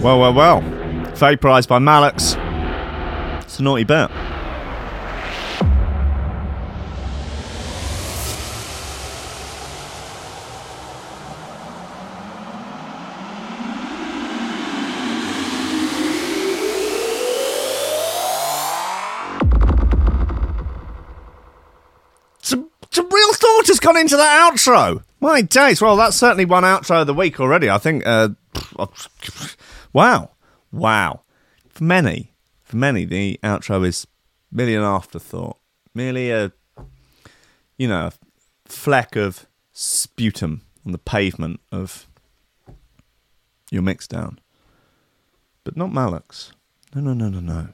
Well, 0.00 0.20
well, 0.20 0.32
well. 0.32 0.60
Vaporized 1.16 1.68
by 1.68 1.80
Malix. 1.80 2.36
It's 3.42 3.58
a 3.58 3.62
naughty 3.64 3.82
bit. 3.82 4.08
Some, 22.40 22.70
some 22.92 23.08
real 23.10 23.32
thought 23.32 23.66
has 23.66 23.80
gone 23.80 23.96
into 23.96 24.16
that 24.16 24.52
outro. 24.52 25.02
My 25.20 25.42
days. 25.42 25.82
Well, 25.82 25.96
that's 25.96 26.16
certainly 26.16 26.44
one 26.44 26.62
outro 26.62 27.00
of 27.00 27.08
the 27.08 27.14
week 27.14 27.40
already. 27.40 27.68
I 27.68 27.78
think. 27.78 28.06
Uh, 28.06 28.28
wow, 29.92 30.30
wow. 30.72 31.22
For 31.68 31.84
many, 31.84 32.32
for 32.62 32.76
many, 32.76 33.04
the 33.04 33.38
outro 33.42 33.86
is 33.86 34.06
merely 34.50 34.74
an 34.74 34.82
afterthought, 34.82 35.58
merely 35.94 36.30
a, 36.30 36.52
you 37.76 37.88
know, 37.88 38.06
a 38.06 38.12
fleck 38.66 39.16
of 39.16 39.46
sputum 39.72 40.62
on 40.84 40.92
the 40.92 40.98
pavement 40.98 41.60
of 41.70 42.06
your 43.70 43.82
mixdown. 43.82 44.38
But 45.64 45.76
not 45.76 45.90
Malix. 45.90 46.52
No, 46.94 47.00
no, 47.00 47.12
no, 47.12 47.28
no, 47.28 47.40
no. 47.40 47.68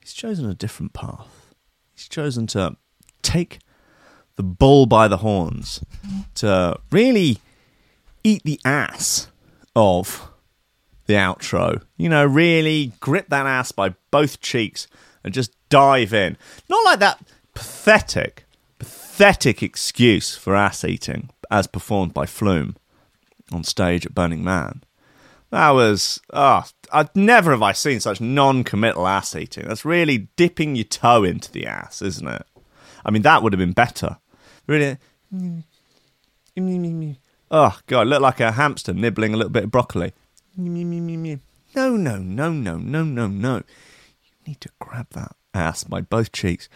He's 0.00 0.12
chosen 0.12 0.48
a 0.48 0.54
different 0.54 0.92
path. 0.92 1.54
He's 1.94 2.08
chosen 2.08 2.46
to 2.48 2.76
take 3.22 3.58
the 4.36 4.42
bull 4.42 4.86
by 4.86 5.08
the 5.08 5.16
horns, 5.18 5.82
to 6.34 6.78
really 6.90 7.38
eat 8.22 8.42
the 8.44 8.60
ass 8.64 9.28
of 9.74 10.30
the 11.06 11.14
outro. 11.14 11.82
You 11.96 12.08
know, 12.08 12.24
really 12.24 12.92
grip 13.00 13.28
that 13.30 13.46
ass 13.46 13.72
by 13.72 13.94
both 14.10 14.40
cheeks 14.40 14.86
and 15.24 15.32
just 15.34 15.52
dive 15.68 16.12
in. 16.12 16.36
Not 16.68 16.84
like 16.84 16.98
that 17.00 17.20
pathetic, 17.54 18.44
pathetic 18.78 19.62
excuse 19.62 20.36
for 20.36 20.54
ass 20.54 20.84
eating 20.84 21.30
as 21.50 21.66
performed 21.66 22.14
by 22.14 22.26
Flume 22.26 22.76
on 23.52 23.64
stage 23.64 24.04
at 24.06 24.14
Burning 24.14 24.44
Man. 24.44 24.82
That 25.50 25.70
was, 25.70 26.20
ah, 26.32 26.68
I'd 26.92 27.14
never 27.14 27.52
have 27.52 27.62
I 27.62 27.72
seen 27.72 28.00
such 28.00 28.20
non-committal 28.20 29.06
ass 29.06 29.36
eating. 29.36 29.66
That's 29.66 29.84
really 29.84 30.28
dipping 30.36 30.74
your 30.74 30.84
toe 30.84 31.24
into 31.24 31.50
the 31.52 31.66
ass, 31.66 32.02
isn't 32.02 32.26
it? 32.26 32.44
I 33.04 33.10
mean, 33.10 33.22
that 33.22 33.42
would 33.42 33.52
have 33.52 33.60
been 33.60 33.72
better. 33.72 34.18
Really, 34.66 34.98
oh 37.50 37.78
god, 37.86 38.08
look 38.08 38.20
like 38.20 38.40
a 38.40 38.52
hamster 38.52 38.92
nibbling 38.92 39.32
a 39.32 39.36
little 39.36 39.52
bit 39.52 39.64
of 39.64 39.70
broccoli. 39.70 40.12
No, 41.74 41.96
no, 41.96 42.18
no, 42.18 42.50
no, 42.50 42.76
no, 42.78 43.04
no, 43.04 43.26
no. 43.26 43.56
You 43.56 44.32
need 44.46 44.60
to 44.62 44.70
grab 44.78 45.08
that 45.10 45.36
ass 45.52 45.84
by 45.84 46.00
both 46.00 46.32
cheeks 46.32 46.68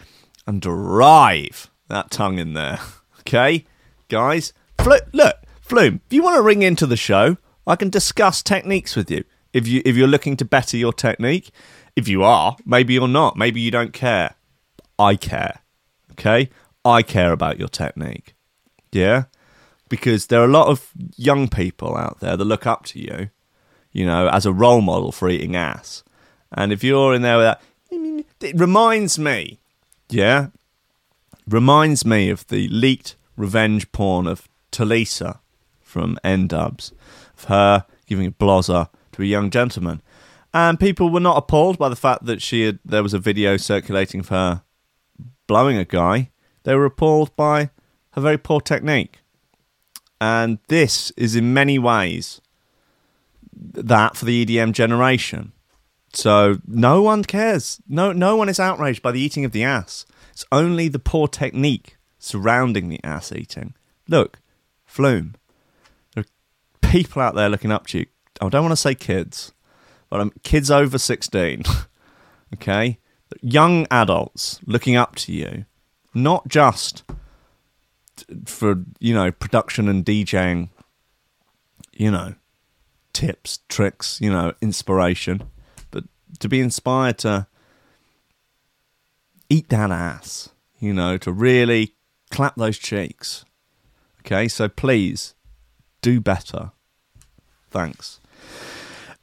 and 0.45 0.61
drive 0.61 1.69
that 1.87 2.11
tongue 2.11 2.39
in 2.39 2.53
there. 2.53 2.79
Okay, 3.21 3.65
guys. 4.09 4.51
Flu- 4.79 4.97
look, 5.13 5.35
Flume, 5.61 6.01
if 6.07 6.11
you 6.11 6.23
want 6.23 6.37
to 6.37 6.41
ring 6.41 6.63
into 6.63 6.87
the 6.87 6.97
show, 6.97 7.37
I 7.67 7.75
can 7.75 7.91
discuss 7.91 8.41
techniques 8.41 8.95
with 8.95 9.11
you. 9.11 9.23
If 9.53 9.67
you 9.67 9.83
if 9.85 9.95
you're 9.95 10.07
looking 10.07 10.35
to 10.37 10.43
better 10.45 10.75
your 10.75 10.91
technique, 10.91 11.51
if 11.95 12.07
you 12.07 12.23
are, 12.23 12.57
maybe 12.65 12.95
you're 12.95 13.07
not. 13.07 13.37
Maybe 13.37 13.61
you 13.61 13.69
don't 13.69 13.93
care. 13.93 14.33
I 14.97 15.15
care. 15.15 15.59
Okay, 16.13 16.49
I 16.83 17.03
care 17.03 17.31
about 17.31 17.59
your 17.59 17.67
technique. 17.67 18.33
Yeah, 18.91 19.25
because 19.87 20.25
there 20.27 20.41
are 20.41 20.45
a 20.45 20.57
lot 20.59 20.67
of 20.67 20.89
young 21.15 21.47
people 21.47 21.95
out 21.95 22.21
there 22.21 22.35
that 22.35 22.43
look 22.43 22.65
up 22.65 22.85
to 22.85 22.99
you, 22.99 23.29
you 23.91 24.05
know, 24.05 24.27
as 24.29 24.45
a 24.45 24.53
role 24.53 24.81
model 24.81 25.11
for 25.11 25.29
eating 25.29 25.55
ass. 25.55 26.03
And 26.51 26.71
if 26.71 26.83
you're 26.83 27.13
in 27.13 27.21
there 27.21 27.37
with 27.37 27.45
that, 27.45 27.61
it 28.41 28.59
reminds 28.59 29.19
me, 29.19 29.59
yeah, 30.09 30.47
reminds 31.47 32.05
me 32.05 32.29
of 32.29 32.47
the 32.47 32.67
leaked 32.69 33.15
revenge 33.37 33.91
porn 33.91 34.27
of 34.27 34.47
Tulisa 34.71 35.39
from 35.81 36.17
N-Dubz, 36.23 36.91
of 37.37 37.43
her 37.45 37.85
giving 38.05 38.27
a 38.27 38.31
blozzer 38.31 38.89
to 39.13 39.21
a 39.21 39.25
young 39.25 39.49
gentleman. 39.49 40.01
And 40.53 40.79
people 40.79 41.09
were 41.09 41.19
not 41.19 41.37
appalled 41.37 41.77
by 41.77 41.89
the 41.89 41.95
fact 41.95 42.25
that 42.25 42.41
she 42.41 42.63
had 42.63 42.79
there 42.83 43.03
was 43.03 43.13
a 43.13 43.19
video 43.19 43.57
circulating 43.57 44.19
of 44.19 44.29
her 44.29 44.63
blowing 45.47 45.77
a 45.77 45.85
guy. 45.85 46.29
They 46.63 46.75
were 46.75 46.85
appalled 46.85 47.35
by 47.35 47.69
her 48.11 48.21
very 48.21 48.37
poor 48.37 48.61
technique. 48.61 49.19
And 50.19 50.59
this 50.67 51.11
is 51.17 51.35
in 51.35 51.53
many 51.53 51.79
ways 51.79 52.41
that 53.53 54.17
for 54.17 54.25
the 54.25 54.45
EDM 54.45 54.73
generation. 54.73 55.51
So 56.13 56.57
no 56.67 57.01
one 57.01 57.23
cares. 57.23 57.81
No 57.87 58.11
no 58.11 58.35
one 58.35 58.49
is 58.49 58.59
outraged 58.59 59.01
by 59.01 59.11
the 59.11 59.21
eating 59.21 59.45
of 59.45 59.51
the 59.51 59.63
ass. 59.63 60.05
It's 60.31 60.45
only 60.51 60.87
the 60.87 60.99
poor 60.99 61.27
technique 61.27 61.97
surrounding 62.19 62.89
the 62.89 62.99
ass 63.03 63.31
eating. 63.31 63.73
Look, 64.07 64.39
Flume. 64.85 65.35
There 66.13 66.23
are 66.23 66.89
people 66.89 67.21
out 67.21 67.35
there 67.35 67.49
looking 67.49 67.71
up 67.71 67.87
to 67.87 67.99
you. 67.99 68.05
I 68.41 68.49
don't 68.49 68.63
want 68.63 68.73
to 68.73 68.77
say 68.77 68.95
kids, 68.95 69.53
but 70.09 70.19
I'm 70.19 70.31
kids 70.43 70.69
over 70.71 70.97
16. 70.97 71.63
okay? 72.53 72.99
Young 73.41 73.87
adults 73.89 74.59
looking 74.65 74.95
up 74.95 75.15
to 75.15 75.31
you, 75.31 75.65
not 76.13 76.47
just 76.47 77.03
for, 78.45 78.83
you 78.99 79.13
know, 79.13 79.31
production 79.31 79.87
and 79.87 80.05
DJing, 80.05 80.69
you 81.93 82.11
know, 82.11 82.35
tips, 83.13 83.59
tricks, 83.69 84.19
you 84.21 84.31
know, 84.31 84.53
inspiration, 84.61 85.43
but 85.91 86.03
to 86.39 86.49
be 86.49 86.59
inspired 86.59 87.17
to 87.19 87.47
eat 89.49 89.69
that 89.69 89.91
ass, 89.91 90.49
you 90.79 90.93
know, 90.93 91.17
to 91.17 91.31
really 91.31 91.95
clap 92.29 92.55
those 92.55 92.77
cheeks. 92.77 93.45
Okay, 94.21 94.47
so 94.47 94.69
please 94.69 95.33
do 96.01 96.19
better. 96.21 96.71
Thanks. 97.69 98.19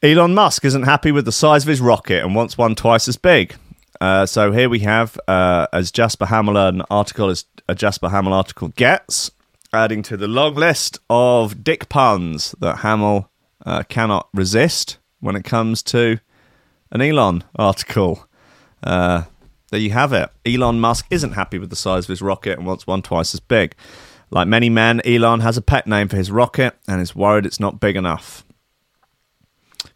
Elon 0.02 0.34
Musk 0.34 0.64
isn't 0.64 0.84
happy 0.84 1.10
with 1.10 1.24
the 1.24 1.32
size 1.32 1.64
of 1.64 1.68
his 1.68 1.80
rocket 1.80 2.22
and 2.22 2.34
wants 2.34 2.56
one 2.56 2.74
twice 2.74 3.08
as 3.08 3.16
big. 3.16 3.56
Uh, 4.00 4.26
so 4.26 4.52
here 4.52 4.68
we 4.68 4.80
have, 4.80 5.18
uh, 5.26 5.66
as 5.72 5.90
Jasper 5.90 6.26
Hamill 6.26 6.56
an 6.56 6.82
article 6.90 7.30
as 7.30 7.46
a 7.68 7.74
Jasper 7.74 8.08
Hamill 8.08 8.32
article 8.32 8.68
gets, 8.68 9.30
adding 9.72 10.02
to 10.02 10.16
the 10.16 10.28
long 10.28 10.54
list 10.54 10.98
of 11.10 11.64
dick 11.64 11.88
puns 11.88 12.54
that 12.60 12.78
Hamill 12.78 13.28
uh, 13.64 13.82
cannot 13.84 14.28
resist 14.32 14.98
when 15.20 15.36
it 15.36 15.44
comes 15.44 15.82
to 15.84 16.20
an 16.90 17.00
Elon 17.00 17.44
article. 17.56 18.26
Uh, 18.82 19.24
there 19.70 19.80
you 19.80 19.90
have 19.90 20.12
it. 20.12 20.30
Elon 20.46 20.80
Musk 20.80 21.06
isn't 21.10 21.32
happy 21.32 21.58
with 21.58 21.70
the 21.70 21.76
size 21.76 22.04
of 22.04 22.08
his 22.08 22.22
rocket 22.22 22.58
and 22.58 22.66
wants 22.66 22.86
one 22.86 23.02
twice 23.02 23.34
as 23.34 23.40
big. 23.40 23.74
Like 24.30 24.48
many 24.48 24.68
men, 24.68 25.00
Elon 25.04 25.40
has 25.40 25.56
a 25.56 25.62
pet 25.62 25.86
name 25.86 26.08
for 26.08 26.16
his 26.16 26.30
rocket 26.30 26.76
and 26.86 27.00
is 27.00 27.16
worried 27.16 27.46
it's 27.46 27.60
not 27.60 27.80
big 27.80 27.96
enough. 27.96 28.44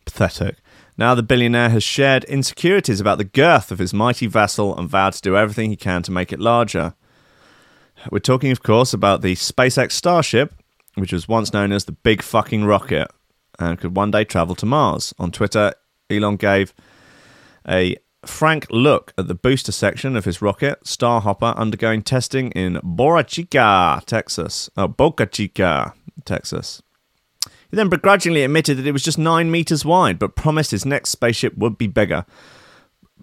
Pathetic. 0.05 0.57
Now 0.99 1.15
the 1.15 1.23
billionaire 1.23 1.71
has 1.71 1.83
shared 1.83 2.25
insecurities 2.25 3.01
about 3.01 3.19
the 3.19 3.25
girth 3.25 3.71
of 3.71 3.79
his 3.79 3.95
mighty 3.95 4.27
vessel 4.27 4.77
and 4.77 4.89
vowed 4.89 5.15
to 5.15 5.23
do 5.23 5.37
everything 5.37 5.71
he 5.71 5.77
can 5.77 6.03
to 6.03 6.13
make 6.13 6.33
it 6.33 6.41
larger. 6.41 6.95
We're 8.11 8.19
talking, 8.19 8.51
of 8.51 8.63
course, 8.63 8.93
about 8.93 9.23
the 9.23 9.35
SpaceX 9.35 9.93
Starship, 9.93 10.53
which 10.97 11.13
was 11.13 11.29
once 11.29 11.53
known 11.53 11.73
as 11.73 11.85
the 11.85 11.93
Big 11.93 12.21
Fucking 12.21 12.65
Rocket 12.65 13.11
and 13.63 13.79
could 13.79 13.97
one 13.97 14.11
day 14.11 14.25
travel 14.25 14.55
to 14.57 14.67
Mars. 14.67 15.15
On 15.19 15.31
Twitter, 15.31 15.73
Elon 16.11 16.37
gave 16.37 16.75
a 17.69 17.97
frank 18.25 18.67
look 18.71 19.13
at 19.19 19.29
the 19.29 19.35
booster 19.35 19.73
section 19.73 20.17
of 20.17 20.25
his 20.25 20.43
rocket, 20.43 20.83
Starhopper, 20.85 21.57
undergoing 21.57 22.03
testing 22.03 22.51
in 22.53 22.81
Boca 22.83 23.25
Chica, 23.25 24.03
Texas. 24.07 24.71
Oh, 24.77 24.89
Boca 24.89 25.27
Chica, 25.27 25.95
Texas. 26.25 26.83
He 27.71 27.77
then 27.77 27.89
begrudgingly 27.89 28.45
admitted 28.45 28.77
that 28.77 28.87
it 28.87 28.93
was 28.93 29.03
just 29.03 29.19
nine 29.19 29.51
meters 29.51 29.85
wide, 29.85 30.19
but 30.19 30.37
promised 30.37 30.73
his 30.73 30.85
next 30.85 31.11
spaceship 31.11 31.57
would 31.57 31.79
be 31.79 31.87
bigger. 31.87 32.27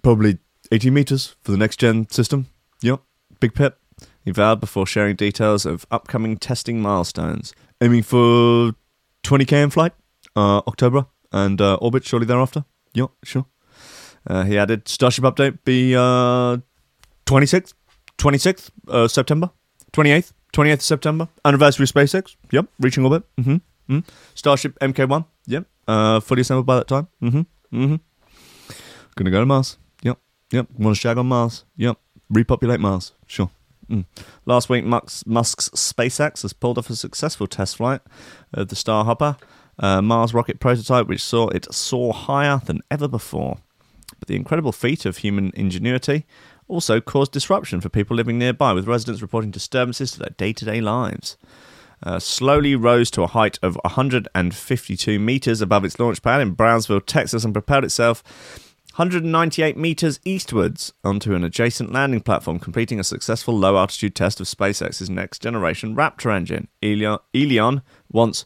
Probably 0.02 0.40
80 0.72 0.90
meters 0.90 1.36
for 1.42 1.52
the 1.52 1.58
next 1.58 1.78
gen 1.78 2.10
system. 2.10 2.48
Yep, 2.82 3.02
big 3.40 3.54
pip. 3.54 3.78
He 4.24 4.32
vowed 4.32 4.60
before 4.60 4.86
sharing 4.86 5.16
details 5.16 5.66
of 5.66 5.86
upcoming 5.92 6.38
testing 6.38 6.82
milestones, 6.82 7.54
aiming 7.82 8.04
for 8.04 8.74
20k 9.24 9.64
in 9.64 9.70
flight, 9.70 9.94
uh, 10.36 10.60
October, 10.68 11.06
and 11.32 11.62
uh, 11.62 11.76
orbit 11.76 12.06
shortly 12.06 12.26
thereafter. 12.26 12.66
Yep, 12.94 13.10
sure. 13.24 13.46
Uh, 14.28 14.44
he 14.44 14.58
added 14.58 14.88
Starship 14.88 15.24
update 15.24 15.60
be 15.64 15.96
uh, 15.96 16.58
26th, 17.26 17.74
26th 18.18 18.70
uh, 18.88 19.08
September, 19.08 19.50
28th, 19.94 20.34
28th 20.54 20.74
of 20.74 20.82
September. 20.82 21.28
Anniversary 21.46 21.84
of 21.84 21.90
SpaceX. 21.90 22.36
Yep, 22.52 22.68
reaching 22.80 23.04
orbit. 23.04 23.24
Mm-hmm. 23.38 23.96
mm 23.96 24.04
Starship 24.36 24.78
MK1. 24.80 25.26
Yep, 25.48 25.66
uh, 25.88 26.20
fully 26.20 26.42
assembled 26.42 26.66
by 26.66 26.78
that 26.78 26.88
time. 26.88 27.08
Mm-hmm. 27.22 27.42
Mm-hmm. 27.84 27.96
Gonna 29.16 29.32
go 29.32 29.40
to 29.40 29.46
Mars. 29.46 29.78
Yep, 30.04 30.18
yep. 30.52 30.68
Want 30.78 30.96
to 30.96 31.00
shag 31.00 31.18
on 31.18 31.28
Mars? 31.28 31.66
Yep. 31.78 31.98
Repopulate 32.30 32.80
Mars. 32.80 33.14
Sure. 33.26 33.50
Mm. 33.90 34.06
Last 34.46 34.70
week, 34.70 34.86
Musk's, 34.86 35.26
Musk's 35.26 35.70
SpaceX 35.70 36.44
has 36.44 36.54
pulled 36.54 36.78
off 36.78 36.90
a 36.90 36.96
successful 36.96 37.48
test 37.48 37.78
flight 37.78 38.02
of 38.54 38.68
the 38.68 38.76
Starhopper, 38.76 39.40
a 39.80 40.02
Mars 40.02 40.34
rocket 40.34 40.60
prototype, 40.60 41.08
which 41.08 41.24
saw 41.24 41.48
it 41.50 41.74
soar 41.74 42.14
higher 42.14 42.62
than 42.66 42.82
ever 42.92 43.08
before. 43.08 43.58
But 44.20 44.28
the 44.28 44.36
incredible 44.36 44.72
feat 44.72 45.06
of 45.06 45.18
human 45.18 45.52
ingenuity 45.56 46.26
also 46.68 47.02
caused 47.02 47.32
disruption 47.32 47.82
for 47.82 47.90
people 47.90 48.16
living 48.16 48.38
nearby, 48.38 48.74
with 48.74 48.88
residents 48.88 49.22
reporting 49.22 49.52
disturbances 49.52 50.12
to 50.12 50.20
their 50.20 50.36
day 50.38 50.54
to 50.54 50.66
day 50.66 50.82
lives. 50.82 51.38
Uh, 52.02 52.20
slowly 52.20 52.76
rose 52.76 53.12
to 53.12 53.24
a 53.24 53.28
height 53.28 53.58
of 53.62 53.76
152 53.84 55.20
meters 55.20 55.62
above 55.62 55.84
its 55.84 56.00
launch 56.00 56.22
pad 56.22 56.42
in 56.42 56.52
Brownsville, 56.52 57.02
Texas, 57.02 57.44
and 57.44 57.54
propelled 57.54 57.84
itself 57.84 58.24
198 58.96 59.78
meters 59.78 60.20
eastwards 60.26 60.92
onto 61.06 61.34
an 61.34 61.44
adjacent 61.44 61.92
landing 61.92 62.20
platform, 62.20 62.60
completing 62.60 63.00
a 63.00 63.04
successful 63.04 63.58
low 63.58 63.78
altitude 63.78 64.16
test 64.16 64.42
of 64.42 64.48
SpaceX's 64.48 65.10
next 65.10 65.42
generation 65.42 65.96
Raptor 65.96 66.36
engine. 66.36 66.68
Elon 66.84 67.82
wants 68.12 68.46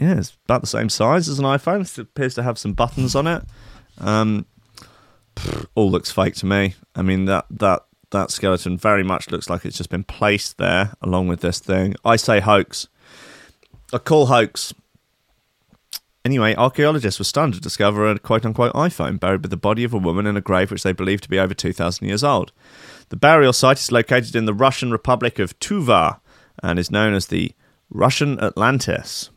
Yeah, 0.00 0.18
it's 0.18 0.36
about 0.44 0.60
the 0.60 0.66
same 0.66 0.88
size 0.88 1.28
as 1.28 1.38
an 1.38 1.44
iPhone. 1.44 1.82
It 1.82 1.98
appears 1.98 2.34
to 2.34 2.42
have 2.42 2.58
some 2.58 2.72
buttons 2.72 3.14
on 3.14 3.26
it. 3.26 3.42
Um, 3.98 4.46
pfft, 5.36 5.66
all 5.74 5.90
looks 5.90 6.10
fake 6.10 6.34
to 6.36 6.46
me. 6.46 6.74
I 6.94 7.02
mean 7.02 7.26
that 7.26 7.46
that 7.50 7.84
that 8.10 8.30
skeleton 8.30 8.78
very 8.78 9.02
much 9.02 9.30
looks 9.30 9.50
like 9.50 9.64
it's 9.64 9.76
just 9.76 9.90
been 9.90 10.04
placed 10.04 10.58
there 10.58 10.94
along 11.02 11.28
with 11.28 11.40
this 11.40 11.58
thing. 11.58 11.94
I 12.04 12.16
say 12.16 12.40
hoax. 12.40 12.88
I 13.92 13.98
call 13.98 14.26
hoax. 14.26 14.72
Anyway, 16.24 16.54
archaeologists 16.54 17.20
were 17.20 17.24
stunned 17.24 17.52
to 17.54 17.60
discover 17.60 18.08
a 18.08 18.18
quote 18.18 18.46
unquote 18.46 18.72
iPhone 18.72 19.20
buried 19.20 19.42
with 19.42 19.50
the 19.50 19.56
body 19.58 19.84
of 19.84 19.92
a 19.92 19.98
woman 19.98 20.26
in 20.26 20.36
a 20.36 20.40
grave 20.40 20.70
which 20.70 20.82
they 20.82 20.92
believe 20.92 21.20
to 21.20 21.28
be 21.28 21.38
over 21.38 21.52
2,000 21.52 22.06
years 22.06 22.24
old. 22.24 22.50
The 23.10 23.16
burial 23.16 23.52
site 23.52 23.78
is 23.78 23.92
located 23.92 24.34
in 24.34 24.46
the 24.46 24.54
Russian 24.54 24.90
Republic 24.90 25.38
of 25.38 25.58
Tuva 25.60 26.20
and 26.62 26.78
is 26.78 26.90
known 26.90 27.12
as 27.12 27.26
the 27.26 27.52
Russian 27.90 28.40
Atlantis. 28.40 29.28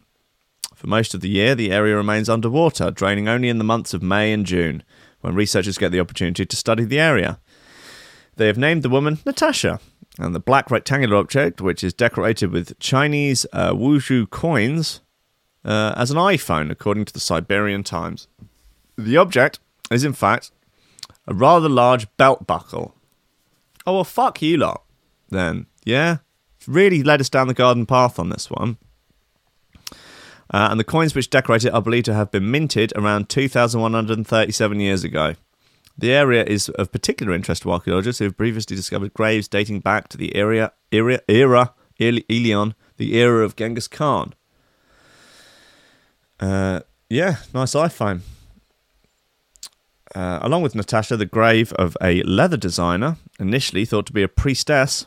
For 0.78 0.86
most 0.86 1.15
of 1.15 1.21
the 1.21 1.30
year, 1.30 1.55
the 1.55 1.71
area 1.71 1.95
remains 1.95 2.30
underwater, 2.30 2.91
draining 2.91 3.28
only 3.28 3.49
in 3.49 3.57
the 3.57 3.63
months 3.63 3.95
of 3.95 4.03
May 4.03 4.32
and 4.32 4.45
June, 4.45 4.84
when 5.21 5.34
researchers 5.34 5.80
get 5.80 5.91
the 5.91 5.99
opportunity 5.99 6.45
to 6.45 6.55
study 6.55 6.86
the 6.86 6.99
area. 6.99 7.39
They 8.36 8.45
have 8.45 8.59
named 8.59 8.84
the 8.84 8.89
woman 8.89 9.17
Natasha, 9.25 9.80
and 10.19 10.36
the 10.36 10.39
black 10.39 10.69
rectangular 10.69 11.15
object, 11.15 11.61
which 11.61 11.84
is 11.84 11.95
decorated 11.95 12.51
with 12.51 12.78
Chinese 12.78 13.43
uh, 13.53 13.71
Wuzhu 13.71 14.30
coins, 14.30 15.01
uh, 15.65 15.95
as 15.97 16.11
an 16.11 16.17
iPhone, 16.17 16.69
according 16.69 17.05
to 17.05 17.13
the 17.13 17.19
Siberian 17.19 17.84
Times. 17.84 18.28
The 18.99 19.17
object 19.17 19.59
is, 19.89 20.03
in 20.03 20.13
fact, 20.13 20.51
a 21.25 21.34
rather 21.34 21.69
large 21.69 22.05
belt 22.17 22.45
buckle. 22.45 22.93
Oh, 23.88 23.95
well, 23.95 24.03
fuck 24.03 24.43
you 24.43 24.57
lot, 24.57 24.84
then. 25.30 25.65
Yeah? 25.86 26.17
Really 26.67 27.01
led 27.01 27.19
us 27.19 27.30
down 27.30 27.47
the 27.47 27.55
garden 27.55 27.88
path 27.88 28.19
on 28.19 28.30
this 28.30 28.51
one. 28.51 28.78
Uh, 30.52 30.70
and 30.72 30.80
the 30.80 30.84
coins 30.84 31.14
which 31.14 31.30
decorate 31.30 31.66
it 31.66 31.74
are 31.74 31.82
believed 31.82 32.06
to 32.06 32.14
have 32.14 32.32
been 32.32 32.50
minted 32.50 32.93
around 32.95 33.30
2,137 33.30 34.80
years 34.80 35.04
ago. 35.04 35.36
The 35.98 36.14
area 36.14 36.43
is 36.43 36.70
of 36.70 36.91
particular 36.91 37.34
interest 37.34 37.64
to 37.64 37.72
archaeologists 37.72 38.20
who 38.20 38.26
have 38.26 38.38
previously 38.38 38.76
discovered 38.76 39.14
graves 39.14 39.48
dating 39.48 39.80
back 39.80 40.08
to 40.10 40.18
the 40.18 40.36
era, 40.36 40.72
era, 40.91 41.22
era 41.28 41.74
the 42.00 43.16
era 43.16 43.43
of 43.43 43.56
Genghis 43.56 43.88
Khan. 43.88 44.34
Uh, 46.39 46.82
yeah, 47.10 47.38
nice 47.54 47.74
iPhone. 47.74 48.22
Uh, 50.16 50.39
along 50.41 50.62
with 50.62 50.76
Natasha, 50.76 51.18
the 51.18 51.26
grave 51.26 51.74
of 51.74 51.98
a 52.02 52.24
leather 52.24 52.58
designer, 52.58 53.18
initially 53.39 53.86
thought 53.86 54.06
to 54.08 54.14
be 54.14 54.24
a 54.24 54.28
priestess, 54.28 55.06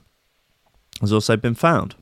has 1.00 1.12
also 1.12 1.36
been 1.36 1.54
found. 1.54 1.94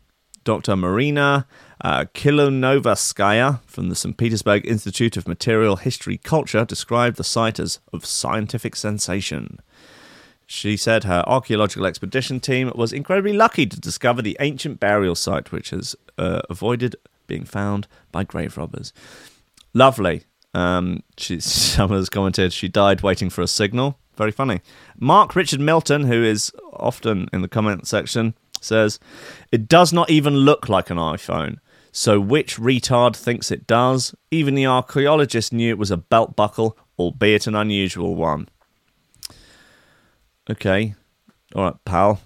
Dr. 0.44 0.76
Marina 0.76 1.46
uh, 1.80 2.04
Kilunovskaya 2.14 3.60
from 3.66 3.88
the 3.88 3.94
St. 3.94 4.16
Petersburg 4.16 4.66
Institute 4.66 5.16
of 5.16 5.28
Material 5.28 5.76
History 5.76 6.18
Culture 6.18 6.64
described 6.64 7.16
the 7.16 7.24
site 7.24 7.58
as 7.58 7.80
of 7.92 8.04
scientific 8.04 8.74
sensation. 8.76 9.60
She 10.46 10.76
said 10.76 11.04
her 11.04 11.22
archaeological 11.26 11.86
expedition 11.86 12.40
team 12.40 12.72
was 12.74 12.92
incredibly 12.92 13.34
lucky 13.34 13.66
to 13.66 13.78
discover 13.78 14.22
the 14.22 14.36
ancient 14.40 14.80
burial 14.80 15.14
site, 15.14 15.52
which 15.52 15.70
has 15.70 15.94
uh, 16.16 16.40
avoided 16.48 16.96
being 17.26 17.44
found 17.44 17.86
by 18.10 18.24
grave 18.24 18.56
robbers. 18.56 18.92
Lovely. 19.74 20.24
Um, 20.54 21.02
she, 21.16 21.38
someone 21.40 21.98
has 21.98 22.08
commented 22.08 22.52
she 22.52 22.68
died 22.68 23.02
waiting 23.02 23.30
for 23.30 23.42
a 23.42 23.46
signal. 23.46 23.98
Very 24.16 24.32
funny. 24.32 24.62
Mark 24.98 25.36
Richard 25.36 25.60
Milton, 25.60 26.04
who 26.04 26.24
is 26.24 26.50
often 26.72 27.28
in 27.32 27.42
the 27.42 27.48
comment 27.48 27.86
section, 27.86 28.34
says 28.60 28.98
it 29.52 29.68
does 29.68 29.92
not 29.92 30.10
even 30.10 30.34
look 30.34 30.68
like 30.68 30.90
an 30.90 30.96
iPhone. 30.96 31.58
So 31.92 32.20
which 32.20 32.56
retard 32.56 33.16
thinks 33.16 33.50
it 33.50 33.66
does? 33.66 34.14
Even 34.30 34.54
the 34.54 34.66
archaeologist 34.66 35.52
knew 35.52 35.70
it 35.70 35.78
was 35.78 35.90
a 35.90 35.96
belt 35.96 36.36
buckle, 36.36 36.76
albeit 36.98 37.46
an 37.46 37.54
unusual 37.54 38.14
one. 38.14 38.48
Okay, 40.50 40.94
all 41.54 41.64
right, 41.64 41.84
pal. 41.84 42.20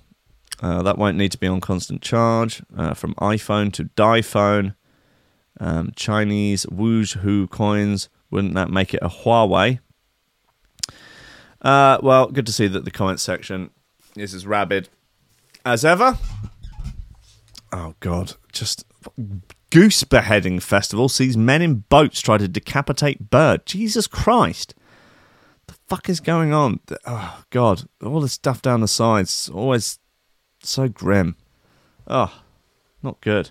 Uh, 0.61 0.83
that 0.83 0.97
won't 0.97 1.17
need 1.17 1.33
to 1.33 1.39
be 1.39 1.47
on 1.49 1.61
constant 1.61 2.03
charge. 2.03 2.63
Uh, 2.77 2.95
from 2.95 3.15
iPhone 3.15 3.73
to 3.73 4.23
Phone, 4.23 4.75
um, 5.59 5.93
Chinese 5.97 6.65
Wuzhu 6.67 7.51
coins. 7.51 8.09
Wouldn't 8.31 8.55
that 8.55 8.71
make 8.71 8.95
it 8.95 9.01
a 9.03 9.09
Huawei? 9.09 9.81
Uh, 11.61 11.99
well, 12.03 12.29
good 12.29 12.47
to 12.47 12.53
see 12.53 12.67
that 12.69 12.85
the 12.85 12.91
comment 12.91 13.21
section 13.21 13.71
is 14.17 14.35
as 14.35 14.47
rabid 14.47 14.89
as 15.65 15.85
ever. 15.85 16.19
Oh 17.73 17.95
God, 18.01 18.35
just 18.53 18.85
goose 19.71 20.05
beheading 20.05 20.61
festival 20.61 21.09
sees 21.09 21.37
men 21.37 21.63
in 21.63 21.85
boats 21.89 22.21
try 22.21 22.39
to 22.39 22.49
decapitate 22.49 23.31
bird. 23.31 23.65
Jesus 23.67 24.07
Christ, 24.07 24.75
the 25.67 25.75
fuck 25.89 26.09
is 26.09 26.21
going 26.21 26.53
on? 26.53 26.81
Oh 27.07 27.43
God, 27.51 27.85
all 28.05 28.21
the 28.21 28.29
stuff 28.29 28.63
down 28.63 28.81
the 28.81 28.89
sides 28.89 29.49
always 29.53 29.99
so 30.63 30.89
grim. 30.89 31.37
Oh, 32.07 32.43
not 33.03 33.21
good. 33.21 33.51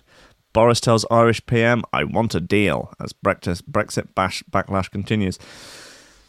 Boris 0.52 0.80
tells 0.80 1.06
Irish 1.10 1.44
PM, 1.46 1.82
"I 1.92 2.04
want 2.04 2.34
a 2.34 2.40
deal." 2.40 2.92
As 3.00 3.12
Brexit 3.12 4.14
bash, 4.14 4.42
backlash 4.50 4.90
continues. 4.90 5.38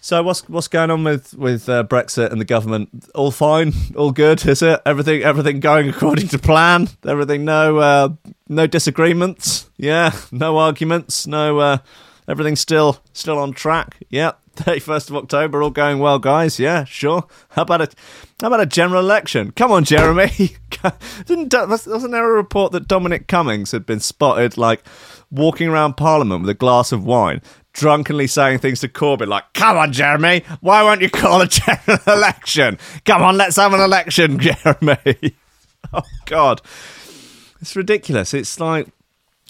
So 0.04 0.22
what's 0.22 0.42
what's 0.50 0.68
going 0.68 0.92
on 0.92 1.06
with 1.06 1.34
with 1.34 1.70
uh, 1.70 1.86
Brexit 1.86 2.30
and 2.30 2.42
the 2.42 2.46
government? 2.46 3.10
All 3.16 3.32
fine, 3.32 3.72
all 3.96 4.12
good, 4.12 4.46
is 4.46 4.62
it? 4.62 4.82
Everything 4.86 5.24
everything 5.24 5.62
going 5.62 5.88
according 5.88 6.28
to 6.28 6.38
plan. 6.40 6.90
Everything 7.08 7.46
no 7.46 7.78
uh, 7.78 8.10
no 8.50 8.68
disagreements. 8.68 9.70
Yeah, 9.78 10.12
no 10.30 10.58
arguments. 10.58 11.26
No 11.26 11.60
uh, 11.60 11.78
everything's 12.28 12.60
still 12.60 13.02
still 13.14 13.40
on 13.40 13.54
track. 13.54 13.96
Yeah, 14.10 14.34
thirty 14.58 14.82
first 14.82 15.10
of 15.10 15.16
October, 15.16 15.64
all 15.64 15.70
going 15.70 16.00
well, 16.00 16.20
guys. 16.20 16.60
Yeah, 16.60 16.84
sure. 16.84 17.26
How 17.52 17.62
about 17.62 17.80
a 17.80 17.90
how 18.42 18.48
about 18.48 18.60
a 18.60 18.66
general 18.66 19.00
election? 19.00 19.52
Come 19.52 19.72
on, 19.72 19.86
Jeremy. 19.86 20.58
Didn't 21.26 21.54
wasn't 21.54 22.12
there 22.12 22.30
a 22.30 22.36
report 22.36 22.74
that 22.74 22.90
Dominic 22.90 23.30
Cummings 23.30 23.72
had 23.72 23.86
been 23.86 24.02
spotted 24.02 24.58
like 24.58 24.84
walking 25.32 25.70
around 25.70 25.96
Parliament 25.96 26.42
with 26.42 26.50
a 26.50 26.54
glass 26.54 26.92
of 26.92 27.06
wine? 27.06 27.42
Drunkenly 27.74 28.28
saying 28.28 28.60
things 28.60 28.80
to 28.82 28.88
Corbyn 28.88 29.28
like, 29.28 29.52
"Come 29.54 29.78
on, 29.78 29.92
Jeremy, 29.92 30.44
why 30.62 30.84
won't 30.84 31.02
you 31.02 31.10
call 31.10 31.42
a 31.42 31.48
general 31.48 32.00
election? 32.08 32.78
Come 33.06 33.22
on, 33.22 33.38
let's 33.38 33.58
have 33.58 33.74
an 33.74 33.82
election, 33.82 34.40
Jeremy." 34.64 35.36
oh 35.94 36.04
God, 36.26 36.62
it's 37.60 37.76
ridiculous. 37.76 38.34
It's 38.34 38.60
like 38.60 38.88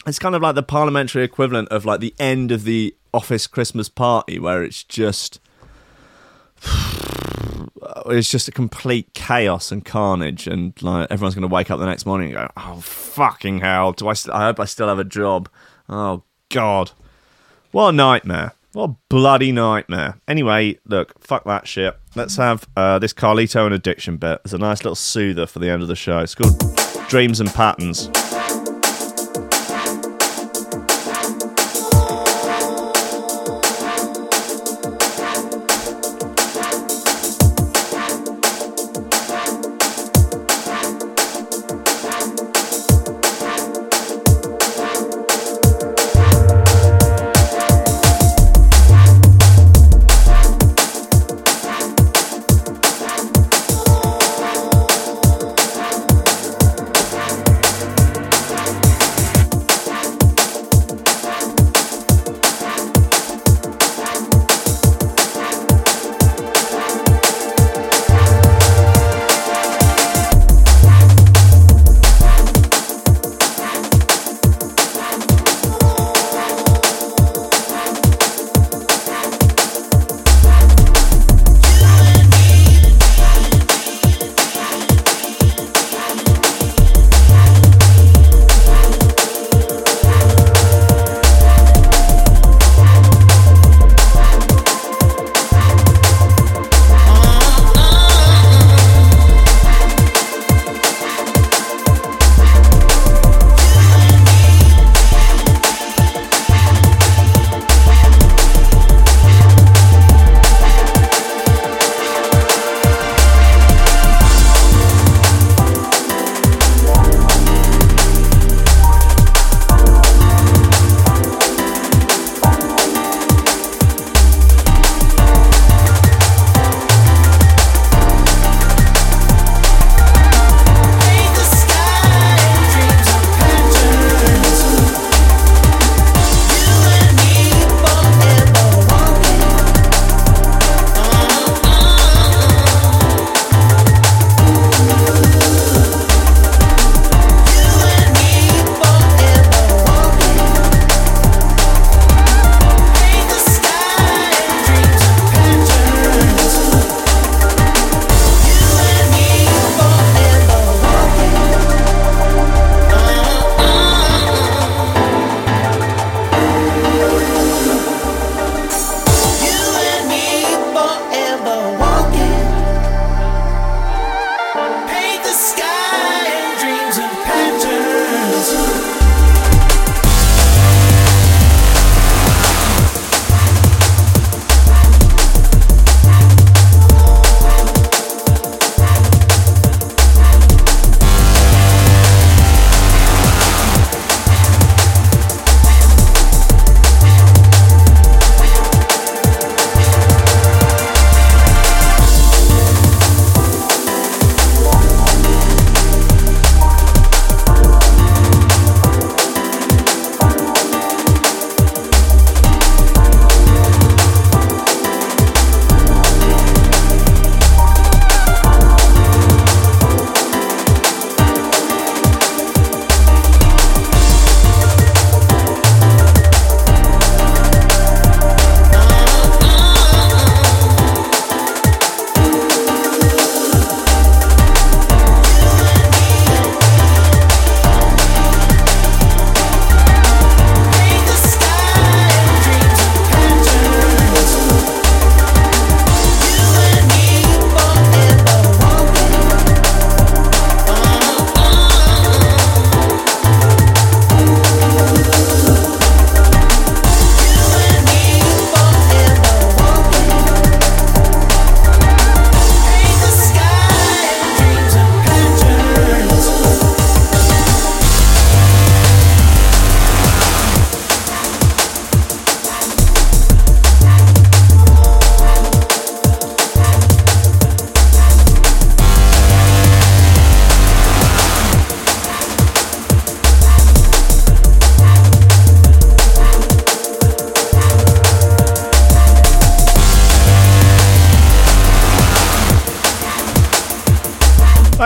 it's 0.07 0.19
kind 0.19 0.35
of 0.35 0.41
like 0.41 0.55
the 0.55 0.63
parliamentary 0.63 1.23
equivalent 1.23 1.69
of 1.69 1.85
like 1.85 1.99
the 1.99 2.15
end 2.19 2.51
of 2.51 2.63
the 2.63 2.95
office 3.13 3.45
Christmas 3.47 3.89
party, 3.89 4.39
where 4.39 4.63
it's 4.63 4.83
just 4.83 5.39
it's 8.07 8.29
just 8.29 8.47
a 8.47 8.51
complete 8.51 9.13
chaos 9.13 9.71
and 9.71 9.85
carnage, 9.85 10.47
and 10.47 10.81
like 10.81 11.07
everyone's 11.11 11.35
going 11.35 11.47
to 11.47 11.53
wake 11.53 11.69
up 11.69 11.79
the 11.79 11.85
next 11.85 12.05
morning 12.05 12.29
and 12.29 12.35
go, 12.35 12.49
"Oh 12.57 12.79
fucking 12.81 13.59
hell! 13.59 13.91
Do 13.91 14.07
I? 14.07 14.13
St- 14.13 14.33
I 14.33 14.45
hope 14.45 14.59
I 14.59 14.65
still 14.65 14.87
have 14.87 14.99
a 14.99 15.03
job." 15.03 15.49
Oh 15.89 16.23
God. 16.49 16.91
What 17.73 17.89
a 17.89 17.91
nightmare. 17.91 18.53
What 18.73 18.89
a 18.91 18.95
bloody 19.09 19.51
nightmare. 19.51 20.19
Anyway, 20.27 20.77
look, 20.85 21.19
fuck 21.19 21.43
that 21.45 21.67
shit. 21.67 21.97
Let's 22.15 22.35
have 22.35 22.67
uh, 22.77 22.99
this 22.99 23.13
Carlito 23.13 23.65
and 23.65 23.73
Addiction 23.73 24.17
bit. 24.17 24.41
It's 24.43 24.53
a 24.53 24.59
nice 24.59 24.83
little 24.83 24.93
soother 24.93 25.47
for 25.47 25.57
the 25.57 25.71
end 25.71 25.81
of 25.81 25.87
the 25.87 25.95
show. 25.95 26.19
It's 26.19 26.35
called 26.35 26.61
Dreams 27.09 27.39
and 27.39 27.49
Patterns. 27.49 28.11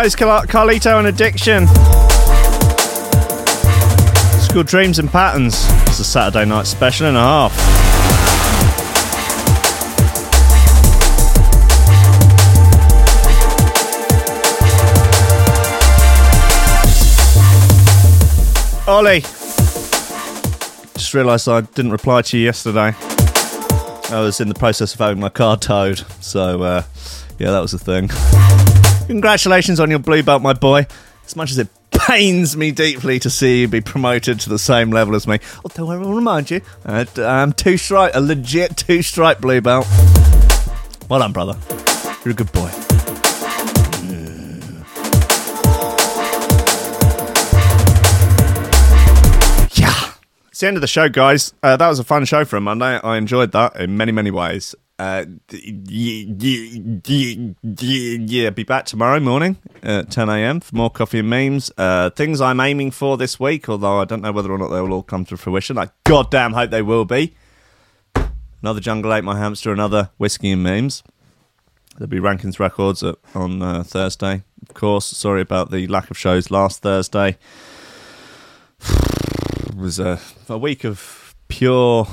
Is 0.07 0.15
Car- 0.15 0.45
Carlito 0.45 0.97
and 0.99 1.07
Addiction. 1.07 1.65
It's 4.37 4.47
called 4.47 4.67
Dreams 4.67 4.99
and 4.99 5.11
Patterns. 5.11 5.65
It's 5.81 5.99
a 5.99 6.05
Saturday 6.05 6.45
night 6.45 6.65
special 6.65 7.07
and 7.07 7.17
a 7.17 7.19
half. 7.19 7.51
Ollie. 18.87 19.19
Just 20.93 21.13
realised 21.13 21.49
I 21.49 21.59
didn't 21.61 21.91
reply 21.91 22.21
to 22.21 22.37
you 22.37 22.45
yesterday. 22.45 22.93
I 24.09 24.21
was 24.21 24.39
in 24.39 24.47
the 24.47 24.55
process 24.57 24.93
of 24.93 25.01
having 25.01 25.19
my 25.19 25.27
car 25.27 25.57
towed, 25.57 26.05
so 26.21 26.61
uh, 26.61 26.83
yeah, 27.39 27.51
that 27.51 27.59
was 27.59 27.73
a 27.73 27.79
thing. 27.79 28.09
Congratulations 29.07 29.79
on 29.79 29.89
your 29.89 29.99
blue 29.99 30.21
belt, 30.21 30.41
my 30.41 30.51
boy. 30.53 30.85
As 31.25 31.35
much 31.35 31.51
as 31.51 31.57
it 31.57 31.69
pains 31.91 32.57
me 32.57 32.71
deeply 32.71 33.19
to 33.19 33.29
see 33.29 33.61
you 33.61 33.67
be 33.69 33.79
promoted 33.79 34.39
to 34.41 34.49
the 34.49 34.59
same 34.59 34.91
level 34.91 35.15
as 35.15 35.25
me, 35.25 35.39
although 35.63 35.89
I 35.89 35.97
will 35.97 36.13
remind 36.13 36.51
you, 36.51 36.61
I'm 36.85 37.53
two 37.53 37.77
stripe, 37.77 38.11
a 38.15 38.21
legit 38.21 38.75
two 38.75 39.01
stripe 39.01 39.39
blue 39.39 39.61
belt. 39.61 39.87
Well 41.09 41.19
done, 41.19 41.31
brother. 41.31 41.57
You're 42.25 42.33
a 42.33 42.35
good 42.35 42.51
boy. 42.51 42.69
Yeah. 49.73 50.11
It's 50.49 50.59
the 50.59 50.67
end 50.67 50.75
of 50.77 50.81
the 50.81 50.87
show, 50.87 51.07
guys. 51.07 51.53
Uh, 51.63 51.77
that 51.77 51.87
was 51.87 51.99
a 51.99 52.03
fun 52.03 52.25
show 52.25 52.43
for 52.43 52.57
a 52.57 52.61
Monday. 52.61 52.99
I 53.01 53.17
enjoyed 53.17 53.53
that 53.53 53.77
in 53.77 53.95
many, 53.95 54.11
many 54.11 54.31
ways. 54.31 54.75
Uh, 54.99 55.25
yeah, 55.51 56.49
be 58.49 58.63
back 58.63 58.85
tomorrow 58.85 59.19
morning 59.19 59.57
at 59.83 60.09
10 60.09 60.27
a.m. 60.27 60.59
for 60.59 60.75
more 60.75 60.89
coffee 60.89 61.19
and 61.19 61.29
memes. 61.29 61.71
Uh, 61.77 62.09
things 62.09 62.41
I'm 62.41 62.59
aiming 62.59 62.89
for 62.91 63.15
this 63.15 63.39
week, 63.39 63.69
although 63.69 63.99
I 63.99 64.05
don't 64.05 64.21
know 64.21 64.31
whether 64.31 64.51
or 64.51 64.57
not 64.57 64.69
they 64.69 64.81
will 64.81 64.93
all 64.93 65.03
come 65.03 65.23
to 65.25 65.37
fruition. 65.37 65.77
I 65.77 65.89
goddamn 66.03 66.53
hope 66.53 66.71
they 66.71 66.81
will 66.81 67.05
be. 67.05 67.35
Another 68.63 68.79
Jungle 68.79 69.13
Ate 69.13 69.23
My 69.23 69.37
Hamster, 69.37 69.71
another 69.71 70.09
Whiskey 70.17 70.49
and 70.49 70.63
Memes. 70.63 71.03
There'll 71.97 72.09
be 72.09 72.19
Rankins 72.19 72.59
Records 72.59 73.03
at, 73.03 73.17
on 73.35 73.61
uh, 73.61 73.83
Thursday. 73.83 74.43
Of 74.67 74.73
course, 74.73 75.05
sorry 75.05 75.41
about 75.41 75.69
the 75.69 75.85
lack 75.87 76.09
of 76.09 76.17
shows 76.17 76.49
last 76.49 76.81
Thursday. 76.81 77.37
It 79.67 79.75
was 79.75 79.99
a, 79.99 80.19
a 80.49 80.57
week 80.57 80.83
of 80.85 81.35
pure 81.49 82.07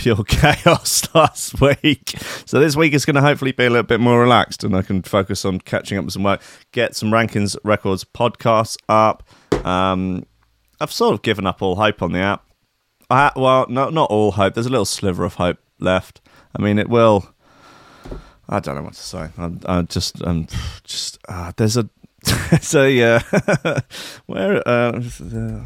pure 0.00 0.24
chaos 0.28 1.06
last 1.14 1.60
week. 1.60 2.14
So 2.46 2.58
this 2.58 2.74
week 2.74 2.94
is 2.94 3.04
going 3.04 3.16
to 3.16 3.20
hopefully 3.20 3.52
be 3.52 3.66
a 3.66 3.70
little 3.70 3.82
bit 3.82 4.00
more 4.00 4.18
relaxed 4.18 4.64
and 4.64 4.74
I 4.74 4.80
can 4.80 5.02
focus 5.02 5.44
on 5.44 5.60
catching 5.60 5.98
up 5.98 6.06
with 6.06 6.14
some 6.14 6.22
work, 6.22 6.40
get 6.72 6.96
some 6.96 7.10
rankings, 7.10 7.54
Records 7.64 8.04
podcasts 8.04 8.78
up. 8.88 9.28
Um, 9.66 10.24
I've 10.80 10.90
sort 10.90 11.12
of 11.12 11.20
given 11.20 11.46
up 11.46 11.60
all 11.60 11.76
hope 11.76 12.00
on 12.00 12.12
the 12.12 12.20
app. 12.20 12.46
I, 13.10 13.30
well, 13.36 13.66
no, 13.68 13.90
not 13.90 14.10
all 14.10 14.32
hope. 14.32 14.54
There's 14.54 14.66
a 14.66 14.70
little 14.70 14.86
sliver 14.86 15.24
of 15.24 15.34
hope 15.34 15.58
left. 15.78 16.22
I 16.56 16.62
mean, 16.62 16.78
it 16.78 16.88
will. 16.88 17.34
I 18.48 18.58
don't 18.58 18.76
know 18.76 18.82
what 18.82 18.94
to 18.94 19.00
say. 19.02 19.28
I'm, 19.36 19.60
I'm 19.66 19.86
just, 19.86 20.22
I'm 20.22 20.46
just. 20.82 21.18
Uh, 21.28 21.52
there's 21.58 21.76
a, 21.76 21.90
there's 22.50 22.74
a. 22.74 23.02
Uh, 23.02 23.80
where? 24.26 24.66
Uh, 24.66 25.02
uh, 25.34 25.60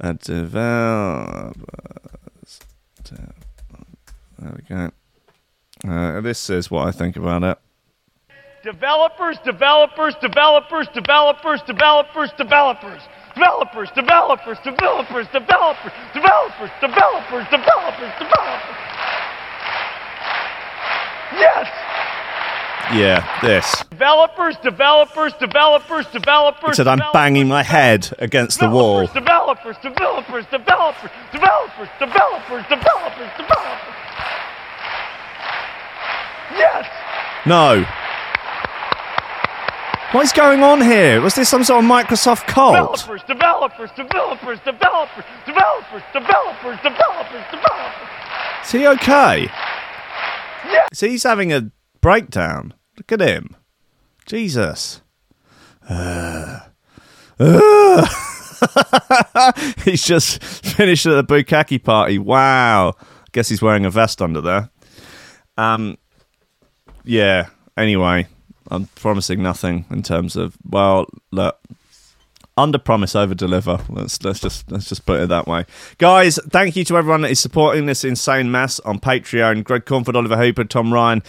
a 0.00 0.14
developers. 0.14 1.54
There 4.40 4.56
we 4.56 4.62
go. 4.74 4.90
Uh, 5.86 6.20
this 6.22 6.48
is 6.48 6.70
what 6.70 6.88
I 6.88 6.92
think 6.92 7.16
about 7.16 7.42
it. 7.42 7.58
Developers, 8.62 9.38
developers, 9.44 10.14
developers, 10.20 10.86
developers, 10.94 11.62
developers, 11.62 12.30
developers. 12.38 13.02
Developers, 13.34 13.90
developers, 13.94 14.58
developers, 14.64 15.26
developers, 15.32 15.92
developers, 16.12 16.70
developers, 16.80 17.46
developers, 17.50 18.12
developers. 18.18 18.76
Yes! 21.36 21.68
Yeah, 22.92 23.40
this. 23.40 23.84
Developers, 23.90 24.56
developers, 24.62 25.32
developers, 25.34 26.06
developers. 26.06 26.70
He 26.70 26.74
said 26.74 26.88
I'm 26.88 27.02
banging 27.12 27.46
my 27.46 27.62
head 27.62 28.12
against 28.18 28.58
the 28.58 28.68
wall. 28.68 29.06
Developers, 29.06 29.76
developers, 29.82 30.44
developers, 30.50 31.10
developers, 31.30 31.88
developers, 32.00 32.64
developers, 32.68 33.30
developers. 33.38 33.99
Yes! 36.52 36.86
No. 37.46 37.84
What 40.12 40.24
is 40.24 40.32
going 40.32 40.64
on 40.64 40.80
here? 40.80 41.20
Was 41.20 41.36
this 41.36 41.48
some 41.48 41.62
sort 41.62 41.84
of 41.84 41.88
Microsoft 41.88 42.48
cult? 42.48 42.74
Developers, 42.74 43.22
developers, 43.28 43.90
developers, 43.96 44.58
developers, 44.64 45.24
developers, 45.46 46.02
developers, 46.12 46.78
developers, 46.82 47.44
developers. 47.52 48.08
Is 48.64 48.70
he 48.72 48.86
okay? 48.88 49.48
Yeah. 50.66 50.86
So 50.92 51.08
he's 51.08 51.22
having 51.22 51.52
a 51.52 51.70
breakdown. 52.00 52.74
Look 52.96 53.12
at 53.12 53.20
him. 53.20 53.54
Jesus. 54.26 55.02
Uh. 55.88 56.58
Uh. 57.38 58.06
he's 59.84 60.02
just 60.02 60.42
finished 60.42 61.06
at 61.06 61.14
the 61.14 61.24
bukkake 61.24 61.84
party. 61.84 62.18
Wow. 62.18 62.94
I 62.98 63.04
guess 63.30 63.48
he's 63.48 63.62
wearing 63.62 63.86
a 63.86 63.90
vest 63.90 64.20
under 64.20 64.40
there. 64.40 64.70
Um. 65.56 65.98
Yeah. 67.04 67.48
Anyway, 67.76 68.26
I'm 68.70 68.86
promising 68.96 69.42
nothing 69.42 69.84
in 69.90 70.02
terms 70.02 70.36
of 70.36 70.56
well, 70.68 71.06
look, 71.30 71.58
under 72.60 72.78
promise 72.78 73.16
over 73.16 73.34
deliver 73.34 73.78
let's 73.88 74.22
let's 74.22 74.40
just 74.40 74.70
let's 74.70 74.88
just 74.88 75.06
put 75.06 75.20
it 75.20 75.28
that 75.28 75.46
way 75.46 75.64
guys 75.98 76.38
thank 76.50 76.76
you 76.76 76.84
to 76.84 76.96
everyone 76.96 77.22
that 77.22 77.30
is 77.30 77.40
supporting 77.40 77.86
this 77.86 78.04
insane 78.04 78.50
mess 78.50 78.78
on 78.80 78.98
patreon 78.98 79.64
greg 79.64 79.86
comfort 79.86 80.14
oliver 80.14 80.36
hooper 80.36 80.64
tom 80.64 80.92
ryan 80.92 81.22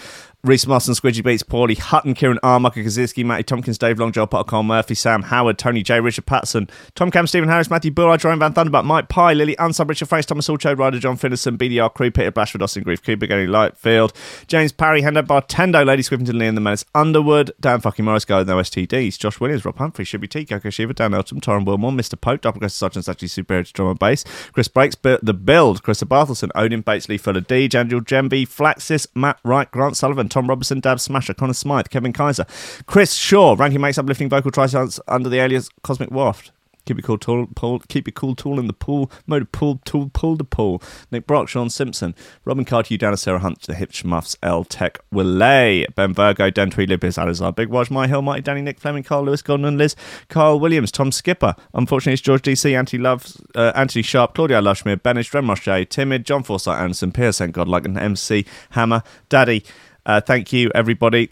Reese 0.44 0.66
Marston, 0.66 0.96
Squidgy 0.96 1.24
Beats, 1.24 1.44
Paulie, 1.44 1.78
Hutton, 1.78 2.16
Kieran 2.16 2.40
Armucker, 2.42 2.84
Kaczynski, 2.84 3.24
Matty 3.24 3.44
Tompkins, 3.44 3.78
Dave 3.78 4.00
Long, 4.00 4.12
Joel 4.12 4.26
Potter, 4.26 4.50
Carl 4.50 4.64
Murphy, 4.64 4.96
Sam 4.96 5.22
Howard, 5.22 5.60
Tony 5.60 5.84
J, 5.84 6.00
Richard 6.00 6.26
Patson, 6.26 6.68
Tom 6.96 7.12
Cam, 7.12 7.28
Stephen 7.28 7.48
Harris, 7.48 7.70
Matthew 7.70 7.92
Bull, 7.92 8.08
Ryan 8.08 8.40
Van 8.40 8.52
Thunderbutt, 8.52 8.84
Mike 8.84 9.08
Pye, 9.08 9.34
Lily 9.34 9.56
Unsub, 9.58 9.88
Richard 9.88 10.10
Face, 10.10 10.26
Thomas 10.26 10.48
Allchode, 10.48 10.80
Ryder, 10.80 10.98
John 10.98 11.16
Finnison, 11.16 11.60
BDR 11.60 11.94
Crew, 11.94 12.10
Peter 12.10 12.32
Bashford, 12.32 12.64
Austin 12.64 12.82
Grief, 12.82 13.04
Cooper, 13.04 13.28
Gary 13.28 13.46
Lightfield, 13.46 14.16
James 14.48 14.72
Parry, 14.72 15.04
Hendo 15.04 15.22
Bartendo, 15.22 15.86
Lady 15.86 16.02
Swiffington, 16.02 16.40
Lee 16.40 16.48
and 16.48 16.58
the 16.58 16.62
Menace, 16.62 16.86
Underwood, 16.96 17.52
Dan 17.60 17.80
fucking 17.80 18.04
Morris, 18.04 18.26
Guy 18.26 18.40
with 18.40 18.48
no 18.48 18.58
STDs, 18.58 19.20
Josh 19.20 19.40
Williams, 19.40 19.64
Rob 19.64 19.78
Humphrey, 19.78 20.06
Shibby 20.06 20.28
T, 20.28 20.44
Coco 20.44 20.72
Shiva, 20.72 20.96
Dan 20.96 21.14
Elton, 21.14 21.40
Torrin 21.40 21.66
Wilmore, 21.66 21.92
Mr. 21.92 22.20
Pope, 22.20 22.42
Doppelganger 22.42 22.70
Sergeant 22.70 23.08
Actually 23.08 23.28
Superior 23.28 23.64
to 23.64 23.74
Drum 23.74 23.90
and 23.90 24.00
Bass, 24.00 24.24
Chris 24.54 24.68
Breaks, 24.68 24.96
The 24.96 25.34
Build, 25.34 25.84
Chris 25.84 26.02
Barthelson, 26.02 26.50
Odin 26.56 26.82
Bates, 26.82 27.08
Lee 27.08 27.20
Fuller 27.20 27.42
D, 27.42 27.70
Jandil 27.70 28.02
Gemby, 28.02 28.48
Flaxis, 28.48 29.08
Matt 29.14 29.40
Wright, 29.44 29.70
Grant 29.70 29.96
Sullivan, 29.96 30.31
Tom 30.32 30.48
Robertson, 30.48 30.80
Dab 30.80 31.00
Smasher, 31.00 31.34
Connor 31.34 31.54
Smythe, 31.54 31.90
Kevin 31.90 32.14
Kaiser, 32.14 32.46
Chris 32.88 33.14
Shaw, 33.14 33.56
ranking 33.58 33.82
makes 33.82 33.98
uplifting 33.98 34.30
vocal 34.30 34.50
trisounds 34.50 35.00
under 35.08 35.30
the 35.30 35.40
alias 35.40 35.70
Cosmic 35.84 36.10
Waft. 36.10 36.52
Keep 36.86 37.00
it 37.00 37.04
cool, 37.04 37.18
tool, 37.18 37.48
pool, 37.56 37.80
keep 37.88 38.08
it 38.08 38.16
cool, 38.16 38.36
tool 38.36 38.60
in 38.60 38.66
the 38.66 38.74
pool, 38.74 39.12
mode 39.28 39.44
of 39.44 39.52
pool, 39.52 39.80
tool, 39.86 40.10
pull 40.14 40.36
the 40.36 40.44
pool. 40.44 40.82
Nick 41.12 41.28
Brock, 41.28 41.48
Sean 41.48 41.70
Simpson, 41.70 42.16
Robin 42.44 42.66
Carter, 42.66 42.96
Udana, 42.96 43.20
Sarah 43.20 43.40
Hunt, 43.40 43.62
The 43.62 43.76
Hitch 43.76 44.04
Muffs, 44.04 44.36
L 44.42 44.64
Tech, 44.64 44.98
Willay, 45.14 45.86
Ben 45.96 46.14
Virgo, 46.14 46.50
Dan 46.50 46.72
Tweedley, 46.72 47.00
Biz 47.00 47.18
Alizar, 47.18 47.56
Big 47.56 47.70
Watch, 47.70 47.92
My 47.92 48.08
Hill, 48.08 48.24
Mighty 48.24 48.42
Danny, 48.42 48.62
Nick 48.62 48.80
Fleming, 48.80 49.04
Carl 49.04 49.26
Lewis, 49.26 49.44
Gordon 49.44 49.66
and 49.66 49.78
Liz, 49.78 49.96
Carl 50.28 50.60
Williams, 50.60 50.92
Tom 50.92 51.12
Skipper. 51.12 51.56
Unfortunately, 51.76 52.14
it's 52.14 52.22
George 52.22 52.42
DC, 52.42 52.76
Anthony 52.76 53.04
Love, 53.04 53.38
uh, 53.54 53.72
Anthony 53.76 54.02
Sharp, 54.02 54.34
Claudia 54.34 54.60
Lushmere, 54.60 55.00
Benish, 55.00 55.30
Dren 55.30 55.86
Timid, 55.86 56.26
John 56.26 56.42
Forsyth, 56.42 56.80
Anderson, 56.80 57.12
Pearson, 57.12 57.52
Godlike, 57.52 57.86
and 57.86 57.98
MC 57.98 58.46
Hammer, 58.72 59.04
Daddy. 59.30 59.64
Uh, 60.06 60.22
thank 60.22 60.52
you, 60.52 60.72
everybody. 60.74 61.30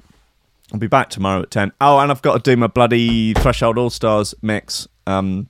I'll 0.72 0.80
be 0.80 0.88
back 0.88 1.10
tomorrow 1.10 1.42
at 1.42 1.52
10. 1.52 1.72
Oh, 1.82 2.00
and 2.00 2.12
I've 2.12 2.22
got 2.22 2.44
to 2.44 2.52
do 2.52 2.56
my 2.56 2.68
bloody 2.68 3.34
Threshold 3.34 3.78
All 3.78 3.90
Stars 3.90 4.36
mix 4.42 4.88
um, 5.08 5.50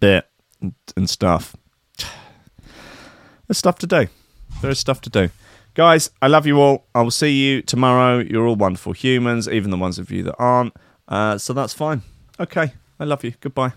bit 0.00 0.28
and, 0.60 0.74
and 0.96 1.10
stuff. 1.10 1.56
There's 3.46 3.58
stuff 3.58 3.78
to 3.80 3.86
do. 3.86 4.06
There 4.62 4.70
is 4.70 4.78
stuff 4.78 5.00
to 5.02 5.10
do. 5.10 5.30
Guys, 5.74 6.10
I 6.22 6.28
love 6.28 6.46
you 6.46 6.60
all. 6.60 6.86
I 6.94 7.02
will 7.02 7.10
see 7.10 7.32
you 7.32 7.60
tomorrow. 7.60 8.20
You're 8.20 8.46
all 8.46 8.56
wonderful 8.56 8.92
humans, 8.92 9.48
even 9.48 9.70
the 9.70 9.76
ones 9.76 9.98
of 9.98 10.10
you 10.10 10.22
that 10.22 10.36
aren't. 10.38 10.72
Uh, 11.08 11.36
so 11.36 11.52
that's 11.52 11.74
fine. 11.74 12.02
Okay. 12.40 12.72
I 12.98 13.04
love 13.04 13.24
you. 13.24 13.34
Goodbye. 13.40 13.74